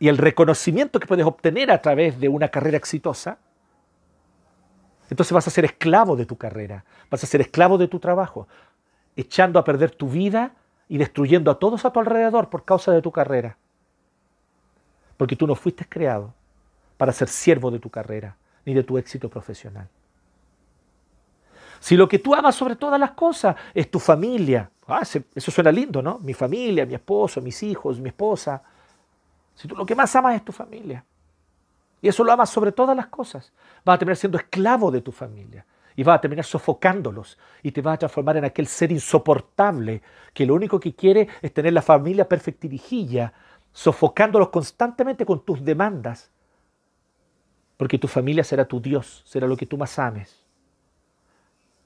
y 0.00 0.08
el 0.08 0.18
reconocimiento 0.18 0.98
que 0.98 1.06
puedes 1.06 1.24
obtener 1.24 1.70
a 1.70 1.80
través 1.80 2.18
de 2.18 2.28
una 2.28 2.48
carrera 2.48 2.76
exitosa, 2.76 3.38
entonces 5.08 5.32
vas 5.32 5.46
a 5.46 5.50
ser 5.52 5.64
esclavo 5.64 6.16
de 6.16 6.26
tu 6.26 6.36
carrera, 6.36 6.84
vas 7.08 7.22
a 7.22 7.28
ser 7.28 7.42
esclavo 7.42 7.78
de 7.78 7.86
tu 7.86 8.00
trabajo, 8.00 8.48
echando 9.14 9.60
a 9.60 9.64
perder 9.64 9.92
tu 9.92 10.08
vida 10.08 10.56
y 10.88 10.98
destruyendo 10.98 11.52
a 11.52 11.60
todos 11.60 11.84
a 11.84 11.92
tu 11.92 12.00
alrededor 12.00 12.50
por 12.50 12.64
causa 12.64 12.90
de 12.90 13.00
tu 13.00 13.12
carrera. 13.12 13.56
Porque 15.16 15.36
tú 15.36 15.46
no 15.46 15.54
fuiste 15.54 15.84
creado 15.88 16.34
para 16.96 17.12
ser 17.12 17.28
siervo 17.28 17.70
de 17.70 17.78
tu 17.78 17.88
carrera 17.88 18.36
ni 18.64 18.74
de 18.74 18.82
tu 18.82 18.98
éxito 18.98 19.28
profesional. 19.28 19.88
Si 21.78 21.96
lo 21.96 22.08
que 22.08 22.18
tú 22.18 22.34
amas 22.34 22.56
sobre 22.56 22.74
todas 22.74 22.98
las 22.98 23.12
cosas 23.12 23.54
es 23.74 23.90
tu 23.90 24.00
familia, 24.00 24.70
ah, 24.94 25.02
eso 25.02 25.50
suena 25.50 25.72
lindo, 25.72 26.02
¿no? 26.02 26.18
Mi 26.18 26.34
familia, 26.34 26.86
mi 26.86 26.94
esposo, 26.94 27.40
mis 27.40 27.62
hijos, 27.62 28.00
mi 28.00 28.08
esposa. 28.08 28.62
Si 29.54 29.68
tú 29.68 29.74
lo 29.76 29.86
que 29.86 29.94
más 29.94 30.14
amas 30.16 30.36
es 30.36 30.44
tu 30.44 30.52
familia, 30.52 31.04
y 32.02 32.08
eso 32.08 32.24
lo 32.24 32.32
amas 32.32 32.50
sobre 32.50 32.72
todas 32.72 32.96
las 32.96 33.06
cosas. 33.06 33.52
Vas 33.84 33.94
a 33.94 33.98
terminar 33.98 34.16
siendo 34.16 34.38
esclavo 34.38 34.90
de 34.90 35.02
tu 35.02 35.12
familia. 35.12 35.66
Y 35.96 36.02
vas 36.02 36.16
a 36.16 36.20
terminar 36.20 36.44
sofocándolos. 36.44 37.38
Y 37.62 37.72
te 37.72 37.82
vas 37.82 37.94
a 37.94 37.98
transformar 37.98 38.38
en 38.38 38.44
aquel 38.44 38.66
ser 38.66 38.90
insoportable 38.90 40.02
que 40.32 40.46
lo 40.46 40.54
único 40.54 40.80
que 40.80 40.94
quiere 40.94 41.28
es 41.42 41.52
tener 41.52 41.72
la 41.72 41.82
familia 41.82 42.26
perfectirijilla, 42.26 43.32
sofocándolos 43.72 44.48
constantemente 44.48 45.26
con 45.26 45.44
tus 45.44 45.62
demandas. 45.62 46.30
Porque 47.76 47.98
tu 47.98 48.08
familia 48.08 48.44
será 48.44 48.64
tu 48.64 48.80
Dios, 48.80 49.22
será 49.26 49.46
lo 49.46 49.56
que 49.56 49.66
tú 49.66 49.76
más 49.76 49.98
ames. 49.98 50.42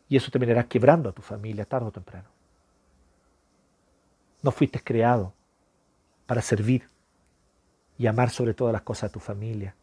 Y 0.09 0.17
eso 0.17 0.31
terminará 0.31 0.65
quebrando 0.65 1.09
a 1.09 1.13
tu 1.13 1.23
familia 1.23 1.65
tarde 1.65 1.89
o 1.89 1.93
temprano. 1.93 2.34
No 4.45 4.53
fuiste 4.53 4.79
creado 4.79 5.33
para 6.27 6.43
servir 6.43 6.89
y 7.99 8.07
amar 8.07 8.29
sobre 8.31 8.55
todas 8.55 8.73
las 8.73 8.83
cosas 8.83 9.11
a 9.11 9.13
tu 9.13 9.19
familia 9.19 9.75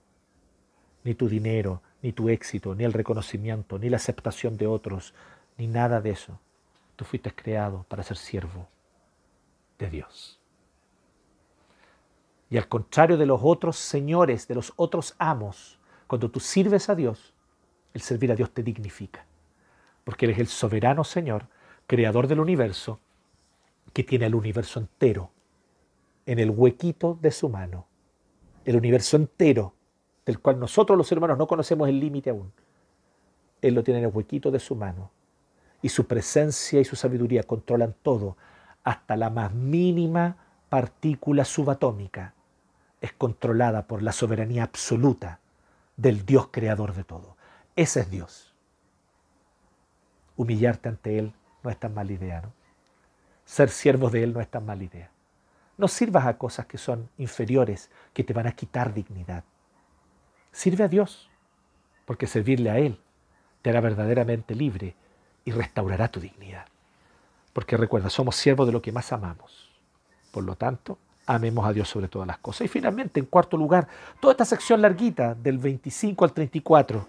ni 1.04 1.16
tu 1.16 1.28
dinero, 1.28 1.82
ni 2.02 2.12
tu 2.12 2.30
éxito, 2.30 2.76
ni 2.76 2.84
el 2.84 2.94
reconocimiento, 2.94 3.80
ni 3.80 3.90
la 3.90 3.98
aceptación 3.98 4.58
de 4.58 4.68
otros, 4.68 5.14
ni 5.58 5.68
nada 5.68 6.02
de 6.02 6.12
eso. 6.12 6.40
Tú 6.96 7.06
fuiste 7.06 7.34
creado 7.34 7.86
para 7.88 8.04
ser 8.04 8.18
siervo 8.18 8.68
de 9.80 9.90
Dios. 9.90 10.40
Y 12.50 12.58
al 12.58 12.68
contrario 12.68 13.18
de 13.18 13.26
los 13.26 13.40
otros 13.44 13.78
señores, 13.78 14.48
de 14.48 14.56
los 14.56 14.74
otros 14.76 15.16
amos, 15.18 15.80
cuando 16.06 16.30
tú 16.30 16.40
sirves 16.40 16.90
a 16.90 16.96
Dios, 16.96 17.34
el 17.94 18.02
servir 18.02 18.32
a 18.32 18.36
Dios 18.36 18.52
te 18.52 18.62
dignifica. 18.62 19.26
Porque 20.04 20.26
Él 20.26 20.34
es 20.34 20.40
el 20.40 20.48
soberano 20.48 21.04
Señor, 21.04 21.48
creador 21.88 22.28
del 22.28 22.40
universo, 22.40 23.00
que 23.94 24.04
tiene 24.04 24.26
el 24.26 24.36
universo 24.36 24.80
entero 24.80 25.32
en 26.26 26.40
el 26.40 26.50
huequito 26.50 27.18
de 27.22 27.32
su 27.32 27.50
mano. 27.50 27.88
El 28.66 28.76
universo 28.76 29.18
entero 29.18 29.74
del 30.26 30.40
cual 30.40 30.60
nosotros 30.60 30.98
los 30.98 31.12
hermanos 31.12 31.38
no 31.38 31.48
conocemos 31.48 31.90
el 31.90 32.00
límite 32.00 32.30
aún. 32.30 32.52
Él 33.62 33.76
lo 33.76 33.84
tiene 33.84 34.00
en 34.00 34.06
el 34.06 34.12
huequito 34.14 34.52
de 34.52 34.60
su 34.60 34.76
mano. 34.76 35.12
Y 35.82 35.90
su 35.90 36.06
presencia 36.06 36.80
y 36.80 36.86
su 36.86 36.96
sabiduría 36.96 37.44
controlan 37.44 37.96
todo, 38.02 38.38
hasta 38.84 39.18
la 39.18 39.30
más 39.30 39.54
mínima 39.54 40.38
partícula 40.70 41.44
subatómica. 41.44 42.34
Es 43.02 43.14
controlada 43.14 43.88
por 43.88 44.04
la 44.04 44.12
soberanía 44.12 44.64
absoluta 44.64 45.40
del 45.98 46.26
Dios 46.26 46.50
creador 46.52 46.94
de 46.94 47.04
todo. 47.04 47.36
Ese 47.76 48.02
es 48.02 48.12
Dios. 48.12 48.54
Humillarte 50.38 50.90
ante 50.90 51.18
Él 51.18 51.34
no 51.64 51.70
es 51.70 51.78
tan 51.78 51.94
mala 51.94 52.12
idea, 52.12 52.42
¿no? 52.42 52.61
Ser 53.52 53.70
siervos 53.70 54.14
de 54.14 54.24
Él 54.24 54.32
no 54.32 54.40
es 54.40 54.48
tan 54.48 54.66
mala 54.66 54.86
idea. 54.86 55.12
No 55.78 55.90
sirvas 55.90 56.26
a 56.26 56.38
cosas 56.38 56.68
que 56.68 56.78
son 56.78 57.10
inferiores, 57.18 57.90
que 58.14 58.24
te 58.24 58.32
van 58.32 58.48
a 58.48 58.54
quitar 58.54 58.94
dignidad. 58.94 59.44
Sirve 60.54 60.86
a 60.86 60.88
Dios, 60.88 61.30
porque 62.06 62.28
servirle 62.28 62.70
a 62.70 62.78
Él 62.78 62.98
te 63.62 63.70
hará 63.70 63.82
verdaderamente 63.82 64.56
libre 64.56 64.96
y 65.44 65.52
restaurará 65.52 66.08
tu 66.08 66.22
dignidad. 66.22 66.66
Porque 67.52 67.76
recuerda, 67.76 68.10
somos 68.10 68.38
siervos 68.38 68.68
de 68.68 68.72
lo 68.72 68.82
que 68.82 68.94
más 68.94 69.12
amamos. 69.12 69.70
Por 70.32 70.46
lo 70.46 70.56
tanto, 70.56 70.98
amemos 71.26 71.66
a 71.66 71.74
Dios 71.74 71.90
sobre 71.90 72.08
todas 72.08 72.30
las 72.30 72.38
cosas. 72.38 72.62
Y 72.64 72.68
finalmente, 72.70 73.20
en 73.20 73.26
cuarto 73.26 73.58
lugar, 73.58 73.86
toda 74.22 74.32
esta 74.32 74.46
sección 74.46 74.82
larguita, 74.82 75.36
del 75.36 75.58
25 75.58 76.24
al 76.24 76.32
34, 76.32 77.06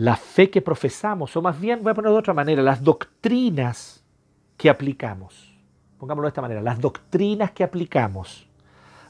la 0.00 0.16
fe 0.16 0.48
que 0.48 0.62
profesamos, 0.62 1.36
o 1.36 1.42
más 1.42 1.60
bien, 1.60 1.82
voy 1.82 1.90
a 1.90 1.94
ponerlo 1.94 2.14
de 2.14 2.20
otra 2.20 2.32
manera, 2.32 2.62
las 2.62 2.82
doctrinas 2.82 4.02
que 4.56 4.70
aplicamos. 4.70 5.54
Pongámoslo 5.98 6.26
de 6.26 6.30
esta 6.30 6.40
manera, 6.40 6.62
las 6.62 6.80
doctrinas 6.80 7.50
que 7.50 7.62
aplicamos 7.62 8.48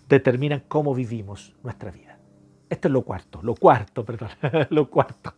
determinan 0.09 0.65
cómo 0.67 0.93
vivimos 0.93 1.55
nuestra 1.63 1.93
vida. 1.93 2.19
Esto 2.69 2.89
es 2.89 2.93
lo 2.93 3.03
cuarto, 3.03 3.41
lo 3.41 3.55
cuarto, 3.55 4.05
perdón, 4.05 4.31
lo 4.71 4.91
cuarto. 4.91 5.35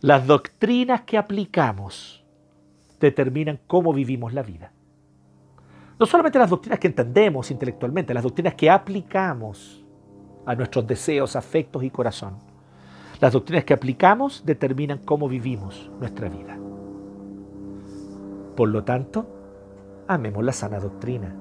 Las 0.00 0.26
doctrinas 0.26 1.02
que 1.02 1.18
aplicamos 1.18 2.24
determinan 2.98 3.60
cómo 3.66 3.92
vivimos 3.92 4.32
la 4.32 4.42
vida. 4.42 4.72
No 5.98 6.06
solamente 6.06 6.38
las 6.38 6.48
doctrinas 6.48 6.78
que 6.78 6.88
entendemos 6.88 7.50
intelectualmente, 7.50 8.14
las 8.14 8.22
doctrinas 8.22 8.54
que 8.54 8.70
aplicamos 8.70 9.84
a 10.46 10.54
nuestros 10.54 10.86
deseos, 10.86 11.36
afectos 11.36 11.84
y 11.84 11.90
corazón. 11.90 12.55
Las 13.20 13.32
doctrinas 13.32 13.64
que 13.64 13.72
aplicamos 13.72 14.42
determinan 14.44 14.98
cómo 14.98 15.28
vivimos 15.28 15.90
nuestra 15.98 16.28
vida. 16.28 16.58
Por 18.54 18.68
lo 18.68 18.84
tanto, 18.84 19.26
amemos 20.06 20.44
la 20.44 20.52
sana 20.52 20.78
doctrina. 20.78 21.34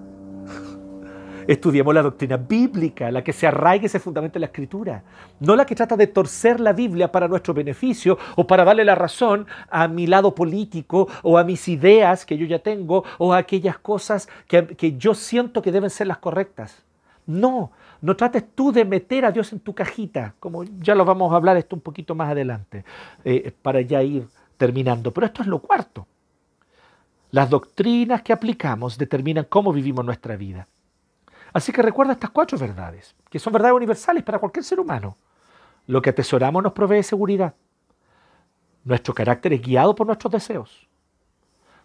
Estudiemos 1.47 1.93
la 1.93 2.01
doctrina 2.01 2.37
bíblica, 2.37 3.11
la 3.11 3.23
que 3.23 3.33
se 3.33 3.45
arraigue 3.45 3.87
y 3.87 3.89
se 3.89 3.99
fundamenta 3.99 4.39
en 4.39 4.41
la 4.41 4.47
escritura, 4.47 5.03
no 5.39 5.55
la 5.55 5.65
que 5.65 5.75
trata 5.75 5.97
de 5.97 6.07
torcer 6.07 6.59
la 6.59 6.73
Biblia 6.73 7.11
para 7.11 7.27
nuestro 7.27 7.53
beneficio 7.53 8.17
o 8.35 8.47
para 8.47 8.63
darle 8.63 8.83
la 8.85 8.95
razón 8.95 9.45
a 9.69 9.87
mi 9.87 10.07
lado 10.07 10.33
político 10.33 11.07
o 11.23 11.37
a 11.37 11.43
mis 11.43 11.67
ideas 11.67 12.25
que 12.25 12.37
yo 12.37 12.45
ya 12.45 12.59
tengo 12.59 13.03
o 13.17 13.33
a 13.33 13.37
aquellas 13.37 13.77
cosas 13.77 14.27
que, 14.47 14.65
que 14.65 14.97
yo 14.97 15.13
siento 15.13 15.61
que 15.61 15.71
deben 15.71 15.89
ser 15.89 16.07
las 16.07 16.17
correctas. 16.17 16.83
No, 17.27 17.71
no 18.01 18.15
trates 18.15 18.43
tú 18.53 18.71
de 18.71 18.85
meter 18.85 19.25
a 19.25 19.31
Dios 19.31 19.51
en 19.53 19.59
tu 19.59 19.73
cajita, 19.73 20.35
como 20.39 20.63
ya 20.63 20.95
lo 20.95 21.05
vamos 21.05 21.31
a 21.31 21.35
hablar 21.35 21.57
esto 21.57 21.75
un 21.75 21.81
poquito 21.81 22.15
más 22.15 22.29
adelante, 22.29 22.83
eh, 23.23 23.53
para 23.61 23.81
ya 23.81 24.03
ir 24.03 24.27
terminando. 24.57 25.11
Pero 25.11 25.27
esto 25.27 25.41
es 25.41 25.47
lo 25.47 25.59
cuarto. 25.59 26.07
Las 27.31 27.49
doctrinas 27.49 28.21
que 28.21 28.33
aplicamos 28.33 28.97
determinan 28.97 29.45
cómo 29.49 29.73
vivimos 29.73 30.05
nuestra 30.05 30.35
vida. 30.35 30.67
Así 31.53 31.71
que 31.71 31.81
recuerda 31.81 32.13
estas 32.13 32.29
cuatro 32.31 32.57
verdades, 32.57 33.15
que 33.29 33.39
son 33.39 33.53
verdades 33.53 33.75
universales 33.75 34.23
para 34.23 34.39
cualquier 34.39 34.63
ser 34.63 34.79
humano. 34.79 35.17
Lo 35.87 36.01
que 36.01 36.09
atesoramos 36.09 36.63
nos 36.63 36.73
provee 36.73 37.03
seguridad. 37.03 37.53
Nuestro 38.83 39.13
carácter 39.13 39.53
es 39.53 39.61
guiado 39.61 39.95
por 39.95 40.07
nuestros 40.07 40.31
deseos. 40.31 40.87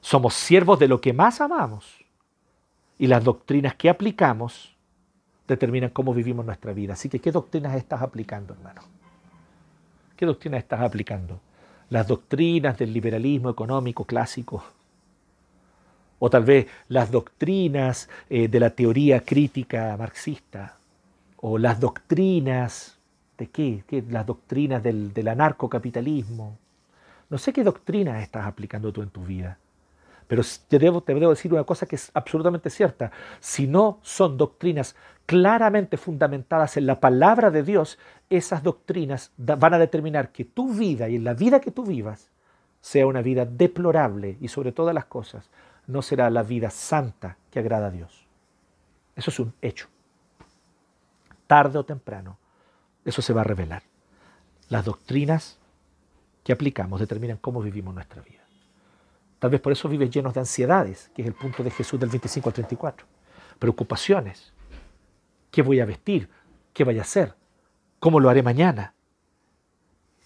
Somos 0.01 0.35
siervos 0.35 0.79
de 0.79 0.89
lo 0.89 1.01
que 1.01 1.13
más 1.13 1.41
amamos. 1.41 2.05
Y 2.99 3.07
las 3.07 3.25
doctrinas 3.25 3.75
que 3.75 3.89
aplicamos 3.89 4.70
determinan 5.51 5.91
cómo 5.91 6.15
vivimos 6.15 6.47
nuestra 6.47 6.73
vida. 6.73 6.95
Así 6.95 7.09
que, 7.09 7.19
¿qué 7.19 7.33
doctrinas 7.33 7.77
estás 7.77 8.03
aplicando, 8.03 8.55
hermano? 8.55 8.83
¿Qué 10.17 10.25
doctrinas 10.27 10.59
estás 10.63 10.81
aplicando? 10.81 11.41
Las 11.91 12.07
doctrinas 12.07 12.79
del 12.79 12.93
liberalismo 12.93 13.51
económico 13.51 14.05
clásico, 14.05 14.63
o 16.19 16.31
tal 16.31 16.45
vez 16.45 16.67
las 16.89 17.11
doctrinas 17.11 18.09
eh, 18.29 18.47
de 18.49 18.61
la 18.61 18.71
teoría 18.71 19.25
crítica 19.25 19.97
marxista, 19.99 20.77
o 21.39 21.59
las 21.59 21.81
doctrinas 21.81 22.99
de 23.39 23.49
qué, 23.49 23.83
las 24.09 24.27
doctrinas 24.27 24.83
del, 24.83 25.13
del 25.13 25.29
anarcocapitalismo. 25.29 26.59
No 27.31 27.39
sé 27.39 27.53
qué 27.53 27.65
doctrinas 27.65 28.23
estás 28.23 28.47
aplicando 28.47 28.93
tú 28.93 29.03
en 29.03 29.11
tu 29.11 29.25
vida, 29.25 29.59
pero 30.31 30.45
te 30.69 30.79
debo, 30.79 31.03
te 31.03 31.13
debo 31.13 31.31
decir 31.31 31.53
una 31.53 31.65
cosa 31.65 31.87
que 31.87 31.97
es 31.97 32.13
absolutamente 32.15 32.71
cierta. 32.71 33.11
Si 33.41 33.67
no 33.67 33.99
son 34.03 34.37
doctrinas 34.37 34.95
claramente 35.27 35.97
fundamentadas 35.97 36.77
en 36.77 36.87
la 36.87 37.01
palabra 37.01 37.51
de 37.51 37.65
Dios, 37.65 37.99
esas 38.29 38.63
doctrinas 38.63 39.33
van 39.37 39.75
a 39.75 39.79
determinar 39.81 40.31
que 40.31 40.45
tu 40.45 40.73
vida 40.73 41.09
y 41.09 41.19
la 41.19 41.35
vida 41.35 41.61
que 41.61 41.73
tú 41.73 41.83
vivas 41.83 42.31
sea 42.81 43.09
una 43.09 43.23
vida 43.23 43.45
deplorable 43.45 44.39
y 44.41 44.47
sobre 44.47 44.71
todas 44.71 44.95
las 44.95 45.07
cosas 45.07 45.51
no 45.89 46.01
será 46.01 46.31
la 46.31 46.45
vida 46.45 46.71
santa 46.71 47.37
que 47.51 47.59
agrada 47.59 47.89
a 47.89 47.91
Dios. 47.91 48.25
Eso 49.17 49.31
es 49.33 49.41
un 49.41 49.53
hecho. 49.61 49.89
Tarde 51.49 51.77
o 51.77 51.85
temprano, 51.85 52.39
eso 53.05 53.21
se 53.21 53.33
va 53.33 53.41
a 53.41 53.51
revelar. 53.51 53.83
Las 54.69 54.85
doctrinas 54.85 55.59
que 56.45 56.53
aplicamos 56.53 57.01
determinan 57.01 57.39
cómo 57.39 57.61
vivimos 57.61 57.93
nuestra 57.93 58.23
vida. 58.23 58.40
Tal 59.41 59.51
vez 59.51 59.61
por 59.61 59.73
eso 59.73 59.89
vives 59.89 60.11
llenos 60.11 60.35
de 60.35 60.41
ansiedades, 60.41 61.11
que 61.15 61.23
es 61.23 61.29
el 61.29 61.35
punto 61.35 61.65
de 61.65 61.71
Jesús 61.71 61.99
del 61.99 62.11
25 62.11 62.51
al 62.51 62.53
34. 62.53 63.07
Preocupaciones. 63.59 64.53
¿Qué 65.51 65.63
voy 65.63 65.81
a 65.81 65.87
vestir? 65.87 66.29
¿Qué 66.73 66.85
voy 66.85 66.99
a 66.99 67.03
hacer? 67.03 67.35
¿Cómo 67.99 68.21
lo 68.21 68.29
haré 68.29 68.43
mañana? 68.43 68.95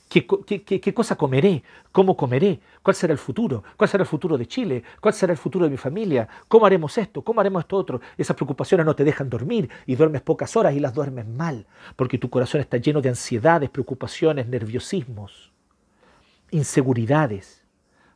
¿Qué, 0.08 0.94
cosa 0.94 1.16
comeré? 1.16 1.64
¿Cómo 1.90 2.16
comeré? 2.16 2.60
¿Cuál 2.82 2.94
será 2.94 3.12
el 3.12 3.18
futuro? 3.18 3.64
¿Cuál 3.76 3.88
será 3.88 4.02
el 4.02 4.08
futuro 4.08 4.36
de 4.36 4.46
Chile? 4.46 4.84
¿Cuál 5.00 5.14
será 5.14 5.32
el 5.32 5.38
futuro 5.38 5.64
de 5.64 5.70
mi 5.70 5.76
familia? 5.76 6.28
¿Cómo 6.46 6.66
haremos 6.66 6.96
esto? 6.98 7.22
¿Cómo 7.22 7.40
haremos 7.40 7.62
esto 7.62 7.76
otro? 7.76 8.00
Esas 8.16 8.36
preocupaciones 8.36 8.86
no 8.86 8.94
te 8.94 9.02
dejan 9.02 9.28
dormir 9.28 9.68
y 9.86 9.96
duermes 9.96 10.22
pocas 10.22 10.56
horas 10.56 10.74
y 10.74 10.80
las 10.80 10.94
duermes 10.94 11.26
mal, 11.26 11.66
porque 11.96 12.18
tu 12.18 12.30
corazón 12.30 12.60
está 12.60 12.76
lleno 12.76 13.00
de 13.00 13.08
ansiedades, 13.08 13.70
preocupaciones, 13.70 14.46
nerviosismos, 14.46 15.52
inseguridades. 16.50 17.64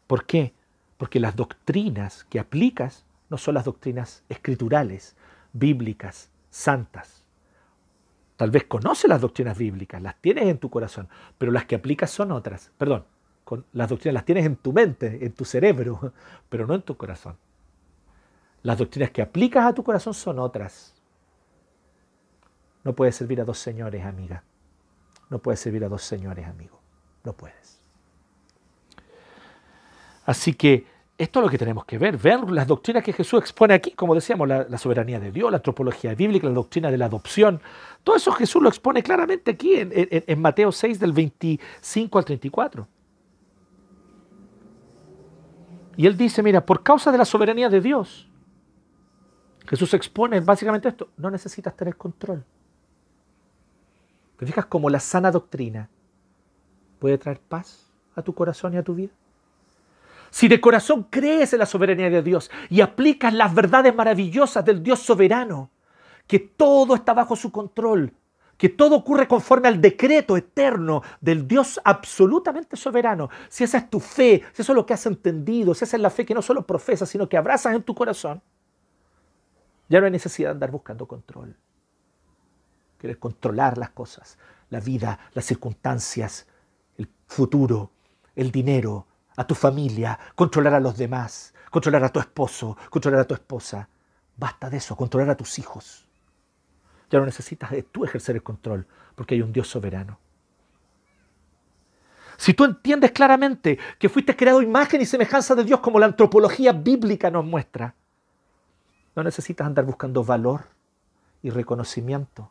¿Por 0.06 0.24
qué? 0.24 0.54
Porque 0.98 1.20
las 1.20 1.34
doctrinas 1.34 2.24
que 2.24 2.38
aplicas 2.38 3.06
no 3.30 3.38
son 3.38 3.54
las 3.54 3.64
doctrinas 3.64 4.24
escriturales, 4.28 5.16
bíblicas, 5.52 6.30
santas. 6.50 7.24
Tal 8.36 8.50
vez 8.50 8.64
conoces 8.64 9.08
las 9.08 9.20
doctrinas 9.20 9.56
bíblicas, 9.56 10.02
las 10.02 10.20
tienes 10.20 10.44
en 10.44 10.58
tu 10.58 10.70
corazón, 10.70 11.08
pero 11.38 11.50
las 11.50 11.64
que 11.64 11.76
aplicas 11.76 12.10
son 12.10 12.32
otras. 12.32 12.70
Perdón, 12.76 13.04
con 13.44 13.64
las 13.72 13.88
doctrinas 13.88 14.14
las 14.14 14.24
tienes 14.24 14.44
en 14.44 14.56
tu 14.56 14.72
mente, 14.72 15.24
en 15.24 15.32
tu 15.32 15.44
cerebro, 15.44 16.12
pero 16.48 16.66
no 16.66 16.74
en 16.74 16.82
tu 16.82 16.96
corazón. 16.96 17.36
Las 18.62 18.78
doctrinas 18.78 19.10
que 19.10 19.22
aplicas 19.22 19.64
a 19.64 19.74
tu 19.74 19.82
corazón 19.82 20.14
son 20.14 20.38
otras. 20.38 20.94
No 22.84 22.94
puedes 22.94 23.16
servir 23.16 23.40
a 23.40 23.44
dos 23.44 23.58
señores, 23.58 24.04
amiga. 24.04 24.44
No 25.30 25.38
puedes 25.38 25.60
servir 25.60 25.84
a 25.84 25.88
dos 25.88 26.02
señores, 26.02 26.46
amigo. 26.46 26.80
No 27.24 27.32
puedes. 27.32 27.77
Así 30.28 30.52
que 30.52 30.84
esto 31.16 31.38
es 31.40 31.44
lo 31.46 31.50
que 31.50 31.56
tenemos 31.56 31.86
que 31.86 31.96
ver, 31.96 32.18
ver 32.18 32.50
las 32.50 32.66
doctrinas 32.66 33.02
que 33.02 33.14
Jesús 33.14 33.40
expone 33.40 33.72
aquí, 33.72 33.92
como 33.92 34.14
decíamos, 34.14 34.46
la, 34.46 34.76
soberanía 34.76 35.18
de 35.18 35.32
Dios, 35.32 35.50
la 35.50 35.56
antropología 35.56 36.14
bíblica, 36.14 36.46
la 36.46 36.52
doctrina 36.52 36.90
de 36.90 36.98
la 36.98 37.06
adopción. 37.06 37.62
Todo 38.04 38.16
eso 38.16 38.30
Jesús 38.32 38.62
lo 38.62 38.68
expone 38.68 39.02
claramente 39.02 39.52
aquí 39.52 39.76
en, 39.76 39.90
en 39.90 40.40
Mateo 40.42 40.70
6 40.70 41.00
del 41.00 41.12
25 41.14 42.18
al 42.18 42.24
34. 42.26 42.86
Y 45.96 46.06
él 46.06 46.14
dice, 46.14 46.42
mira, 46.42 46.66
por 46.66 46.82
causa 46.82 47.10
de 47.10 47.16
la 47.16 47.24
soberanía 47.24 47.70
de 47.70 47.80
Dios, 47.80 48.28
Jesús 49.66 49.94
expone 49.94 50.40
básicamente 50.40 50.90
esto, 50.90 51.08
no 51.16 51.30
necesitas 51.30 51.74
tener 51.74 51.96
control. 51.96 52.44
¿Te 54.36 54.44
fijas 54.44 54.66
cómo 54.66 54.90
la 54.90 55.00
sana 55.00 55.30
doctrina 55.30 55.88
puede 56.98 57.16
traer 57.16 57.40
paz 57.40 57.90
a 58.14 58.20
tu 58.20 58.34
corazón 58.34 58.74
y 58.74 58.76
a 58.76 58.82
tu 58.82 58.94
vida? 58.94 59.12
Si 60.30 60.48
de 60.48 60.60
corazón 60.60 61.06
crees 61.10 61.52
en 61.52 61.60
la 61.60 61.66
soberanía 61.66 62.10
de 62.10 62.22
Dios 62.22 62.50
y 62.68 62.80
aplicas 62.80 63.32
las 63.32 63.54
verdades 63.54 63.94
maravillosas 63.94 64.64
del 64.64 64.82
Dios 64.82 65.00
soberano, 65.00 65.70
que 66.26 66.38
todo 66.38 66.94
está 66.94 67.14
bajo 67.14 67.34
su 67.34 67.50
control, 67.50 68.12
que 68.58 68.68
todo 68.68 68.96
ocurre 68.96 69.26
conforme 69.26 69.68
al 69.68 69.80
decreto 69.80 70.36
eterno 70.36 71.02
del 71.20 71.46
Dios 71.46 71.80
absolutamente 71.84 72.76
soberano, 72.76 73.30
si 73.48 73.64
esa 73.64 73.78
es 73.78 73.88
tu 73.88 74.00
fe, 74.00 74.42
si 74.52 74.62
eso 74.62 74.72
es 74.72 74.76
lo 74.76 74.84
que 74.84 74.94
has 74.94 75.06
entendido, 75.06 75.74
si 75.74 75.84
esa 75.84 75.96
es 75.96 76.02
la 76.02 76.10
fe 76.10 76.26
que 76.26 76.34
no 76.34 76.42
solo 76.42 76.66
profesas, 76.66 77.08
sino 77.08 77.28
que 77.28 77.36
abrazas 77.36 77.74
en 77.74 77.82
tu 77.82 77.94
corazón, 77.94 78.42
ya 79.88 80.00
no 80.00 80.06
hay 80.06 80.12
necesidad 80.12 80.48
de 80.48 80.52
andar 80.52 80.70
buscando 80.70 81.06
control. 81.06 81.56
Quieres 82.98 83.16
controlar 83.16 83.78
las 83.78 83.90
cosas, 83.90 84.38
la 84.70 84.80
vida, 84.80 85.18
las 85.32 85.44
circunstancias, 85.44 86.46
el 86.98 87.08
futuro, 87.26 87.92
el 88.34 88.50
dinero, 88.50 89.06
a 89.38 89.46
tu 89.46 89.54
familia, 89.54 90.18
controlar 90.34 90.74
a 90.74 90.80
los 90.80 90.98
demás, 90.98 91.54
controlar 91.70 92.02
a 92.02 92.08
tu 92.08 92.18
esposo, 92.18 92.76
controlar 92.90 93.20
a 93.20 93.24
tu 93.24 93.34
esposa. 93.34 93.88
Basta 94.36 94.68
de 94.68 94.78
eso, 94.78 94.96
controlar 94.96 95.30
a 95.30 95.36
tus 95.36 95.60
hijos. 95.60 96.08
Ya 97.08 97.20
no 97.20 97.24
necesitas 97.24 97.70
de 97.70 97.84
tú 97.84 98.04
ejercer 98.04 98.34
el 98.34 98.42
control, 98.42 98.84
porque 99.14 99.36
hay 99.36 99.42
un 99.42 99.52
Dios 99.52 99.68
soberano. 99.68 100.18
Si 102.36 102.52
tú 102.52 102.64
entiendes 102.64 103.12
claramente 103.12 103.78
que 104.00 104.08
fuiste 104.08 104.34
creado 104.34 104.60
imagen 104.60 105.00
y 105.02 105.06
semejanza 105.06 105.54
de 105.54 105.62
Dios 105.62 105.78
como 105.78 106.00
la 106.00 106.06
antropología 106.06 106.72
bíblica 106.72 107.30
nos 107.30 107.44
muestra, 107.44 107.94
no 109.14 109.22
necesitas 109.22 109.68
andar 109.68 109.84
buscando 109.84 110.24
valor 110.24 110.64
y 111.42 111.50
reconocimiento 111.50 112.50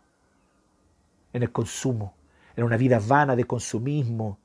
en 1.33 1.43
el 1.43 1.51
consumo, 1.51 2.13
en 2.55 2.63
una 2.63 2.77
vida 2.77 3.01
vana 3.05 3.35
de 3.35 3.43
consumismo, 3.43 4.39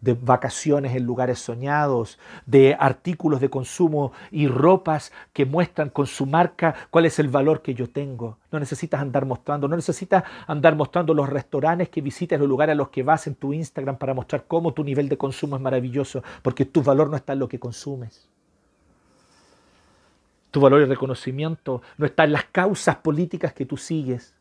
de 0.00 0.14
vacaciones 0.14 0.94
en 0.94 1.04
lugares 1.04 1.38
soñados, 1.38 2.18
de 2.44 2.76
artículos 2.78 3.40
de 3.40 3.50
consumo 3.50 4.12
y 4.30 4.46
ropas 4.46 5.12
que 5.32 5.46
muestran 5.46 5.90
con 5.90 6.06
su 6.06 6.26
marca 6.26 6.74
cuál 6.90 7.06
es 7.06 7.18
el 7.18 7.28
valor 7.28 7.62
que 7.62 7.74
yo 7.74 7.88
tengo. 7.88 8.38
No 8.52 8.60
necesitas 8.60 9.00
andar 9.00 9.24
mostrando, 9.26 9.68
no 9.68 9.76
necesitas 9.76 10.24
andar 10.46 10.76
mostrando 10.76 11.14
los 11.14 11.28
restaurantes 11.28 11.88
que 11.88 12.00
visitas, 12.00 12.38
los 12.38 12.48
lugares 12.48 12.72
a 12.72 12.76
los 12.76 12.90
que 12.90 13.02
vas 13.02 13.26
en 13.26 13.34
tu 13.34 13.52
Instagram 13.52 13.96
para 13.96 14.14
mostrar 14.14 14.44
cómo 14.46 14.72
tu 14.72 14.84
nivel 14.84 15.08
de 15.08 15.18
consumo 15.18 15.56
es 15.56 15.62
maravilloso, 15.62 16.22
porque 16.42 16.64
tu 16.64 16.82
valor 16.82 17.10
no 17.10 17.16
está 17.16 17.32
en 17.32 17.40
lo 17.40 17.48
que 17.48 17.58
consumes. 17.58 18.28
Tu 20.50 20.60
valor 20.60 20.80
y 20.80 20.84
reconocimiento 20.86 21.82
no 21.98 22.06
está 22.06 22.24
en 22.24 22.32
las 22.32 22.44
causas 22.44 22.96
políticas 22.96 23.52
que 23.52 23.66
tú 23.66 23.76
sigues. 23.76 24.34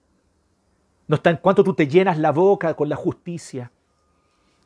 No 1.08 1.18
está 1.18 1.30
en 1.30 1.38
cuánto 1.38 1.64
tú 1.64 1.74
te 1.74 1.88
llenas 1.88 2.18
la 2.18 2.32
boca 2.32 2.74
con 2.74 2.90
la 2.90 2.96
justicia. 2.96 3.72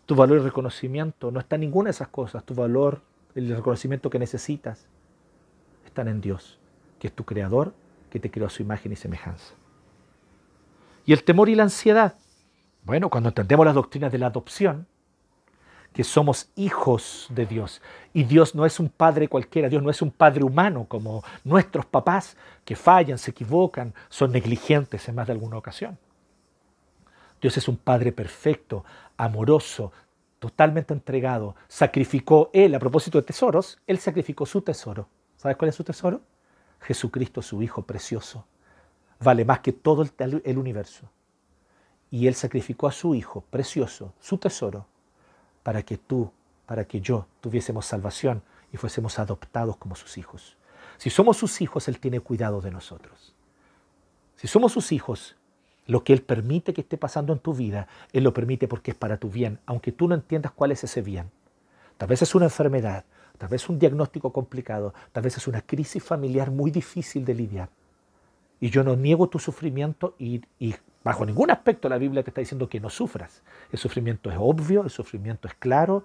Tu 0.09 0.15
valor 0.15 0.39
y 0.39 0.41
reconocimiento 0.41 1.29
no 1.29 1.39
está 1.39 1.53
en 1.53 1.61
ninguna 1.61 1.89
de 1.89 1.91
esas 1.91 2.07
cosas. 2.07 2.43
Tu 2.43 2.55
valor, 2.55 2.99
el 3.35 3.55
reconocimiento 3.55 4.09
que 4.09 4.17
necesitas, 4.17 4.87
están 5.85 6.07
en 6.07 6.19
Dios, 6.19 6.57
que 6.97 7.09
es 7.09 7.13
tu 7.13 7.25
creador, 7.25 7.75
que 8.09 8.19
te 8.19 8.31
creó 8.31 8.47
a 8.47 8.49
su 8.49 8.63
imagen 8.63 8.91
y 8.91 8.95
semejanza. 8.95 9.53
Y 11.05 11.13
el 11.13 11.23
temor 11.23 11.47
y 11.47 11.53
la 11.53 11.61
ansiedad. 11.61 12.15
Bueno, 12.85 13.11
cuando 13.11 13.29
entendemos 13.29 13.67
las 13.67 13.75
doctrinas 13.75 14.11
de 14.11 14.17
la 14.17 14.25
adopción, 14.25 14.87
que 15.93 16.03
somos 16.03 16.49
hijos 16.55 17.27
de 17.29 17.45
Dios. 17.45 17.79
Y 18.11 18.23
Dios 18.23 18.55
no 18.55 18.65
es 18.65 18.79
un 18.79 18.89
padre 18.89 19.27
cualquiera, 19.27 19.69
Dios 19.69 19.83
no 19.83 19.91
es 19.91 20.01
un 20.01 20.09
padre 20.09 20.43
humano 20.43 20.87
como 20.89 21.23
nuestros 21.43 21.85
papás 21.85 22.35
que 22.65 22.75
fallan, 22.75 23.19
se 23.19 23.29
equivocan, 23.29 23.93
son 24.09 24.31
negligentes 24.31 25.07
en 25.07 25.13
más 25.13 25.27
de 25.27 25.33
alguna 25.33 25.57
ocasión. 25.57 25.99
Dios 27.41 27.57
es 27.57 27.67
un 27.67 27.77
Padre 27.77 28.11
perfecto, 28.11 28.83
amoroso, 29.17 29.91
totalmente 30.39 30.93
entregado. 30.93 31.55
Sacrificó 31.67 32.49
Él, 32.53 32.75
a 32.75 32.79
propósito 32.79 33.17
de 33.17 33.23
tesoros, 33.23 33.79
Él 33.87 33.99
sacrificó 33.99 34.45
su 34.45 34.61
tesoro. 34.61 35.07
¿Sabes 35.37 35.57
cuál 35.57 35.69
es 35.69 35.75
su 35.75 35.83
tesoro? 35.83 36.21
Jesucristo, 36.81 37.41
su 37.41 37.61
Hijo 37.61 37.83
precioso. 37.83 38.45
Vale 39.19 39.45
más 39.45 39.59
que 39.59 39.73
todo 39.73 40.01
el, 40.01 40.41
el 40.43 40.57
universo. 40.57 41.09
Y 42.11 42.27
Él 42.27 42.35
sacrificó 42.35 42.87
a 42.87 42.91
su 42.91 43.15
Hijo 43.15 43.41
precioso, 43.49 44.13
su 44.19 44.37
tesoro, 44.37 44.85
para 45.63 45.83
que 45.83 45.97
tú, 45.97 46.31
para 46.65 46.85
que 46.85 47.01
yo 47.01 47.27
tuviésemos 47.41 47.85
salvación 47.85 48.41
y 48.71 48.77
fuésemos 48.77 49.19
adoptados 49.19 49.77
como 49.77 49.95
sus 49.95 50.17
hijos. 50.17 50.57
Si 50.97 51.09
somos 51.09 51.37
sus 51.37 51.61
hijos, 51.61 51.87
Él 51.87 51.99
tiene 51.99 52.19
cuidado 52.19 52.61
de 52.61 52.71
nosotros. 52.71 53.33
Si 54.35 54.47
somos 54.47 54.71
sus 54.71 54.91
hijos, 54.91 55.35
lo 55.89 56.03
que 56.03 56.13
Él 56.13 56.21
permite 56.21 56.71
que 56.71 56.81
esté 56.81 56.97
pasando 56.97 57.33
en 57.33 57.39
tu 57.39 57.55
vida, 57.55 57.87
Él 58.13 58.23
lo 58.23 58.31
permite 58.31 58.67
porque 58.67 58.91
es 58.91 58.97
para 58.97 59.17
tu 59.17 59.31
bien, 59.31 59.59
aunque 59.65 59.91
tú 59.91 60.07
no 60.07 60.13
entiendas 60.13 60.51
cuál 60.51 60.71
es 60.71 60.83
ese 60.83 61.01
bien. 61.01 61.31
Tal 61.97 62.07
vez 62.07 62.21
es 62.21 62.35
una 62.35 62.45
enfermedad, 62.45 63.05
tal 63.39 63.49
vez 63.49 63.67
un 63.67 63.79
diagnóstico 63.79 64.31
complicado, 64.31 64.93
tal 65.11 65.23
vez 65.23 65.37
es 65.37 65.47
una 65.47 65.61
crisis 65.61 66.03
familiar 66.03 66.51
muy 66.51 66.69
difícil 66.69 67.25
de 67.25 67.33
lidiar. 67.33 67.69
Y 68.59 68.69
yo 68.69 68.83
no 68.83 68.95
niego 68.95 69.29
tu 69.29 69.39
sufrimiento 69.39 70.13
y, 70.19 70.43
y 70.59 70.75
bajo 71.03 71.25
ningún 71.25 71.49
aspecto 71.49 71.89
la 71.89 71.97
Biblia 71.97 72.21
te 72.21 72.29
está 72.29 72.41
diciendo 72.41 72.69
que 72.69 72.79
no 72.79 72.91
sufras. 72.91 73.41
El 73.71 73.79
sufrimiento 73.79 74.29
es 74.29 74.37
obvio, 74.39 74.83
el 74.83 74.91
sufrimiento 74.91 75.47
es 75.47 75.55
claro 75.55 76.03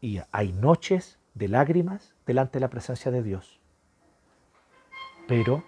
y 0.00 0.18
hay 0.32 0.52
noches 0.52 1.20
de 1.34 1.46
lágrimas 1.46 2.12
delante 2.26 2.54
de 2.54 2.60
la 2.62 2.70
presencia 2.70 3.12
de 3.12 3.22
Dios. 3.22 3.60
Pero 5.28 5.62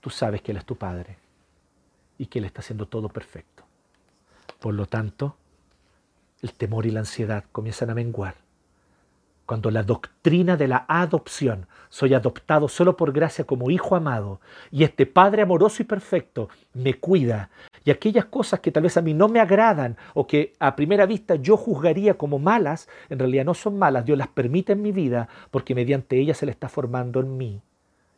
tú 0.00 0.10
sabes 0.10 0.42
que 0.42 0.52
Él 0.52 0.58
es 0.58 0.64
tu 0.64 0.76
Padre 0.76 1.18
y 2.18 2.26
que 2.26 2.40
Él 2.40 2.44
está 2.44 2.60
haciendo 2.60 2.86
todo 2.86 3.08
perfecto. 3.08 3.64
Por 4.60 4.74
lo 4.74 4.86
tanto, 4.86 5.36
el 6.42 6.52
temor 6.52 6.84
y 6.86 6.90
la 6.90 7.00
ansiedad 7.00 7.44
comienzan 7.52 7.90
a 7.90 7.94
menguar. 7.94 8.34
Cuando 9.46 9.70
la 9.70 9.82
doctrina 9.82 10.58
de 10.58 10.68
la 10.68 10.84
adopción, 10.88 11.66
soy 11.88 12.12
adoptado 12.12 12.68
solo 12.68 12.98
por 12.98 13.12
gracia 13.12 13.44
como 13.44 13.70
hijo 13.70 13.96
amado, 13.96 14.40
y 14.70 14.84
este 14.84 15.06
Padre 15.06 15.40
amoroso 15.40 15.82
y 15.82 15.86
perfecto 15.86 16.50
me 16.74 16.94
cuida, 16.94 17.48
y 17.88 17.90
aquellas 17.90 18.26
cosas 18.26 18.60
que 18.60 18.70
tal 18.70 18.82
vez 18.82 18.98
a 18.98 19.00
mí 19.00 19.14
no 19.14 19.28
me 19.28 19.40
agradan 19.40 19.96
o 20.12 20.26
que 20.26 20.52
a 20.58 20.76
primera 20.76 21.06
vista 21.06 21.36
yo 21.36 21.56
juzgaría 21.56 22.18
como 22.18 22.38
malas, 22.38 22.86
en 23.08 23.18
realidad 23.18 23.46
no 23.46 23.54
son 23.54 23.78
malas, 23.78 24.04
Dios 24.04 24.18
las 24.18 24.28
permite 24.28 24.74
en 24.74 24.82
mi 24.82 24.92
vida 24.92 25.30
porque 25.50 25.74
mediante 25.74 26.18
ellas 26.18 26.36
se 26.36 26.44
le 26.44 26.52
está 26.52 26.68
formando 26.68 27.20
en 27.20 27.38
mí 27.38 27.62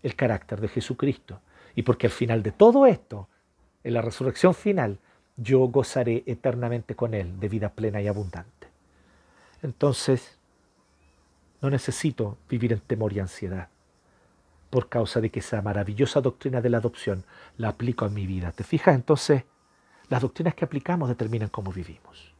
el 0.03 0.17
carácter 0.17 0.61
de 0.61 0.67
Jesucristo. 0.67 1.41
Y 1.77 1.83
porque 1.83 2.09
al 2.09 2.13
final 2.13 2.43
de 2.43 2.51
todo 2.51 2.87
esto, 2.87 3.29
en 3.85 3.95
la 3.95 4.03
resurrección 4.03 4.55
final, 4.55 4.99
yo 5.37 5.61
gozaré 5.61 6.23
eternamente 6.27 6.95
con 6.95 7.15
Él 7.15 7.41
de 7.41 7.49
vida 7.49 7.71
plena 7.71 8.01
y 8.03 8.09
abundante. 8.09 8.69
Entonces, 9.63 10.39
no 11.61 11.71
necesito 11.71 12.39
vivir 12.49 12.73
en 12.73 12.81
temor 12.81 13.13
y 13.13 13.21
ansiedad 13.21 13.69
por 14.71 14.89
causa 14.89 15.21
de 15.21 15.31
que 15.31 15.41
esa 15.41 15.61
maravillosa 15.63 16.21
doctrina 16.21 16.61
de 16.61 16.71
la 16.71 16.79
adopción 16.79 17.25
la 17.59 17.71
aplico 17.71 18.07
en 18.07 18.15
mi 18.15 18.27
vida. 18.27 18.53
¿Te 18.53 18.65
fijas? 18.65 18.95
Entonces, 18.95 19.43
las 20.09 20.23
doctrinas 20.23 20.55
que 20.55 20.65
aplicamos 20.65 21.09
determinan 21.09 21.49
cómo 21.49 21.73
vivimos. 21.73 22.33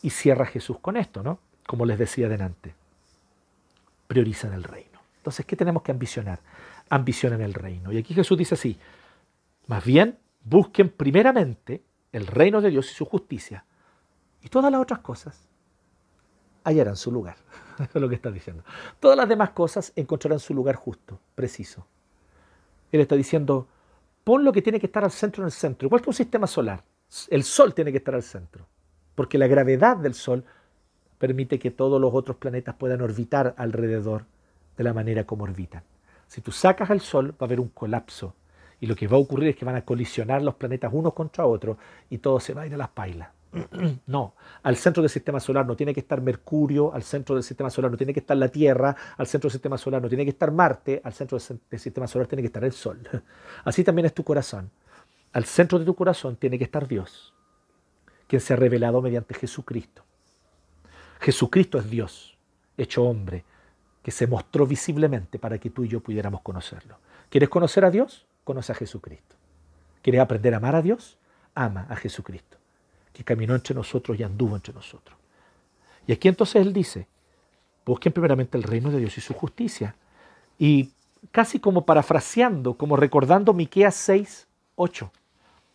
Y 0.00 0.10
cierra 0.10 0.46
Jesús 0.46 0.78
con 0.80 0.96
esto, 0.96 1.22
¿no? 1.22 1.38
Como 1.66 1.84
les 1.84 1.98
decía 1.98 2.28
delante, 2.28 2.74
priorizan 4.08 4.52
el 4.54 4.64
reino. 4.64 5.00
Entonces, 5.18 5.46
¿qué 5.46 5.54
tenemos 5.54 5.82
que 5.82 5.92
ambicionar? 5.92 6.40
Ambicionan 6.88 7.42
el 7.42 7.54
reino. 7.54 7.92
Y 7.92 7.98
aquí 7.98 8.14
Jesús 8.14 8.36
dice 8.36 8.54
así, 8.54 8.78
más 9.66 9.84
bien, 9.84 10.18
busquen 10.44 10.90
primeramente 10.90 11.82
el 12.12 12.26
reino 12.26 12.60
de 12.60 12.70
Dios 12.70 12.90
y 12.90 12.94
su 12.94 13.04
justicia. 13.04 13.64
Y 14.42 14.48
todas 14.48 14.70
las 14.70 14.80
otras 14.80 15.00
cosas 15.00 15.48
hallarán 16.64 16.96
su 16.96 17.10
lugar. 17.10 17.36
Es 17.78 17.94
lo 18.00 18.08
que 18.08 18.14
está 18.14 18.30
diciendo. 18.30 18.64
Todas 19.00 19.16
las 19.16 19.28
demás 19.28 19.50
cosas 19.50 19.92
encontrarán 19.96 20.40
su 20.40 20.54
lugar 20.54 20.76
justo, 20.76 21.18
preciso. 21.34 21.86
Él 22.90 23.00
está 23.00 23.16
diciendo, 23.16 23.66
pon 24.24 24.44
lo 24.44 24.52
que 24.52 24.62
tiene 24.62 24.78
que 24.78 24.86
estar 24.86 25.04
al 25.04 25.10
centro 25.10 25.42
en 25.42 25.46
el 25.46 25.52
centro, 25.52 25.86
igual 25.86 26.02
que 26.02 26.10
un 26.10 26.14
sistema 26.14 26.46
solar. 26.46 26.84
El 27.28 27.44
Sol 27.44 27.74
tiene 27.74 27.90
que 27.90 27.98
estar 27.98 28.14
al 28.14 28.22
centro, 28.22 28.66
porque 29.14 29.38
la 29.38 29.46
gravedad 29.46 29.96
del 29.96 30.14
Sol 30.14 30.44
permite 31.18 31.58
que 31.58 31.70
todos 31.70 32.00
los 32.00 32.12
otros 32.14 32.36
planetas 32.36 32.74
puedan 32.74 33.00
orbitar 33.00 33.54
alrededor 33.56 34.26
de 34.76 34.84
la 34.84 34.92
manera 34.92 35.24
como 35.24 35.44
orbitan. 35.44 35.82
Si 36.26 36.40
tú 36.40 36.52
sacas 36.52 36.90
al 36.90 37.00
Sol, 37.00 37.32
va 37.32 37.36
a 37.40 37.44
haber 37.44 37.60
un 37.60 37.68
colapso 37.68 38.34
y 38.82 38.86
lo 38.86 38.96
que 38.96 39.06
va 39.06 39.16
a 39.16 39.20
ocurrir 39.20 39.50
es 39.50 39.56
que 39.56 39.64
van 39.64 39.76
a 39.76 39.84
colisionar 39.84 40.42
los 40.42 40.56
planetas 40.56 40.90
unos 40.92 41.14
contra 41.14 41.46
otros 41.46 41.76
y 42.10 42.18
todo 42.18 42.40
se 42.40 42.52
va 42.52 42.62
a 42.62 42.66
ir 42.66 42.74
a 42.74 42.76
las 42.76 42.88
pailas. 42.88 43.28
No, 44.06 44.34
al 44.64 44.76
centro 44.76 45.02
del 45.02 45.10
sistema 45.10 45.38
solar 45.38 45.64
no 45.64 45.76
tiene 45.76 45.94
que 45.94 46.00
estar 46.00 46.20
Mercurio, 46.20 46.92
al 46.92 47.04
centro 47.04 47.36
del 47.36 47.44
sistema 47.44 47.70
solar 47.70 47.92
no 47.92 47.96
tiene 47.96 48.12
que 48.12 48.18
estar 48.18 48.36
la 48.36 48.48
Tierra, 48.48 48.96
al 49.16 49.28
centro 49.28 49.46
del 49.46 49.52
sistema 49.52 49.78
solar 49.78 50.02
no 50.02 50.08
tiene 50.08 50.24
que 50.24 50.30
estar 50.30 50.50
Marte, 50.50 51.00
al 51.04 51.12
centro 51.12 51.38
del 51.38 51.78
sistema 51.78 52.08
solar 52.08 52.26
tiene 52.26 52.42
que 52.42 52.46
estar 52.46 52.64
el 52.64 52.72
Sol. 52.72 52.98
Así 53.64 53.84
también 53.84 54.06
es 54.06 54.14
tu 54.14 54.24
corazón. 54.24 54.68
Al 55.32 55.44
centro 55.44 55.78
de 55.78 55.84
tu 55.84 55.94
corazón 55.94 56.34
tiene 56.34 56.58
que 56.58 56.64
estar 56.64 56.88
Dios, 56.88 57.32
quien 58.26 58.40
se 58.40 58.52
ha 58.52 58.56
revelado 58.56 59.00
mediante 59.00 59.32
Jesucristo. 59.34 60.02
Jesucristo 61.20 61.78
es 61.78 61.88
Dios, 61.88 62.36
hecho 62.76 63.04
hombre, 63.04 63.44
que 64.02 64.10
se 64.10 64.26
mostró 64.26 64.66
visiblemente 64.66 65.38
para 65.38 65.58
que 65.58 65.70
tú 65.70 65.84
y 65.84 65.88
yo 65.88 66.00
pudiéramos 66.00 66.40
conocerlo. 66.40 66.98
¿Quieres 67.30 67.48
conocer 67.48 67.84
a 67.84 67.90
Dios? 67.92 68.26
Conoce 68.44 68.72
a 68.72 68.74
Jesucristo. 68.74 69.36
¿Quieres 70.02 70.20
aprender 70.20 70.54
a 70.54 70.56
amar 70.56 70.74
a 70.74 70.82
Dios? 70.82 71.18
Ama 71.54 71.86
a 71.88 71.96
Jesucristo, 71.96 72.56
que 73.12 73.24
caminó 73.24 73.54
entre 73.54 73.74
nosotros 73.74 74.18
y 74.18 74.22
anduvo 74.22 74.56
entre 74.56 74.74
nosotros. 74.74 75.16
Y 76.06 76.12
aquí 76.12 76.28
entonces 76.28 76.56
Él 76.56 76.72
dice, 76.72 77.06
busquen 77.84 78.12
primeramente 78.12 78.58
el 78.58 78.64
reino 78.64 78.90
de 78.90 78.98
Dios 78.98 79.16
y 79.18 79.20
su 79.20 79.34
justicia. 79.34 79.94
Y 80.58 80.90
casi 81.30 81.60
como 81.60 81.84
parafraseando, 81.84 82.74
como 82.74 82.96
recordando 82.96 83.52
Miqueas 83.52 83.94
6, 83.94 84.46
8. 84.76 85.12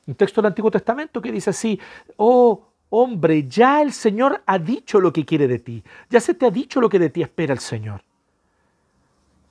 Un 0.08 0.16
texto 0.16 0.42
del 0.42 0.50
Antiguo 0.50 0.72
Testamento 0.72 1.22
que 1.22 1.32
dice 1.32 1.50
así, 1.50 1.80
oh 2.18 2.68
hombre, 2.90 3.48
ya 3.48 3.82
el 3.82 3.92
Señor 3.92 4.42
ha 4.46 4.60
dicho 4.60 5.00
lo 5.00 5.12
que 5.12 5.26
quiere 5.26 5.48
de 5.48 5.60
ti, 5.60 5.84
ya 6.10 6.20
se 6.20 6.34
te 6.34 6.46
ha 6.46 6.52
dicho 6.52 6.80
lo 6.80 6.90
que 6.90 7.00
de 7.00 7.10
ti 7.10 7.22
espera 7.22 7.54
el 7.54 7.60
Señor. 7.60 8.02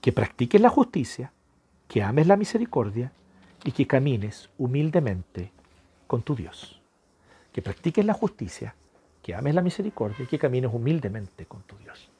Que 0.01 0.13
practiques 0.13 0.61
la 0.61 0.71
justicia, 0.71 1.33
que 1.89 2.03
ames 2.03 2.27
la 2.27 2.37
misericordia 2.37 3.13
y 3.65 3.73
que 3.73 3.87
camines 3.87 4.49
humildemente 4.59 5.53
con 6.07 6.23
tu 6.23 6.35
Dios. 6.35 6.81
Que 7.53 7.63
practiques 7.63 8.05
la 8.05 8.15
justicia, 8.15 8.75
que 9.23 9.35
ames 9.35 9.55
la 9.55 9.63
misericordia 9.63 10.25
y 10.25 10.27
que 10.27 10.39
camines 10.39 10.73
humildemente 10.73 11.47
con 11.47 11.63
tu 11.63 11.77
Dios. 11.79 12.11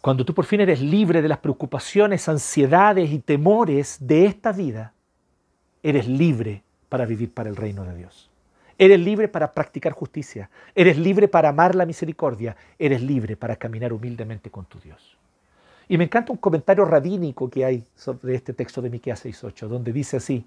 Cuando 0.00 0.24
tú 0.24 0.34
por 0.34 0.44
fin 0.44 0.60
eres 0.60 0.80
libre 0.80 1.20
de 1.20 1.28
las 1.28 1.38
preocupaciones, 1.38 2.28
ansiedades 2.28 3.10
y 3.10 3.18
temores 3.18 3.98
de 4.00 4.26
esta 4.26 4.52
vida, 4.52 4.92
eres 5.82 6.06
libre 6.06 6.62
para 6.88 7.06
vivir 7.06 7.32
para 7.32 7.48
el 7.48 7.56
reino 7.56 7.84
de 7.84 7.96
Dios. 7.96 8.30
Eres 8.78 9.00
libre 9.00 9.28
para 9.28 9.52
practicar 9.52 9.92
justicia. 9.92 10.50
Eres 10.74 10.98
libre 10.98 11.28
para 11.28 11.48
amar 11.48 11.74
la 11.74 11.86
misericordia. 11.86 12.56
Eres 12.78 13.02
libre 13.02 13.36
para 13.36 13.56
caminar 13.56 13.92
humildemente 13.92 14.50
con 14.50 14.66
tu 14.66 14.78
Dios. 14.78 15.15
Y 15.88 15.98
me 15.98 16.04
encanta 16.04 16.32
un 16.32 16.38
comentario 16.38 16.84
rabínico 16.84 17.48
que 17.48 17.64
hay 17.64 17.86
sobre 17.94 18.34
este 18.34 18.52
texto 18.52 18.82
de 18.82 18.90
Miqueas 18.90 19.24
6.8, 19.24 19.68
donde 19.68 19.92
dice 19.92 20.16
así, 20.16 20.46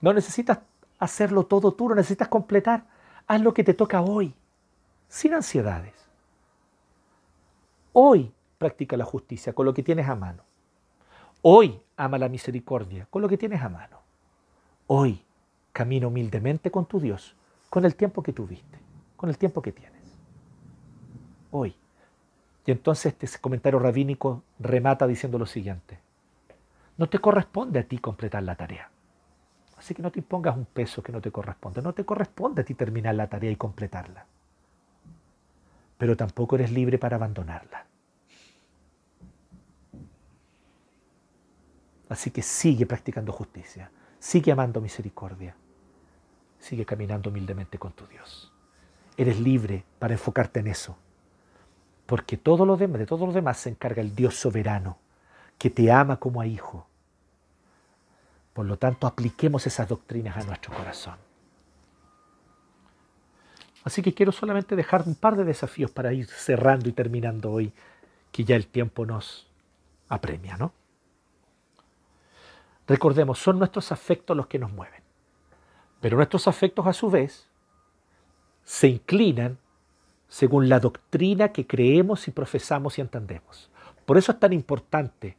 no 0.00 0.12
necesitas 0.12 0.60
hacerlo 0.98 1.46
todo 1.46 1.72
tú, 1.72 1.88
no 1.88 1.96
necesitas 1.96 2.28
completar, 2.28 2.86
haz 3.26 3.40
lo 3.40 3.52
que 3.52 3.64
te 3.64 3.74
toca 3.74 4.00
hoy. 4.00 4.34
sin 5.08 5.32
ansiedades. 5.32 5.94
Hoy 7.94 8.30
practica 8.58 8.94
la 8.96 9.06
justicia 9.06 9.54
con 9.54 9.64
lo 9.64 9.72
que 9.72 9.82
tienes 9.82 10.06
a 10.06 10.14
mano. 10.14 10.42
Hoy 11.40 11.80
ama 11.96 12.18
la 12.18 12.28
misericordia 12.28 13.06
con 13.08 13.22
lo 13.22 13.28
que 13.28 13.38
tienes 13.38 13.62
a 13.62 13.70
mano. 13.70 14.00
Hoy 14.86 15.24
camina 15.72 16.08
humildemente 16.08 16.70
con 16.70 16.84
tu 16.84 17.00
Dios, 17.00 17.34
con 17.70 17.86
el 17.86 17.94
tiempo 17.94 18.22
que 18.22 18.34
tuviste, 18.34 18.78
con 19.16 19.30
el 19.30 19.38
tiempo 19.38 19.62
que 19.62 19.72
tienes. 19.72 20.02
Hoy. 21.50 21.74
Y 22.68 22.70
entonces 22.70 23.16
este 23.18 23.38
comentario 23.38 23.78
rabínico 23.78 24.42
remata 24.58 25.06
diciendo 25.06 25.38
lo 25.38 25.46
siguiente. 25.46 25.98
No 26.98 27.08
te 27.08 27.18
corresponde 27.18 27.78
a 27.78 27.84
ti 27.84 27.96
completar 27.96 28.42
la 28.42 28.56
tarea. 28.56 28.90
Así 29.78 29.94
que 29.94 30.02
no 30.02 30.12
te 30.12 30.18
impongas 30.18 30.54
un 30.54 30.66
peso 30.66 31.02
que 31.02 31.10
no 31.10 31.22
te 31.22 31.30
corresponde. 31.30 31.80
No 31.80 31.94
te 31.94 32.04
corresponde 32.04 32.60
a 32.60 32.64
ti 32.66 32.74
terminar 32.74 33.14
la 33.14 33.26
tarea 33.26 33.50
y 33.50 33.56
completarla. 33.56 34.26
Pero 35.96 36.14
tampoco 36.14 36.56
eres 36.56 36.70
libre 36.70 36.98
para 36.98 37.16
abandonarla. 37.16 37.86
Así 42.10 42.30
que 42.30 42.42
sigue 42.42 42.84
practicando 42.84 43.32
justicia, 43.32 43.90
sigue 44.18 44.52
amando 44.52 44.82
misericordia, 44.82 45.56
sigue 46.58 46.84
caminando 46.84 47.30
humildemente 47.30 47.78
con 47.78 47.92
tu 47.92 48.06
Dios. 48.08 48.52
Eres 49.16 49.40
libre 49.40 49.86
para 49.98 50.12
enfocarte 50.12 50.60
en 50.60 50.66
eso, 50.66 50.98
porque 52.08 52.38
todo 52.38 52.64
lo 52.64 52.78
demás, 52.78 53.00
de 53.00 53.06
todo 53.06 53.26
lo 53.26 53.32
demás 53.34 53.58
se 53.58 53.68
encarga 53.68 54.00
el 54.00 54.14
Dios 54.14 54.34
soberano, 54.34 54.96
que 55.58 55.68
te 55.68 55.92
ama 55.92 56.16
como 56.16 56.40
a 56.40 56.46
hijo. 56.46 56.86
Por 58.54 58.64
lo 58.64 58.78
tanto, 58.78 59.06
apliquemos 59.06 59.66
esas 59.66 59.86
doctrinas 59.86 60.38
a 60.38 60.44
nuestro 60.44 60.74
corazón. 60.74 61.16
Así 63.84 64.00
que 64.00 64.14
quiero 64.14 64.32
solamente 64.32 64.74
dejar 64.74 65.02
un 65.04 65.16
par 65.16 65.36
de 65.36 65.44
desafíos 65.44 65.90
para 65.90 66.14
ir 66.14 66.26
cerrando 66.28 66.88
y 66.88 66.92
terminando 66.92 67.52
hoy, 67.52 67.74
que 68.32 68.42
ya 68.42 68.56
el 68.56 68.68
tiempo 68.68 69.04
nos 69.04 69.46
apremia, 70.08 70.56
¿no? 70.56 70.72
Recordemos, 72.86 73.38
son 73.38 73.58
nuestros 73.58 73.92
afectos 73.92 74.34
los 74.34 74.46
que 74.46 74.58
nos 74.58 74.72
mueven. 74.72 75.02
Pero 76.00 76.16
nuestros 76.16 76.48
afectos 76.48 76.86
a 76.86 76.94
su 76.94 77.10
vez 77.10 77.50
se 78.64 78.88
inclinan 78.88 79.58
según 80.28 80.68
la 80.68 80.80
doctrina 80.80 81.52
que 81.52 81.66
creemos 81.66 82.28
y 82.28 82.30
profesamos 82.30 82.98
y 82.98 83.00
entendemos. 83.00 83.70
Por 84.06 84.18
eso 84.18 84.32
es 84.32 84.40
tan 84.40 84.52
importante 84.52 85.36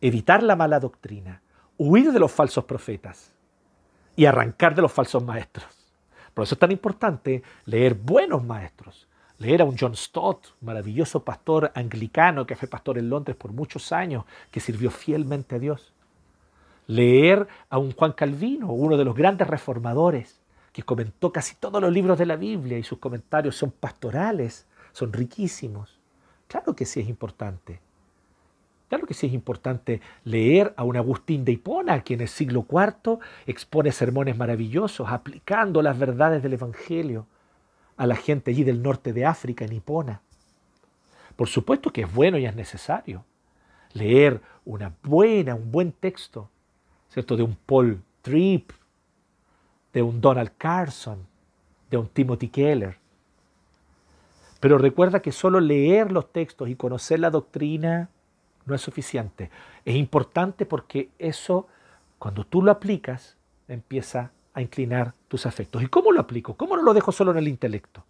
evitar 0.00 0.42
la 0.42 0.56
mala 0.56 0.80
doctrina, 0.80 1.42
huir 1.76 2.12
de 2.12 2.20
los 2.20 2.32
falsos 2.32 2.64
profetas 2.64 3.32
y 4.16 4.26
arrancar 4.26 4.74
de 4.74 4.82
los 4.82 4.92
falsos 4.92 5.22
maestros. 5.24 5.66
Por 6.32 6.44
eso 6.44 6.54
es 6.54 6.58
tan 6.58 6.72
importante 6.72 7.42
leer 7.64 7.94
buenos 7.94 8.44
maestros, 8.44 9.08
leer 9.38 9.62
a 9.62 9.64
un 9.64 9.76
John 9.78 9.96
Stott, 9.96 10.54
maravilloso 10.60 11.24
pastor 11.24 11.72
anglicano 11.74 12.46
que 12.46 12.56
fue 12.56 12.68
pastor 12.68 12.98
en 12.98 13.10
Londres 13.10 13.36
por 13.36 13.52
muchos 13.52 13.92
años, 13.92 14.24
que 14.50 14.60
sirvió 14.60 14.90
fielmente 14.90 15.56
a 15.56 15.58
Dios 15.58 15.94
leer 16.86 17.46
a 17.70 17.78
un 17.78 17.92
Juan 17.92 18.12
Calvino, 18.12 18.68
uno 18.68 18.96
de 18.96 19.04
los 19.04 19.14
grandes 19.14 19.48
reformadores, 19.48 20.40
que 20.74 20.82
comentó 20.82 21.32
casi 21.32 21.54
todos 21.54 21.80
los 21.80 21.92
libros 21.92 22.18
de 22.18 22.26
la 22.26 22.36
Biblia 22.36 22.76
y 22.76 22.82
sus 22.82 22.98
comentarios 22.98 23.56
son 23.56 23.70
pastorales, 23.70 24.66
son 24.92 25.12
riquísimos. 25.12 25.98
Claro 26.48 26.74
que 26.74 26.84
sí 26.84 27.00
es 27.00 27.08
importante. 27.08 27.80
Claro 28.88 29.06
que 29.06 29.14
sí 29.14 29.28
es 29.28 29.32
importante 29.32 30.02
leer 30.24 30.74
a 30.76 30.84
un 30.84 30.96
Agustín 30.96 31.44
de 31.44 31.52
Hipona, 31.52 32.02
quien 32.02 32.18
en 32.18 32.22
el 32.22 32.28
siglo 32.28 32.66
IV 32.68 33.18
expone 33.46 33.92
sermones 33.92 34.36
maravillosos, 34.36 35.08
aplicando 35.08 35.80
las 35.80 35.98
verdades 35.98 36.42
del 36.42 36.54
Evangelio 36.54 37.26
a 37.96 38.06
la 38.06 38.16
gente 38.16 38.50
allí 38.50 38.64
del 38.64 38.82
norte 38.82 39.12
de 39.12 39.24
África, 39.24 39.64
en 39.64 39.72
Hipona. 39.72 40.20
Por 41.36 41.48
supuesto 41.48 41.90
que 41.90 42.02
es 42.02 42.12
bueno 42.12 42.36
y 42.36 42.46
es 42.46 42.54
necesario 42.54 43.24
leer 43.92 44.42
una 44.64 44.92
buena, 45.02 45.54
un 45.54 45.70
buen 45.70 45.92
texto 45.92 46.50
¿cierto? 47.14 47.36
De 47.36 47.44
un 47.44 47.54
Paul 47.54 48.02
Tripp, 48.22 48.72
de 49.94 50.02
un 50.02 50.20
Donald 50.20 50.52
Carson, 50.58 51.26
de 51.90 51.96
un 51.96 52.08
Timothy 52.08 52.48
Keller. 52.48 52.98
Pero 54.60 54.76
recuerda 54.76 55.20
que 55.20 55.32
solo 55.32 55.60
leer 55.60 56.12
los 56.12 56.30
textos 56.32 56.68
y 56.68 56.76
conocer 56.76 57.20
la 57.20 57.30
doctrina 57.30 58.10
no 58.66 58.74
es 58.74 58.82
suficiente. 58.82 59.50
Es 59.86 59.94
importante 59.94 60.66
porque 60.66 61.08
eso, 61.18 61.66
cuando 62.18 62.44
tú 62.44 62.60
lo 62.60 62.70
aplicas, 62.70 63.36
empieza 63.68 64.32
a 64.52 64.60
inclinar 64.60 65.14
tus 65.28 65.46
afectos. 65.46 65.82
¿Y 65.82 65.86
cómo 65.86 66.12
lo 66.12 66.20
aplico? 66.20 66.56
¿Cómo 66.56 66.76
no 66.76 66.82
lo 66.82 66.92
dejo 66.92 67.12
solo 67.12 67.30
en 67.30 67.38
el 67.38 67.48
intelecto? 67.48 68.04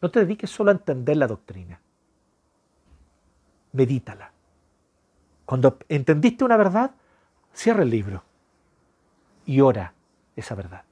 No 0.00 0.10
te 0.10 0.20
dediques 0.20 0.48
solo 0.48 0.70
a 0.70 0.74
entender 0.74 1.18
la 1.18 1.26
doctrina. 1.26 1.80
Medítala. 3.72 4.32
Cuando 5.44 5.78
entendiste 5.88 6.44
una 6.44 6.56
verdad, 6.56 6.92
Cierra 7.52 7.82
el 7.82 7.90
libro 7.90 8.22
y 9.44 9.60
ora 9.60 9.92
esa 10.36 10.54
verdad. 10.54 10.84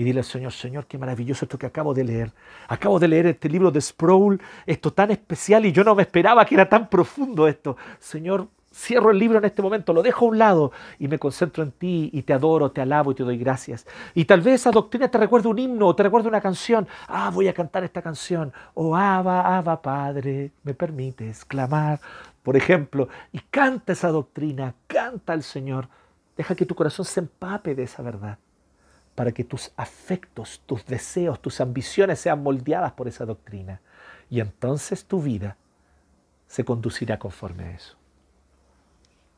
Y 0.00 0.02
dile 0.02 0.20
al 0.20 0.24
Señor, 0.24 0.52
Señor, 0.52 0.86
qué 0.86 0.96
maravilloso 0.96 1.44
esto 1.44 1.58
que 1.58 1.66
acabo 1.66 1.92
de 1.92 2.04
leer. 2.04 2.32
Acabo 2.68 2.98
de 2.98 3.06
leer 3.06 3.26
este 3.26 3.50
libro 3.50 3.70
de 3.70 3.82
Sproul, 3.82 4.40
esto 4.64 4.94
tan 4.94 5.10
especial 5.10 5.66
y 5.66 5.72
yo 5.72 5.84
no 5.84 5.94
me 5.94 6.00
esperaba 6.00 6.42
que 6.46 6.54
era 6.54 6.66
tan 6.66 6.88
profundo 6.88 7.46
esto. 7.46 7.76
Señor, 7.98 8.48
cierro 8.72 9.10
el 9.10 9.18
libro 9.18 9.36
en 9.36 9.44
este 9.44 9.60
momento, 9.60 9.92
lo 9.92 10.02
dejo 10.02 10.24
a 10.24 10.28
un 10.28 10.38
lado 10.38 10.72
y 10.98 11.06
me 11.06 11.18
concentro 11.18 11.62
en 11.62 11.72
ti 11.72 12.08
y 12.14 12.22
te 12.22 12.32
adoro, 12.32 12.70
te 12.70 12.80
alabo 12.80 13.12
y 13.12 13.14
te 13.14 13.24
doy 13.24 13.36
gracias. 13.36 13.86
Y 14.14 14.24
tal 14.24 14.40
vez 14.40 14.62
esa 14.62 14.70
doctrina 14.70 15.10
te 15.10 15.18
recuerde 15.18 15.48
un 15.48 15.58
himno 15.58 15.88
o 15.88 15.94
te 15.94 16.04
recuerde 16.04 16.28
una 16.28 16.40
canción. 16.40 16.88
Ah, 17.06 17.30
voy 17.30 17.48
a 17.48 17.52
cantar 17.52 17.84
esta 17.84 18.00
canción. 18.00 18.54
Oh, 18.72 18.96
Abba, 18.96 19.58
Abba, 19.58 19.82
Padre, 19.82 20.52
me 20.62 20.72
permites 20.72 21.44
clamar 21.44 22.00
por 22.42 22.56
ejemplo, 22.56 23.10
y 23.32 23.40
canta 23.50 23.92
esa 23.92 24.08
doctrina, 24.08 24.74
canta 24.86 25.34
al 25.34 25.42
Señor. 25.42 25.88
Deja 26.38 26.54
que 26.54 26.64
tu 26.64 26.74
corazón 26.74 27.04
se 27.04 27.20
empape 27.20 27.74
de 27.74 27.82
esa 27.82 28.02
verdad, 28.02 28.38
para 29.14 29.32
que 29.32 29.44
tus 29.44 29.72
afectos, 29.76 30.62
tus 30.66 30.84
deseos, 30.86 31.40
tus 31.40 31.60
ambiciones 31.60 32.18
sean 32.20 32.42
moldeadas 32.42 32.92
por 32.92 33.08
esa 33.08 33.24
doctrina. 33.24 33.80
Y 34.28 34.40
entonces 34.40 35.04
tu 35.04 35.20
vida 35.20 35.56
se 36.46 36.64
conducirá 36.64 37.18
conforme 37.18 37.64
a 37.64 37.70
eso. 37.72 37.96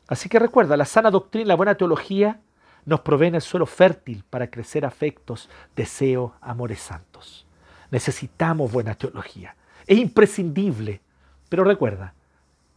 Así 0.09 0.29
que 0.29 0.39
recuerda, 0.39 0.77
la 0.77 0.85
sana 0.85 1.11
doctrina, 1.11 1.49
la 1.49 1.55
buena 1.55 1.75
teología, 1.75 2.41
nos 2.85 3.01
provee 3.01 3.29
el 3.29 3.41
suelo 3.41 3.67
fértil 3.67 4.25
para 4.29 4.51
crecer 4.51 4.85
afectos, 4.85 5.49
deseos, 5.77 6.33
amores 6.41 6.81
santos. 6.81 7.47
Necesitamos 7.91 8.73
buena 8.73 8.95
teología. 8.95 9.55
Es 9.87 9.99
imprescindible. 9.99 11.01
Pero 11.49 11.65
recuerda, 11.65 12.15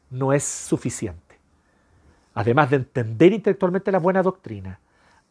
no 0.09 0.33
es 0.33 0.43
suficiente. 0.43 1.39
Además 2.33 2.69
de 2.69 2.75
entender 2.75 3.31
intelectualmente 3.31 3.91
la 3.91 3.99
buena 3.99 4.21
doctrina, 4.21 4.79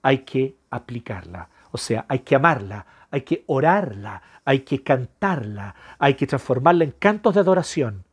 hay 0.03 0.19
que 0.19 0.57
aplicarla. 0.71 1.51
O 1.75 1.79
sea, 1.79 2.05
hay 2.07 2.21
que 2.21 2.37
amarla, 2.37 2.87
hay 3.11 3.23
que 3.23 3.43
orarla, 3.49 4.23
hay 4.45 4.61
que 4.61 4.85
cantarla, 4.85 5.75
hay 5.99 6.15
que 6.15 6.29
transformarla 6.29 6.85
en 6.85 6.93
cantos 6.93 7.35
de 7.35 7.41
adoración, 7.41 8.05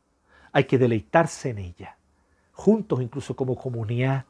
hay 0.51 0.63
que 0.63 0.79
deleitarse 0.79 1.51
en 1.51 1.59
ella, 1.59 1.95
juntos 2.53 3.03
incluso 3.03 3.35
como 3.35 3.55
comunidad, 3.55 4.25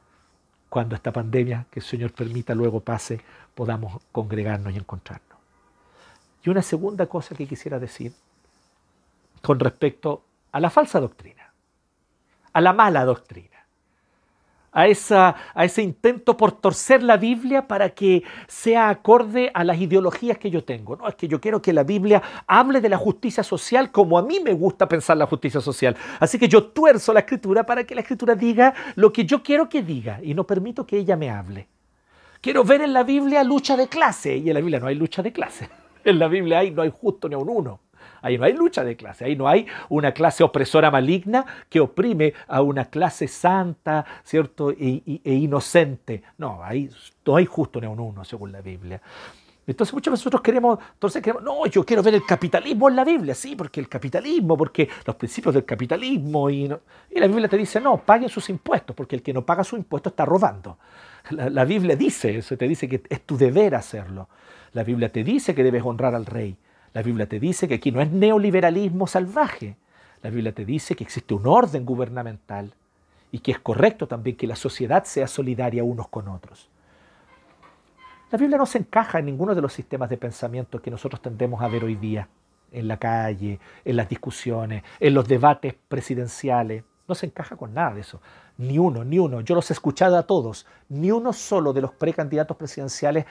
cuando 0.67 0.95
esta 0.95 1.13
pandemia, 1.13 1.65
que 1.71 1.79
el 1.79 1.85
Señor 1.85 2.11
permita 2.11 2.53
luego 2.53 2.81
pase, 2.81 3.21
podamos 3.55 4.01
congregarnos 4.11 4.73
y 4.73 4.77
encontrarnos. 4.77 5.39
Y 6.43 6.49
una 6.49 6.61
segunda 6.61 7.05
cosa 7.05 7.33
que 7.33 7.47
quisiera 7.47 7.79
decir 7.79 8.11
con 9.41 9.61
respecto 9.61 10.25
a 10.51 10.59
la 10.59 10.69
falsa 10.69 10.99
doctrina 10.99 11.41
a 12.53 12.61
la 12.61 12.73
mala 12.73 13.05
doctrina, 13.05 13.60
a, 14.71 14.87
esa, 14.87 15.35
a 15.53 15.65
ese 15.65 15.81
intento 15.81 16.37
por 16.37 16.53
torcer 16.53 17.03
la 17.03 17.17
Biblia 17.17 17.67
para 17.67 17.89
que 17.89 18.23
sea 18.47 18.89
acorde 18.89 19.51
a 19.53 19.63
las 19.63 19.79
ideologías 19.79 20.37
que 20.37 20.49
yo 20.49 20.63
tengo. 20.63 20.95
No, 20.95 21.07
es 21.07 21.15
que 21.15 21.27
yo 21.27 21.41
quiero 21.41 21.61
que 21.61 21.73
la 21.73 21.83
Biblia 21.83 22.21
hable 22.47 22.81
de 22.81 22.89
la 22.89 22.97
justicia 22.97 23.43
social 23.43 23.91
como 23.91 24.17
a 24.17 24.23
mí 24.23 24.39
me 24.39 24.53
gusta 24.53 24.87
pensar 24.87 25.17
la 25.17 25.27
justicia 25.27 25.61
social. 25.61 25.95
Así 26.19 26.39
que 26.39 26.47
yo 26.47 26.65
tuerzo 26.65 27.13
la 27.13 27.21
escritura 27.21 27.65
para 27.65 27.83
que 27.83 27.95
la 27.95 28.01
escritura 28.01 28.35
diga 28.35 28.73
lo 28.95 29.11
que 29.11 29.25
yo 29.25 29.43
quiero 29.43 29.67
que 29.67 29.83
diga 29.83 30.19
y 30.23 30.33
no 30.33 30.45
permito 30.45 30.85
que 30.85 30.97
ella 30.97 31.15
me 31.15 31.29
hable. 31.29 31.67
Quiero 32.39 32.63
ver 32.63 32.81
en 32.81 32.93
la 32.93 33.03
Biblia 33.03 33.43
lucha 33.43 33.77
de 33.77 33.87
clase 33.87 34.37
y 34.37 34.47
en 34.49 34.55
la 34.55 34.61
Biblia 34.61 34.79
no 34.79 34.87
hay 34.87 34.95
lucha 34.95 35.21
de 35.21 35.31
clase. 35.31 35.69
En 36.03 36.17
la 36.17 36.27
Biblia 36.27 36.57
hay, 36.57 36.71
no 36.71 36.81
hay 36.81 36.91
justo 36.91 37.29
ni 37.29 37.35
un 37.35 37.47
uno. 37.47 37.79
Ahí 38.21 38.37
no 38.37 38.45
hay 38.45 38.53
lucha 38.53 38.83
de 38.83 38.95
clase, 38.95 39.25
ahí 39.25 39.35
no 39.35 39.47
hay 39.47 39.65
una 39.89 40.13
clase 40.13 40.43
opresora 40.43 40.91
maligna 40.91 41.45
que 41.69 41.79
oprime 41.79 42.33
a 42.47 42.61
una 42.61 42.85
clase 42.85 43.27
santa, 43.27 44.05
¿cierto? 44.23 44.71
E, 44.71 45.01
inocente. 45.23 46.23
No, 46.37 46.63
ahí 46.63 46.89
no 47.25 47.35
hay 47.35 47.45
justo 47.45 47.81
ni 47.81 47.87
un 47.87 47.99
uno, 47.99 48.23
según 48.23 48.51
la 48.51 48.61
Biblia. 48.61 49.01
Entonces 49.65 49.93
muchos 49.93 50.11
de 50.11 50.13
nosotros 50.13 50.41
queremos, 50.41 50.79
entonces 50.93 51.21
queremos, 51.21 51.43
no, 51.43 51.65
yo 51.67 51.85
quiero 51.85 52.01
ver 52.03 52.15
el 52.15 52.25
capitalismo 52.25 52.89
en 52.89 52.95
la 52.95 53.03
Biblia, 53.03 53.35
sí, 53.35 53.55
porque 53.55 53.79
el 53.79 53.87
capitalismo, 53.87 54.57
porque 54.57 54.89
los 55.05 55.15
principios 55.15 55.53
del 55.53 55.65
capitalismo, 55.65 56.49
y, 56.49 56.67
la 56.67 57.27
Biblia 57.27 57.47
te 57.47 57.57
dice, 57.57 57.79
no, 57.79 57.97
paguen 57.97 58.27
sus 58.29 58.49
impuestos, 58.49 58.95
porque 58.95 59.15
el 59.15 59.21
que 59.21 59.33
no 59.33 59.45
paga 59.45 59.63
sus 59.63 59.77
impuestos 59.79 60.11
está 60.11 60.25
robando. 60.25 60.77
La, 61.29 61.49
la 61.49 61.63
Biblia 61.63 61.95
dice 61.95 62.37
eso, 62.37 62.57
te 62.57 62.67
dice 62.67 62.89
que 62.89 63.03
es 63.07 63.21
tu 63.21 63.37
deber 63.37 63.75
hacerlo. 63.75 64.27
La 64.73 64.83
Biblia 64.83 65.11
te 65.11 65.23
dice 65.23 65.53
que 65.53 65.63
debes 65.63 65.83
honrar 65.83 66.15
al 66.15 66.25
rey. 66.25 66.57
La 66.93 67.01
Biblia 67.01 67.27
te 67.27 67.39
dice 67.39 67.67
que 67.67 67.75
aquí 67.75 67.91
no 67.91 68.01
es 68.01 68.11
neoliberalismo 68.11 69.07
salvaje. 69.07 69.77
La 70.21 70.29
Biblia 70.29 70.53
te 70.53 70.65
dice 70.65 70.95
que 70.95 71.03
existe 71.03 71.33
un 71.33 71.47
orden 71.47 71.85
gubernamental 71.85 72.73
y 73.31 73.39
que 73.39 73.51
es 73.51 73.59
correcto 73.59 74.07
también 74.07 74.35
que 74.35 74.47
la 74.47 74.55
sociedad 74.55 75.05
sea 75.05 75.27
solidaria 75.27 75.83
unos 75.83 76.09
con 76.09 76.27
otros. 76.27 76.69
La 78.29 78.37
Biblia 78.37 78.57
no 78.57 78.65
se 78.65 78.77
encaja 78.77 79.19
en 79.19 79.25
ninguno 79.25 79.55
de 79.55 79.61
los 79.61 79.73
sistemas 79.73 80.09
de 80.09 80.17
pensamiento 80.17 80.81
que 80.81 80.91
nosotros 80.91 81.21
tendemos 81.21 81.61
a 81.61 81.67
ver 81.67 81.83
hoy 81.83 81.95
día, 81.95 82.27
en 82.71 82.87
la 82.87 82.97
calle, 82.97 83.59
en 83.83 83.95
las 83.95 84.07
discusiones, 84.07 84.83
en 84.99 85.13
los 85.13 85.27
debates 85.27 85.75
presidenciales. 85.87 86.83
No 87.07 87.15
se 87.15 87.25
encaja 87.25 87.57
con 87.57 87.73
nada 87.73 87.93
de 87.93 88.01
eso. 88.01 88.21
Ni 88.57 88.77
uno, 88.77 89.03
ni 89.03 89.19
uno. 89.19 89.41
Yo 89.41 89.55
los 89.55 89.69
he 89.69 89.73
escuchado 89.73 90.17
a 90.17 90.23
todos. 90.23 90.65
Ni 90.87 91.11
uno 91.11 91.33
solo 91.33 91.73
de 91.73 91.81
los 91.81 91.91
precandidatos 91.91 92.55
presidenciales 92.55 93.25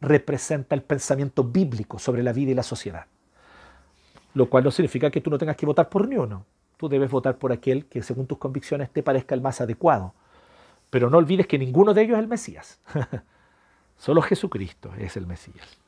representa 0.00 0.74
el 0.74 0.82
pensamiento 0.82 1.44
bíblico 1.44 1.98
sobre 1.98 2.22
la 2.22 2.32
vida 2.32 2.50
y 2.50 2.54
la 2.54 2.62
sociedad. 2.62 3.06
Lo 4.34 4.50
cual 4.50 4.64
no 4.64 4.70
significa 4.70 5.10
que 5.10 5.20
tú 5.20 5.30
no 5.30 5.38
tengas 5.38 5.56
que 5.56 5.66
votar 5.66 5.88
por 5.88 6.06
ni 6.08 6.16
uno. 6.16 6.44
Tú 6.76 6.88
debes 6.88 7.10
votar 7.10 7.36
por 7.38 7.52
aquel 7.52 7.86
que 7.86 8.02
según 8.02 8.26
tus 8.26 8.38
convicciones 8.38 8.90
te 8.90 9.02
parezca 9.02 9.34
el 9.34 9.40
más 9.40 9.60
adecuado. 9.60 10.12
Pero 10.90 11.08
no 11.08 11.18
olvides 11.18 11.46
que 11.46 11.58
ninguno 11.58 11.94
de 11.94 12.02
ellos 12.02 12.16
es 12.16 12.22
el 12.22 12.28
Mesías. 12.28 12.80
Solo 13.96 14.20
Jesucristo 14.20 14.92
es 14.98 15.16
el 15.16 15.26
Mesías. 15.26 15.78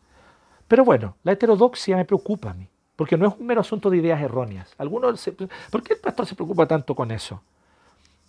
Pero 0.67 0.85
bueno, 0.85 1.17
la 1.23 1.33
heterodoxia 1.33 1.97
me 1.97 2.05
preocupa 2.05 2.51
a 2.51 2.55
mí, 2.55 2.69
porque 2.97 3.17
no 3.17 3.27
es 3.29 3.35
un 3.39 3.47
mero 3.47 3.61
asunto 3.61 3.91
de 3.91 3.99
ideas 3.99 4.21
erróneas. 4.21 4.75
Algunos 4.79 5.31
¿Por 5.71 5.83
qué 5.83 5.95
el 5.95 6.01
pastor 6.01 6.27
se 6.27 6.35
preocupa 6.35 6.67
tanto 6.67 6.95
con 6.95 7.11
eso? 7.11 7.43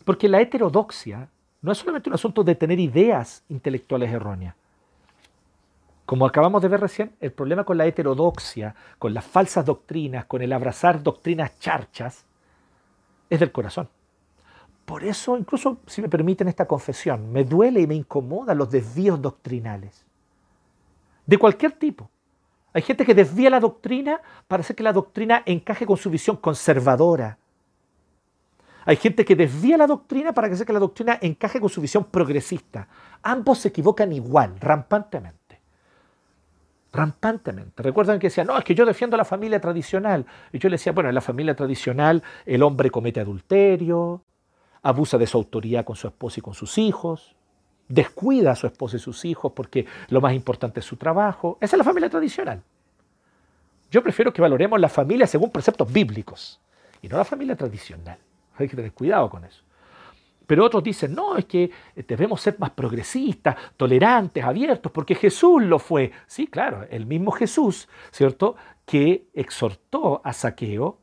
Porque 0.05 0.29
la 0.29 0.41
heterodoxia 0.41 1.29
no 1.61 1.71
es 1.71 1.77
solamente 1.77 2.09
un 2.09 2.15
asunto 2.15 2.43
de 2.43 2.55
tener 2.55 2.79
ideas 2.79 3.43
intelectuales 3.49 4.11
erróneas. 4.11 4.55
Como 6.09 6.25
acabamos 6.25 6.59
de 6.63 6.69
ver 6.69 6.81
recién, 6.81 7.15
el 7.19 7.31
problema 7.31 7.63
con 7.63 7.77
la 7.77 7.85
heterodoxia, 7.85 8.73
con 8.97 9.13
las 9.13 9.23
falsas 9.23 9.63
doctrinas, 9.63 10.25
con 10.25 10.41
el 10.41 10.51
abrazar 10.51 11.03
doctrinas 11.03 11.59
charchas, 11.59 12.25
es 13.29 13.39
del 13.39 13.51
corazón. 13.51 13.87
Por 14.85 15.03
eso, 15.03 15.37
incluso 15.37 15.81
si 15.85 16.01
me 16.01 16.09
permiten 16.09 16.47
esta 16.47 16.65
confesión, 16.65 17.31
me 17.31 17.43
duele 17.43 17.81
y 17.81 17.85
me 17.85 17.93
incomoda 17.93 18.55
los 18.55 18.71
desvíos 18.71 19.21
doctrinales. 19.21 20.03
De 21.27 21.37
cualquier 21.37 21.73
tipo. 21.73 22.09
Hay 22.73 22.81
gente 22.81 23.05
que 23.05 23.13
desvía 23.13 23.51
la 23.51 23.59
doctrina 23.59 24.19
para 24.47 24.61
hacer 24.61 24.75
que 24.75 24.81
la 24.81 24.93
doctrina 24.93 25.43
encaje 25.45 25.85
con 25.85 25.97
su 25.97 26.09
visión 26.09 26.37
conservadora. 26.37 27.37
Hay 28.83 28.95
gente 28.95 29.23
que 29.23 29.35
desvía 29.35 29.77
la 29.77 29.85
doctrina 29.85 30.33
para 30.33 30.47
hacer 30.47 30.65
que 30.65 30.73
la 30.73 30.79
doctrina 30.79 31.19
encaje 31.21 31.59
con 31.59 31.69
su 31.69 31.81
visión 31.81 32.05
progresista. 32.05 32.87
Ambos 33.21 33.59
se 33.59 33.67
equivocan 33.67 34.11
igual, 34.11 34.59
rampantemente 34.59 35.38
rampantemente. 36.91 37.83
Recuerdan 37.83 38.19
que 38.19 38.27
decían, 38.27 38.47
no, 38.47 38.57
es 38.57 38.63
que 38.63 38.75
yo 38.75 38.85
defiendo 38.85 39.17
la 39.17 39.25
familia 39.25 39.59
tradicional. 39.59 40.25
Y 40.51 40.59
yo 40.59 40.69
le 40.69 40.75
decía, 40.75 40.91
bueno, 40.91 41.09
en 41.09 41.15
la 41.15 41.21
familia 41.21 41.55
tradicional 41.55 42.23
el 42.45 42.63
hombre 42.63 42.89
comete 42.89 43.19
adulterio, 43.19 44.23
abusa 44.81 45.17
de 45.17 45.27
su 45.27 45.37
autoridad 45.37 45.85
con 45.85 45.95
su 45.95 46.07
esposa 46.07 46.39
y 46.39 46.43
con 46.43 46.53
sus 46.53 46.77
hijos, 46.77 47.35
descuida 47.87 48.51
a 48.51 48.55
su 48.55 48.67
esposa 48.67 48.97
y 48.97 48.99
sus 48.99 49.25
hijos 49.25 49.51
porque 49.53 49.85
lo 50.09 50.21
más 50.21 50.33
importante 50.33 50.79
es 50.79 50.85
su 50.85 50.95
trabajo. 50.95 51.57
Esa 51.61 51.75
es 51.75 51.77
la 51.77 51.83
familia 51.83 52.09
tradicional. 52.09 52.61
Yo 53.91 54.03
prefiero 54.03 54.31
que 54.31 54.41
valoremos 54.41 54.79
la 54.79 54.89
familia 54.89 55.25
según 55.25 55.51
preceptos 55.51 55.91
bíblicos 55.91 56.59
y 57.01 57.07
no 57.07 57.17
la 57.17 57.25
familia 57.25 57.55
tradicional. 57.55 58.19
Hay 58.57 58.67
que 58.67 58.75
tener 58.75 58.93
cuidado 58.93 59.29
con 59.29 59.43
eso. 59.45 59.63
Pero 60.49 60.65
otros 60.65 60.81
dicen, 60.81 61.13
no, 61.13 61.37
es 61.37 61.45
que 61.45 61.69
debemos 62.07 62.41
ser 62.41 62.55
más 62.57 62.71
progresistas, 62.71 63.55
tolerantes, 63.77 64.43
abiertos, 64.43 64.91
porque 64.91 65.13
Jesús 65.13 65.61
lo 65.61 65.77
fue. 65.77 66.11
Sí, 66.25 66.47
claro, 66.47 66.87
el 66.89 67.05
mismo 67.05 67.29
Jesús, 67.29 67.87
¿cierto? 68.09 68.55
Que 68.83 69.27
exhortó 69.35 70.21
a 70.23 70.33
Saqueo 70.33 70.97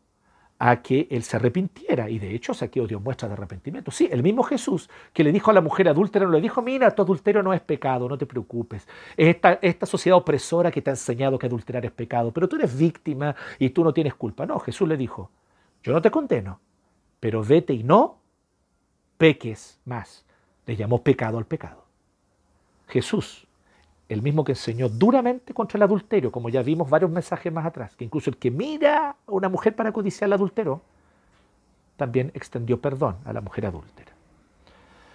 a 0.59 0.82
que 0.82 1.07
él 1.12 1.22
se 1.22 1.36
arrepintiera. 1.36 2.11
Y 2.11 2.18
de 2.18 2.34
hecho 2.34 2.55
Saqueo 2.55 2.88
dio 2.88 2.99
muestra 2.99 3.28
de 3.28 3.34
arrepentimiento. 3.34 3.92
Sí, 3.92 4.09
el 4.11 4.24
mismo 4.24 4.42
Jesús 4.42 4.90
que 5.12 5.22
le 5.22 5.30
dijo 5.30 5.53
a 5.53 5.55
la 5.55 5.61
mujer 5.61 5.88
adúltera, 5.88 6.24
no 6.24 6.32
le 6.32 6.40
dijo, 6.40 6.61
mira, 6.61 6.90
tu 6.90 7.03
adulterio 7.03 7.40
no 7.44 7.53
es 7.55 7.61
pecado, 7.61 8.09
no 8.09 8.18
te 8.18 8.26
preocupes. 8.26 8.88
Es 9.16 9.28
esta, 9.28 9.61
esta 9.62 9.86
sociedad 9.86 10.18
opresora 10.18 10.72
que 10.72 10.82
te 10.82 10.90
ha 10.90 10.94
enseñado 10.94 11.38
que 11.38 11.47
adulterar 11.47 11.84
es 11.84 11.92
pecado, 11.92 12.32
pero 12.32 12.49
tú 12.49 12.57
eres 12.57 12.76
víctima 12.76 13.36
y 13.61 13.70
tú 13.70 13.84
no 13.84 13.94
tienes 13.94 14.16
culpa. 14.16 14.44
No, 14.44 14.59
Jesús 14.59 14.88
le 14.88 14.97
dijo, 14.97 15.30
yo 15.84 15.92
no 15.92 16.03
te 16.03 16.11
condeno, 16.11 16.59
pero 17.20 17.44
vete 17.44 17.74
y 17.74 17.84
no 17.84 18.26
peques 19.18 19.78
más. 19.84 20.24
Le 20.66 20.76
llamó 20.76 21.02
pecado 21.02 21.38
al 21.38 21.46
pecado. 21.46 21.84
Jesús, 22.88 23.46
el 24.08 24.22
mismo 24.22 24.44
que 24.44 24.52
enseñó 24.52 24.88
duramente 24.88 25.52
contra 25.52 25.78
el 25.78 25.82
adulterio, 25.82 26.30
como 26.30 26.48
ya 26.48 26.62
vimos 26.62 26.88
varios 26.88 27.10
mensajes 27.10 27.52
más 27.52 27.66
atrás, 27.66 27.96
que 27.96 28.04
incluso 28.04 28.30
el 28.30 28.36
que 28.36 28.50
mira 28.50 29.10
a 29.10 29.16
una 29.26 29.48
mujer 29.48 29.74
para 29.74 29.92
codiciar 29.92 30.28
el 30.28 30.34
adultero, 30.34 30.82
también 31.96 32.30
extendió 32.34 32.80
perdón 32.80 33.16
a 33.24 33.32
la 33.32 33.40
mujer 33.40 33.66
adúltera. 33.66 34.12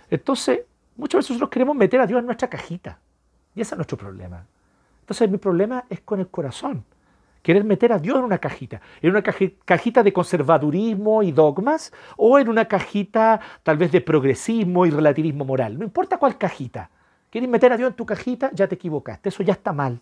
Entonces, 0.09 0.61
muchas 0.97 1.19
veces 1.19 1.31
nosotros 1.31 1.49
queremos 1.49 1.75
meter 1.75 2.01
a 2.01 2.07
Dios 2.07 2.19
en 2.19 2.25
nuestra 2.25 2.49
cajita. 2.49 2.99
Y 3.55 3.61
ese 3.61 3.75
es 3.75 3.77
nuestro 3.77 3.97
problema. 3.97 4.45
Entonces, 5.01 5.29
mi 5.29 5.37
problema 5.37 5.85
es 5.89 6.01
con 6.01 6.19
el 6.19 6.27
corazón 6.27 6.83
querer 7.41 7.63
meter 7.63 7.91
a 7.91 7.99
Dios 7.99 8.17
en 8.17 8.23
una 8.23 8.37
cajita, 8.37 8.81
en 9.01 9.11
una 9.11 9.21
cajita 9.21 10.03
de 10.03 10.13
conservadurismo 10.13 11.23
y 11.23 11.31
dogmas 11.31 11.91
o 12.17 12.39
en 12.39 12.49
una 12.49 12.65
cajita 12.65 13.39
tal 13.63 13.77
vez 13.77 13.91
de 13.91 14.01
progresismo 14.01 14.85
y 14.85 14.91
relativismo 14.91 15.45
moral. 15.45 15.77
No 15.77 15.83
importa 15.83 16.17
cuál 16.17 16.37
cajita. 16.37 16.89
Quieres 17.29 17.49
meter 17.49 17.71
a 17.71 17.77
Dios 17.77 17.91
en 17.91 17.95
tu 17.95 18.05
cajita, 18.05 18.51
ya 18.53 18.67
te 18.67 18.75
equivocaste. 18.75 19.29
Eso 19.29 19.41
ya 19.43 19.53
está 19.53 19.71
mal. 19.71 19.99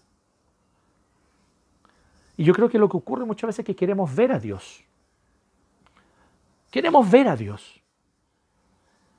Y 2.35 2.43
yo 2.43 2.53
creo 2.53 2.69
que 2.69 2.79
lo 2.79 2.89
que 2.89 2.97
ocurre 2.97 3.25
muchas 3.25 3.49
veces 3.49 3.59
es 3.59 3.65
que 3.65 3.75
queremos 3.75 4.15
ver 4.15 4.31
a 4.31 4.39
Dios. 4.39 4.83
Queremos 6.71 7.09
ver 7.09 7.27
a 7.27 7.35
Dios. 7.35 7.81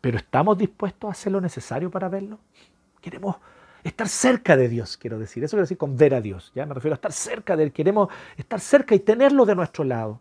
Pero 0.01 0.17
¿estamos 0.17 0.57
dispuestos 0.57 1.09
a 1.09 1.13
hacer 1.13 1.33
lo 1.33 1.41
necesario 1.41 1.91
para 1.91 2.09
verlo? 2.09 2.39
Queremos 3.01 3.37
estar 3.85 4.09
cerca 4.09 4.57
de 4.57 4.69
Dios, 4.69 4.97
quiero 4.97 5.19
decir. 5.19 5.43
Eso 5.45 5.53
quiero 5.53 5.65
decir 5.65 5.79
con 5.79 5.97
ver 5.97 6.15
a 6.15 6.21
Dios. 6.21 6.53
¿ya? 6.55 6.67
Me 6.67 6.75
refiero 6.75 6.95
a 6.95 6.97
estar 6.97 7.13
cerca 7.13 7.57
de 7.57 7.65
Él. 7.65 7.73
Queremos 7.73 8.09
estar 8.37 8.61
cerca 8.61 8.95
y 8.95 9.01
tenerlo 9.01 9.45
de 9.47 9.55
nuestro 9.55 9.85
lado. 9.85 10.21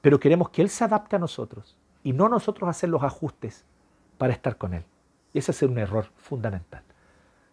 Pero 0.00 0.20
queremos 0.20 0.50
que 0.50 0.62
Él 0.62 0.68
se 0.68 0.84
adapte 0.84 1.16
a 1.16 1.18
nosotros 1.18 1.76
y 2.02 2.12
no 2.12 2.28
nosotros 2.28 2.68
hacer 2.70 2.88
los 2.88 3.02
ajustes 3.02 3.64
para 4.18 4.32
estar 4.32 4.56
con 4.56 4.74
Él. 4.74 4.84
Y 5.32 5.38
ese 5.38 5.50
es 5.50 5.62
un 5.62 5.78
error 5.78 6.06
fundamental. 6.16 6.82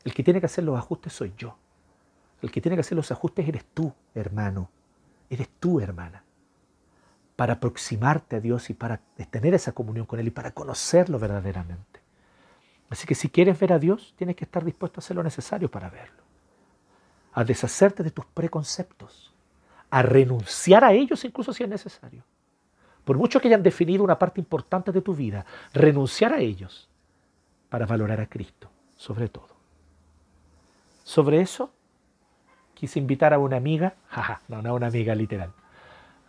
El 0.03 0.13
que 0.13 0.23
tiene 0.23 0.39
que 0.39 0.45
hacer 0.45 0.63
los 0.63 0.77
ajustes 0.77 1.13
soy 1.13 1.33
yo. 1.37 1.57
El 2.41 2.51
que 2.51 2.61
tiene 2.61 2.75
que 2.75 2.81
hacer 2.81 2.95
los 2.95 3.11
ajustes 3.11 3.47
eres 3.47 3.65
tú, 3.73 3.93
hermano. 4.13 4.69
Eres 5.29 5.49
tú, 5.59 5.79
hermana. 5.79 6.23
Para 7.35 7.53
aproximarte 7.53 8.35
a 8.35 8.39
Dios 8.39 8.69
y 8.69 8.73
para 8.73 8.97
tener 9.31 9.53
esa 9.53 9.71
comunión 9.71 10.05
con 10.05 10.19
Él 10.19 10.27
y 10.27 10.31
para 10.31 10.51
conocerlo 10.51 11.17
verdaderamente. 11.19 11.92
Así 12.93 13.07
que 13.07 13.15
si 13.15 13.27
quieres 13.27 13.59
ver 13.59 13.73
a 13.73 13.79
Dios, 13.79 14.13
tienes 14.17 14.35
que 14.35 14.45
estar 14.45 14.63
dispuesto 14.63 14.99
a 14.99 15.01
hacer 15.01 15.15
lo 15.15 15.23
necesario 15.23 15.69
para 15.69 15.89
verlo. 15.89 16.21
A 17.33 17.43
deshacerte 17.43 18.03
de 18.03 18.11
tus 18.11 18.23
preconceptos. 18.27 19.33
A 19.89 20.03
renunciar 20.03 20.83
a 20.83 20.93
ellos 20.93 21.25
incluso 21.25 21.53
si 21.53 21.63
es 21.63 21.69
necesario. 21.69 22.23
Por 23.03 23.17
mucho 23.17 23.39
que 23.39 23.47
hayan 23.47 23.63
definido 23.63 24.03
una 24.03 24.19
parte 24.19 24.39
importante 24.39 24.91
de 24.91 25.01
tu 25.01 25.15
vida, 25.15 25.43
renunciar 25.73 26.33
a 26.33 26.37
ellos 26.37 26.87
para 27.67 27.87
valorar 27.87 28.21
a 28.21 28.29
Cristo, 28.29 28.69
sobre 28.95 29.27
todo. 29.27 29.49
Sobre 31.03 31.41
eso, 31.41 31.73
quise 32.75 32.99
invitar 32.99 33.33
a 33.33 33.39
una 33.39 33.57
amiga, 33.57 33.95
jaja, 34.07 34.41
no, 34.47 34.61
no 34.61 34.69
a 34.69 34.73
una 34.73 34.87
amiga 34.87 35.15
literal, 35.15 35.51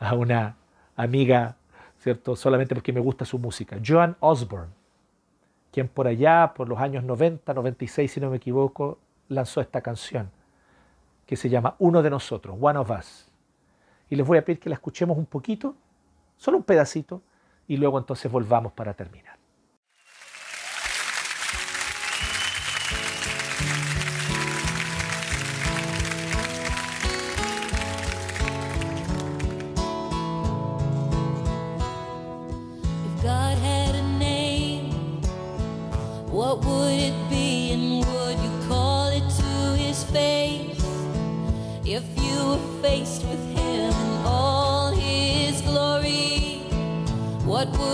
a 0.01 0.15
una 0.15 0.57
amiga, 0.97 1.57
¿cierto? 1.99 2.35
Solamente 2.37 2.75
porque 2.75 2.95
me 2.95 3.01
gusta 3.01 3.27
su 3.27 3.39
música, 3.39 3.77
Joan 3.87 4.17
Osborne 4.21 4.84
quien 5.75 5.89
por 5.89 6.07
allá, 6.07 6.53
por 6.55 6.69
los 6.69 6.79
años 6.79 7.03
90, 7.03 7.53
96 7.53 8.13
si 8.13 8.21
no 8.21 8.31
me 8.31 8.37
equivoco, 8.37 9.01
lanzó 9.29 9.61
esta 9.61 9.81
canción 9.81 10.31
que 11.27 11.35
se 11.35 11.49
llama 11.49 11.75
Uno 11.81 12.01
de 12.01 12.11
nosotros, 12.11 12.57
One 12.61 12.79
of 12.79 12.91
Us. 12.97 13.29
Y 14.09 14.15
les 14.15 14.25
voy 14.25 14.39
a 14.39 14.45
pedir 14.45 14.61
que 14.61 14.69
la 14.69 14.77
escuchemos 14.77 15.19
un 15.19 15.27
poquito, 15.27 15.75
solo 16.37 16.59
un 16.59 16.63
pedacito, 16.63 17.23
y 17.67 17.77
luego 17.77 17.99
entonces 17.99 18.31
volvamos 18.31 18.73
para 18.73 18.95
terminar. 18.95 19.37
what 47.65 47.79
would 47.79 47.94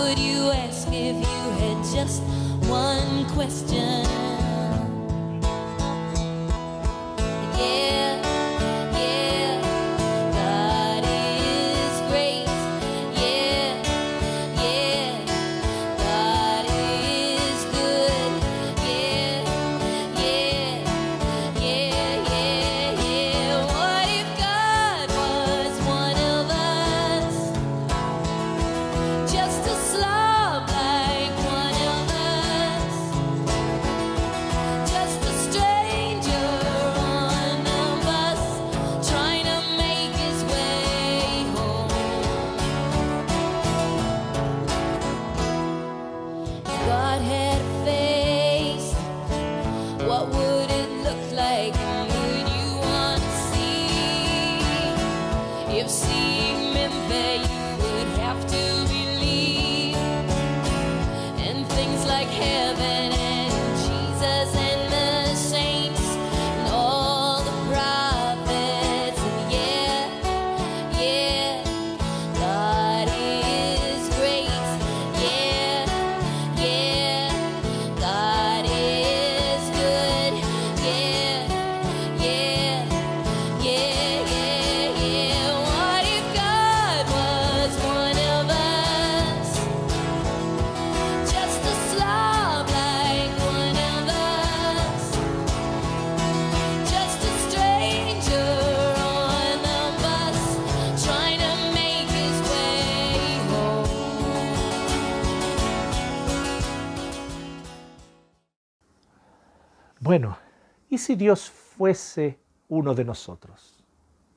si 111.11 111.17
Dios 111.17 111.49
fuese 111.49 112.39
uno 112.69 112.95
de 112.95 113.03
nosotros? 113.03 113.83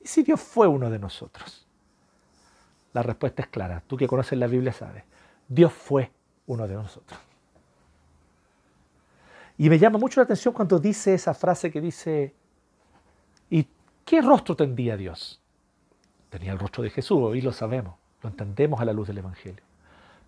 ¿Y 0.03 0.09
si 0.09 0.23
Dios 0.23 0.41
fue 0.41 0.67
uno 0.67 0.89
de 0.89 0.99
nosotros? 0.99 1.65
La 2.91 3.01
respuesta 3.01 3.43
es 3.43 3.47
clara. 3.47 3.81
Tú 3.87 3.95
que 3.95 4.07
conoces 4.07 4.37
la 4.37 4.47
Biblia 4.47 4.73
sabes. 4.73 5.05
Dios 5.47 5.71
fue 5.71 6.11
uno 6.47 6.67
de 6.67 6.73
nosotros. 6.73 7.17
Y 9.57 9.69
me 9.69 9.79
llama 9.79 9.97
mucho 9.97 10.19
la 10.19 10.25
atención 10.25 10.53
cuando 10.53 10.77
dice 10.77 11.13
esa 11.13 11.33
frase 11.33 11.71
que 11.71 11.79
dice, 11.79 12.35
¿y 13.49 13.65
qué 14.03 14.21
rostro 14.21 14.53
tendría 14.53 14.97
Dios? 14.97 15.41
Tenía 16.29 16.51
el 16.51 16.59
rostro 16.59 16.83
de 16.83 16.89
Jesús, 16.89 17.19
hoy 17.21 17.39
lo 17.39 17.53
sabemos, 17.53 17.95
lo 18.21 18.29
entendemos 18.29 18.81
a 18.81 18.85
la 18.85 18.91
luz 18.91 19.07
del 19.07 19.19
Evangelio. 19.19 19.63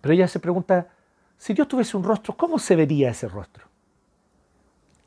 Pero 0.00 0.14
ella 0.14 0.26
se 0.26 0.40
pregunta, 0.40 0.88
si 1.36 1.52
Dios 1.52 1.68
tuviese 1.68 1.94
un 1.98 2.04
rostro, 2.04 2.34
¿cómo 2.34 2.58
se 2.58 2.74
vería 2.74 3.10
ese 3.10 3.28
rostro? 3.28 3.67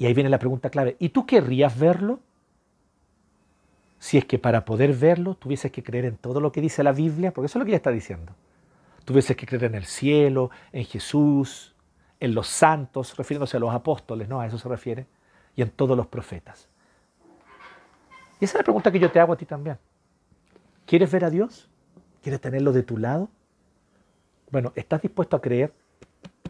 Y 0.01 0.07
ahí 0.07 0.15
viene 0.15 0.31
la 0.31 0.39
pregunta 0.39 0.71
clave, 0.71 0.95
¿y 0.97 1.09
tú 1.09 1.27
querrías 1.27 1.77
verlo? 1.77 2.21
Si 3.99 4.17
es 4.17 4.25
que 4.25 4.39
para 4.39 4.65
poder 4.65 4.93
verlo 4.93 5.35
tuvieses 5.35 5.71
que 5.71 5.83
creer 5.83 6.05
en 6.05 6.17
todo 6.17 6.41
lo 6.41 6.51
que 6.51 6.59
dice 6.59 6.83
la 6.83 6.91
Biblia, 6.91 7.31
porque 7.31 7.45
eso 7.45 7.59
es 7.59 7.61
lo 7.61 7.65
que 7.65 7.69
ella 7.69 7.77
está 7.77 7.91
diciendo. 7.91 8.33
Tuvieses 9.05 9.37
que 9.37 9.45
creer 9.45 9.65
en 9.65 9.75
el 9.75 9.85
cielo, 9.85 10.49
en 10.71 10.85
Jesús, 10.85 11.75
en 12.19 12.33
los 12.33 12.47
santos, 12.47 13.15
refiriéndose 13.15 13.57
a 13.57 13.59
los 13.59 13.75
apóstoles, 13.75 14.27
¿no? 14.27 14.41
A 14.41 14.47
eso 14.47 14.57
se 14.57 14.67
refiere, 14.67 15.05
y 15.55 15.61
en 15.61 15.69
todos 15.69 15.95
los 15.95 16.07
profetas. 16.07 16.67
Y 18.39 18.45
esa 18.45 18.57
es 18.57 18.61
la 18.61 18.63
pregunta 18.63 18.91
que 18.91 18.97
yo 18.97 19.11
te 19.11 19.19
hago 19.19 19.33
a 19.33 19.37
ti 19.37 19.45
también. 19.45 19.77
¿Quieres 20.87 21.11
ver 21.11 21.25
a 21.25 21.29
Dios? 21.29 21.69
¿Quieres 22.23 22.41
tenerlo 22.41 22.71
de 22.71 22.81
tu 22.81 22.97
lado? 22.97 23.29
Bueno, 24.49 24.73
¿estás 24.73 25.03
dispuesto 25.03 25.37
a 25.37 25.41
creer 25.41 25.71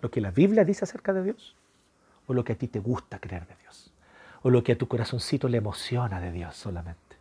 lo 0.01 0.09
que 0.09 0.21
la 0.21 0.31
Biblia 0.31 0.63
dice 0.63 0.85
acerca 0.85 1.11
de 1.11 1.23
Dios? 1.23 1.57
¿O 2.32 2.34
lo 2.34 2.45
que 2.45 2.53
a 2.53 2.55
ti 2.55 2.69
te 2.69 2.79
gusta 2.79 3.19
creer 3.19 3.45
de 3.45 3.57
Dios? 3.57 3.91
¿O 4.43 4.49
lo 4.49 4.63
que 4.63 4.71
a 4.71 4.77
tu 4.77 4.88
corazoncito 4.88 5.49
le 5.49 5.57
emociona 5.57 6.21
de 6.21 6.32
Dios 6.32 6.55
solamente? 6.55 7.17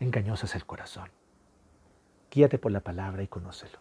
Engañoso 0.00 0.44
es 0.44 0.54
el 0.54 0.66
corazón. 0.66 1.08
Guíate 2.30 2.58
por 2.58 2.72
la 2.72 2.80
palabra 2.80 3.22
y 3.22 3.26
conócelo. 3.26 3.78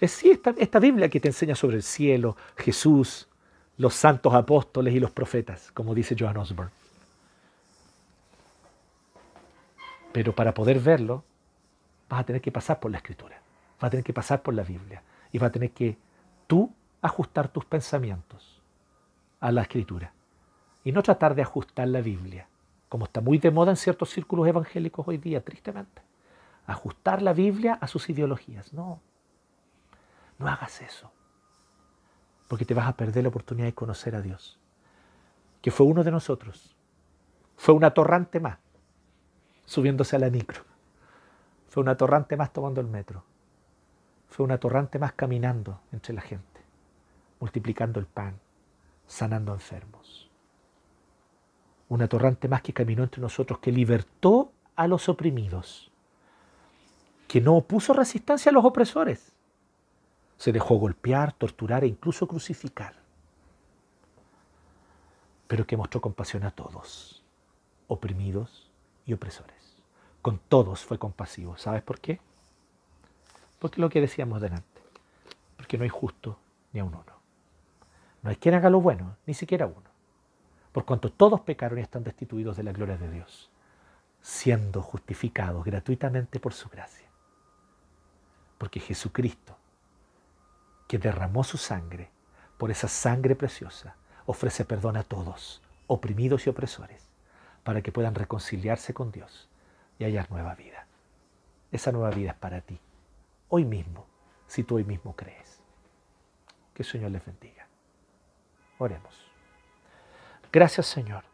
Es 0.00 0.12
sí 0.12 0.30
esta, 0.30 0.78
Biblia 0.78 1.10
que 1.10 1.20
te 1.20 1.28
enseña 1.28 1.54
sobre 1.54 1.76
el 1.76 1.82
cielo, 1.82 2.38
Jesús, 2.56 3.28
los 3.76 3.92
santos 3.92 4.32
apóstoles 4.32 4.94
y 4.94 4.98
los 4.98 5.10
profetas, 5.10 5.70
como 5.70 5.94
dice 5.94 6.16
Joan 6.18 6.38
Osborne. 6.38 6.72
Pero 10.10 10.34
para 10.34 10.54
poder 10.54 10.80
verlo, 10.80 11.22
vas 12.08 12.20
a 12.20 12.24
tener 12.24 12.40
que 12.40 12.50
pasar 12.50 12.80
por 12.80 12.90
la 12.90 12.96
escritura, 12.96 13.42
vas 13.78 13.88
a 13.88 13.90
tener 13.90 14.04
que 14.04 14.14
pasar 14.14 14.40
por 14.40 14.54
la 14.54 14.62
Biblia 14.62 15.02
y 15.32 15.38
vas 15.38 15.48
a 15.48 15.52
tener 15.52 15.72
que 15.72 15.98
tú 16.46 16.72
ajustar 17.02 17.48
tus 17.48 17.64
pensamientos 17.64 18.62
a 19.40 19.52
la 19.52 19.62
escritura 19.62 20.12
y 20.84 20.92
no 20.92 21.02
tratar 21.02 21.34
de 21.34 21.42
ajustar 21.42 21.88
la 21.88 22.00
Biblia, 22.00 22.48
como 22.88 23.04
está 23.04 23.20
muy 23.20 23.38
de 23.38 23.50
moda 23.50 23.70
en 23.70 23.76
ciertos 23.76 24.10
círculos 24.10 24.46
evangélicos 24.48 25.06
hoy 25.06 25.18
día, 25.18 25.44
tristemente. 25.44 26.02
Ajustar 26.66 27.22
la 27.22 27.32
Biblia 27.32 27.78
a 27.80 27.86
sus 27.86 28.08
ideologías. 28.10 28.72
No, 28.72 29.00
no 30.38 30.48
hagas 30.48 30.80
eso, 30.82 31.10
porque 32.48 32.64
te 32.64 32.74
vas 32.74 32.88
a 32.88 32.96
perder 32.96 33.24
la 33.24 33.28
oportunidad 33.28 33.66
de 33.66 33.74
conocer 33.74 34.14
a 34.14 34.22
Dios, 34.22 34.58
que 35.62 35.70
fue 35.70 35.86
uno 35.86 36.02
de 36.04 36.10
nosotros, 36.10 36.76
fue 37.56 37.74
un 37.74 37.84
atorrante 37.84 38.40
más 38.40 38.58
subiéndose 39.70 40.16
a 40.16 40.18
la 40.18 40.30
micro. 40.30 40.64
Fue 41.68 41.80
un 41.80 41.88
atorrante 41.88 42.36
más 42.36 42.52
tomando 42.52 42.80
el 42.80 42.88
metro. 42.88 43.22
Fue 44.28 44.44
un 44.44 44.50
atorrante 44.50 44.98
más 44.98 45.12
caminando 45.12 45.80
entre 45.92 46.12
la 46.12 46.22
gente, 46.22 46.49
multiplicando 47.40 47.98
el 47.98 48.06
pan, 48.06 48.38
sanando 49.06 49.52
enfermos. 49.52 50.30
Un 51.88 52.02
atorrante 52.02 52.46
más 52.46 52.62
que 52.62 52.72
caminó 52.72 53.02
entre 53.02 53.20
nosotros, 53.20 53.58
que 53.58 53.72
libertó 53.72 54.52
a 54.76 54.86
los 54.86 55.08
oprimidos, 55.08 55.90
que 57.26 57.40
no 57.40 57.56
opuso 57.56 57.92
resistencia 57.92 58.50
a 58.50 58.52
los 58.52 58.64
opresores. 58.64 59.32
Se 60.36 60.52
dejó 60.52 60.76
golpear, 60.76 61.32
torturar 61.32 61.82
e 61.82 61.88
incluso 61.88 62.28
crucificar, 62.28 62.94
pero 65.48 65.66
que 65.66 65.76
mostró 65.76 66.00
compasión 66.00 66.44
a 66.44 66.52
todos, 66.52 67.24
oprimidos 67.88 68.70
y 69.04 69.12
opresores 69.12 69.60
con 70.22 70.38
todos 70.38 70.80
fue 70.84 70.98
compasivo. 70.98 71.56
¿Sabes 71.56 71.82
por 71.82 72.00
qué? 72.00 72.20
Porque 73.58 73.80
lo 73.80 73.88
que 73.88 74.00
decíamos 74.00 74.40
delante. 74.40 74.66
Porque 75.56 75.78
no 75.78 75.84
hay 75.84 75.90
justo 75.90 76.38
ni 76.72 76.80
a 76.80 76.84
un 76.84 76.94
uno. 76.94 77.19
No 78.22 78.30
hay 78.30 78.36
quien 78.36 78.54
haga 78.54 78.70
lo 78.70 78.80
bueno, 78.80 79.16
ni 79.26 79.34
siquiera 79.34 79.66
uno. 79.66 79.90
Por 80.72 80.84
cuanto 80.84 81.10
todos 81.10 81.40
pecaron 81.40 81.78
y 81.78 81.82
están 81.82 82.04
destituidos 82.04 82.56
de 82.56 82.62
la 82.62 82.72
gloria 82.72 82.96
de 82.96 83.10
Dios, 83.10 83.50
siendo 84.20 84.82
justificados 84.82 85.64
gratuitamente 85.64 86.38
por 86.38 86.52
su 86.52 86.68
gracia. 86.68 87.08
Porque 88.58 88.78
Jesucristo, 88.78 89.56
que 90.86 90.98
derramó 90.98 91.44
su 91.44 91.56
sangre, 91.56 92.10
por 92.58 92.70
esa 92.70 92.88
sangre 92.88 93.34
preciosa, 93.34 93.96
ofrece 94.26 94.64
perdón 94.64 94.96
a 94.96 95.02
todos, 95.02 95.62
oprimidos 95.86 96.46
y 96.46 96.50
opresores, 96.50 97.08
para 97.64 97.82
que 97.82 97.90
puedan 97.90 98.14
reconciliarse 98.14 98.92
con 98.92 99.10
Dios 99.10 99.48
y 99.98 100.04
hallar 100.04 100.30
nueva 100.30 100.54
vida. 100.54 100.86
Esa 101.72 101.90
nueva 101.90 102.10
vida 102.10 102.30
es 102.30 102.36
para 102.36 102.60
ti, 102.60 102.78
hoy 103.48 103.64
mismo, 103.64 104.06
si 104.46 104.62
tú 104.62 104.76
hoy 104.76 104.84
mismo 104.84 105.16
crees. 105.16 105.60
Que 106.74 106.82
el 106.82 106.88
Señor 106.88 107.10
les 107.12 107.24
bendiga. 107.24 107.59
Oremos. 108.80 109.14
Gracias 110.50 110.86
Señor. 110.86 111.24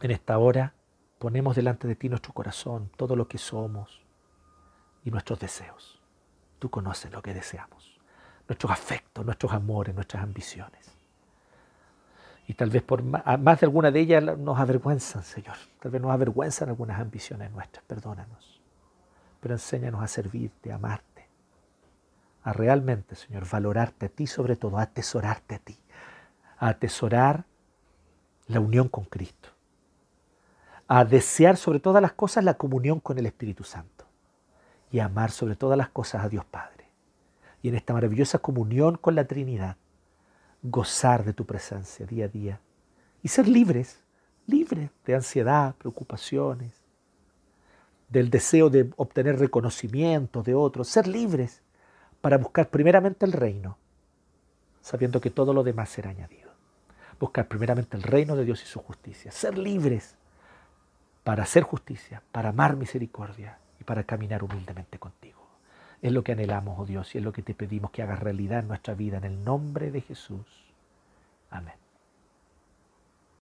En 0.00 0.10
esta 0.10 0.36
hora 0.38 0.74
ponemos 1.20 1.54
delante 1.54 1.86
de 1.86 1.94
ti 1.94 2.08
nuestro 2.08 2.32
corazón, 2.32 2.90
todo 2.96 3.14
lo 3.14 3.28
que 3.28 3.38
somos 3.38 4.02
y 5.04 5.12
nuestros 5.12 5.38
deseos. 5.38 6.00
Tú 6.58 6.68
conoces 6.68 7.12
lo 7.12 7.22
que 7.22 7.32
deseamos, 7.32 7.96
nuestros 8.48 8.72
afectos, 8.72 9.24
nuestros 9.24 9.52
amores, 9.52 9.94
nuestras 9.94 10.24
ambiciones. 10.24 10.90
Y 12.48 12.54
tal 12.54 12.70
vez 12.70 12.82
por 12.82 13.04
más 13.04 13.60
de 13.60 13.66
alguna 13.66 13.92
de 13.92 14.00
ellas 14.00 14.36
nos 14.36 14.58
avergüenzan, 14.58 15.22
Señor. 15.22 15.56
Tal 15.78 15.92
vez 15.92 16.02
nos 16.02 16.10
avergüenzan 16.10 16.70
algunas 16.70 17.00
ambiciones 17.00 17.52
nuestras. 17.52 17.84
Perdónanos. 17.84 18.60
Pero 19.40 19.54
enséñanos 19.54 20.02
a 20.02 20.08
servirte, 20.08 20.72
a 20.72 20.74
amarte. 20.74 21.28
A 22.42 22.52
realmente, 22.52 23.14
Señor, 23.14 23.48
valorarte 23.48 24.06
a 24.06 24.08
ti 24.08 24.26
sobre 24.26 24.56
todo, 24.56 24.78
a 24.78 24.82
atesorarte 24.82 25.54
a 25.54 25.58
ti. 25.60 25.78
A 26.62 26.68
atesorar 26.68 27.44
la 28.46 28.60
unión 28.60 28.88
con 28.88 29.04
Cristo. 29.04 29.48
A 30.86 31.04
desear 31.04 31.56
sobre 31.56 31.80
todas 31.80 32.00
las 32.00 32.12
cosas 32.12 32.44
la 32.44 32.54
comunión 32.54 33.00
con 33.00 33.18
el 33.18 33.26
Espíritu 33.26 33.64
Santo. 33.64 34.06
Y 34.90 35.00
a 35.00 35.06
amar 35.06 35.30
sobre 35.30 35.56
todas 35.56 35.76
las 35.76 35.88
cosas 35.88 36.24
a 36.24 36.28
Dios 36.28 36.44
Padre. 36.44 36.86
Y 37.62 37.68
en 37.68 37.74
esta 37.74 37.92
maravillosa 37.92 38.38
comunión 38.38 38.96
con 38.96 39.14
la 39.14 39.24
Trinidad 39.24 39.76
gozar 40.62 41.24
de 41.24 41.32
tu 41.32 41.44
presencia 41.44 42.06
día 42.06 42.26
a 42.26 42.28
día 42.28 42.60
y 43.22 43.28
ser 43.28 43.48
libres, 43.48 43.98
libres 44.46 44.90
de 45.04 45.14
ansiedad, 45.14 45.74
preocupaciones, 45.74 46.72
del 48.08 48.30
deseo 48.30 48.70
de 48.70 48.90
obtener 48.96 49.38
reconocimiento 49.38 50.42
de 50.42 50.54
otros, 50.54 50.88
ser 50.88 51.06
libres 51.06 51.62
para 52.20 52.38
buscar 52.38 52.68
primeramente 52.68 53.26
el 53.26 53.32
reino, 53.32 53.78
sabiendo 54.80 55.20
que 55.20 55.30
todo 55.30 55.52
lo 55.52 55.62
demás 55.62 55.88
será 55.88 56.10
añadido. 56.10 56.41
Buscar 57.22 57.46
primeramente 57.46 57.96
el 57.96 58.02
reino 58.02 58.34
de 58.34 58.44
Dios 58.44 58.64
y 58.64 58.66
su 58.66 58.80
justicia. 58.80 59.30
Ser 59.30 59.56
libres 59.56 60.16
para 61.22 61.44
hacer 61.44 61.62
justicia, 61.62 62.20
para 62.32 62.48
amar 62.48 62.74
misericordia 62.74 63.58
y 63.80 63.84
para 63.84 64.02
caminar 64.02 64.42
humildemente 64.42 64.98
contigo. 64.98 65.38
Es 66.00 66.10
lo 66.10 66.24
que 66.24 66.32
anhelamos, 66.32 66.80
oh 66.80 66.84
Dios, 66.84 67.14
y 67.14 67.18
es 67.18 67.24
lo 67.24 67.32
que 67.32 67.42
te 67.42 67.54
pedimos 67.54 67.92
que 67.92 68.02
hagas 68.02 68.18
realidad 68.18 68.58
en 68.58 68.66
nuestra 68.66 68.94
vida 68.94 69.18
en 69.18 69.24
el 69.24 69.44
nombre 69.44 69.92
de 69.92 70.00
Jesús. 70.00 70.48
Amén. 71.48 71.81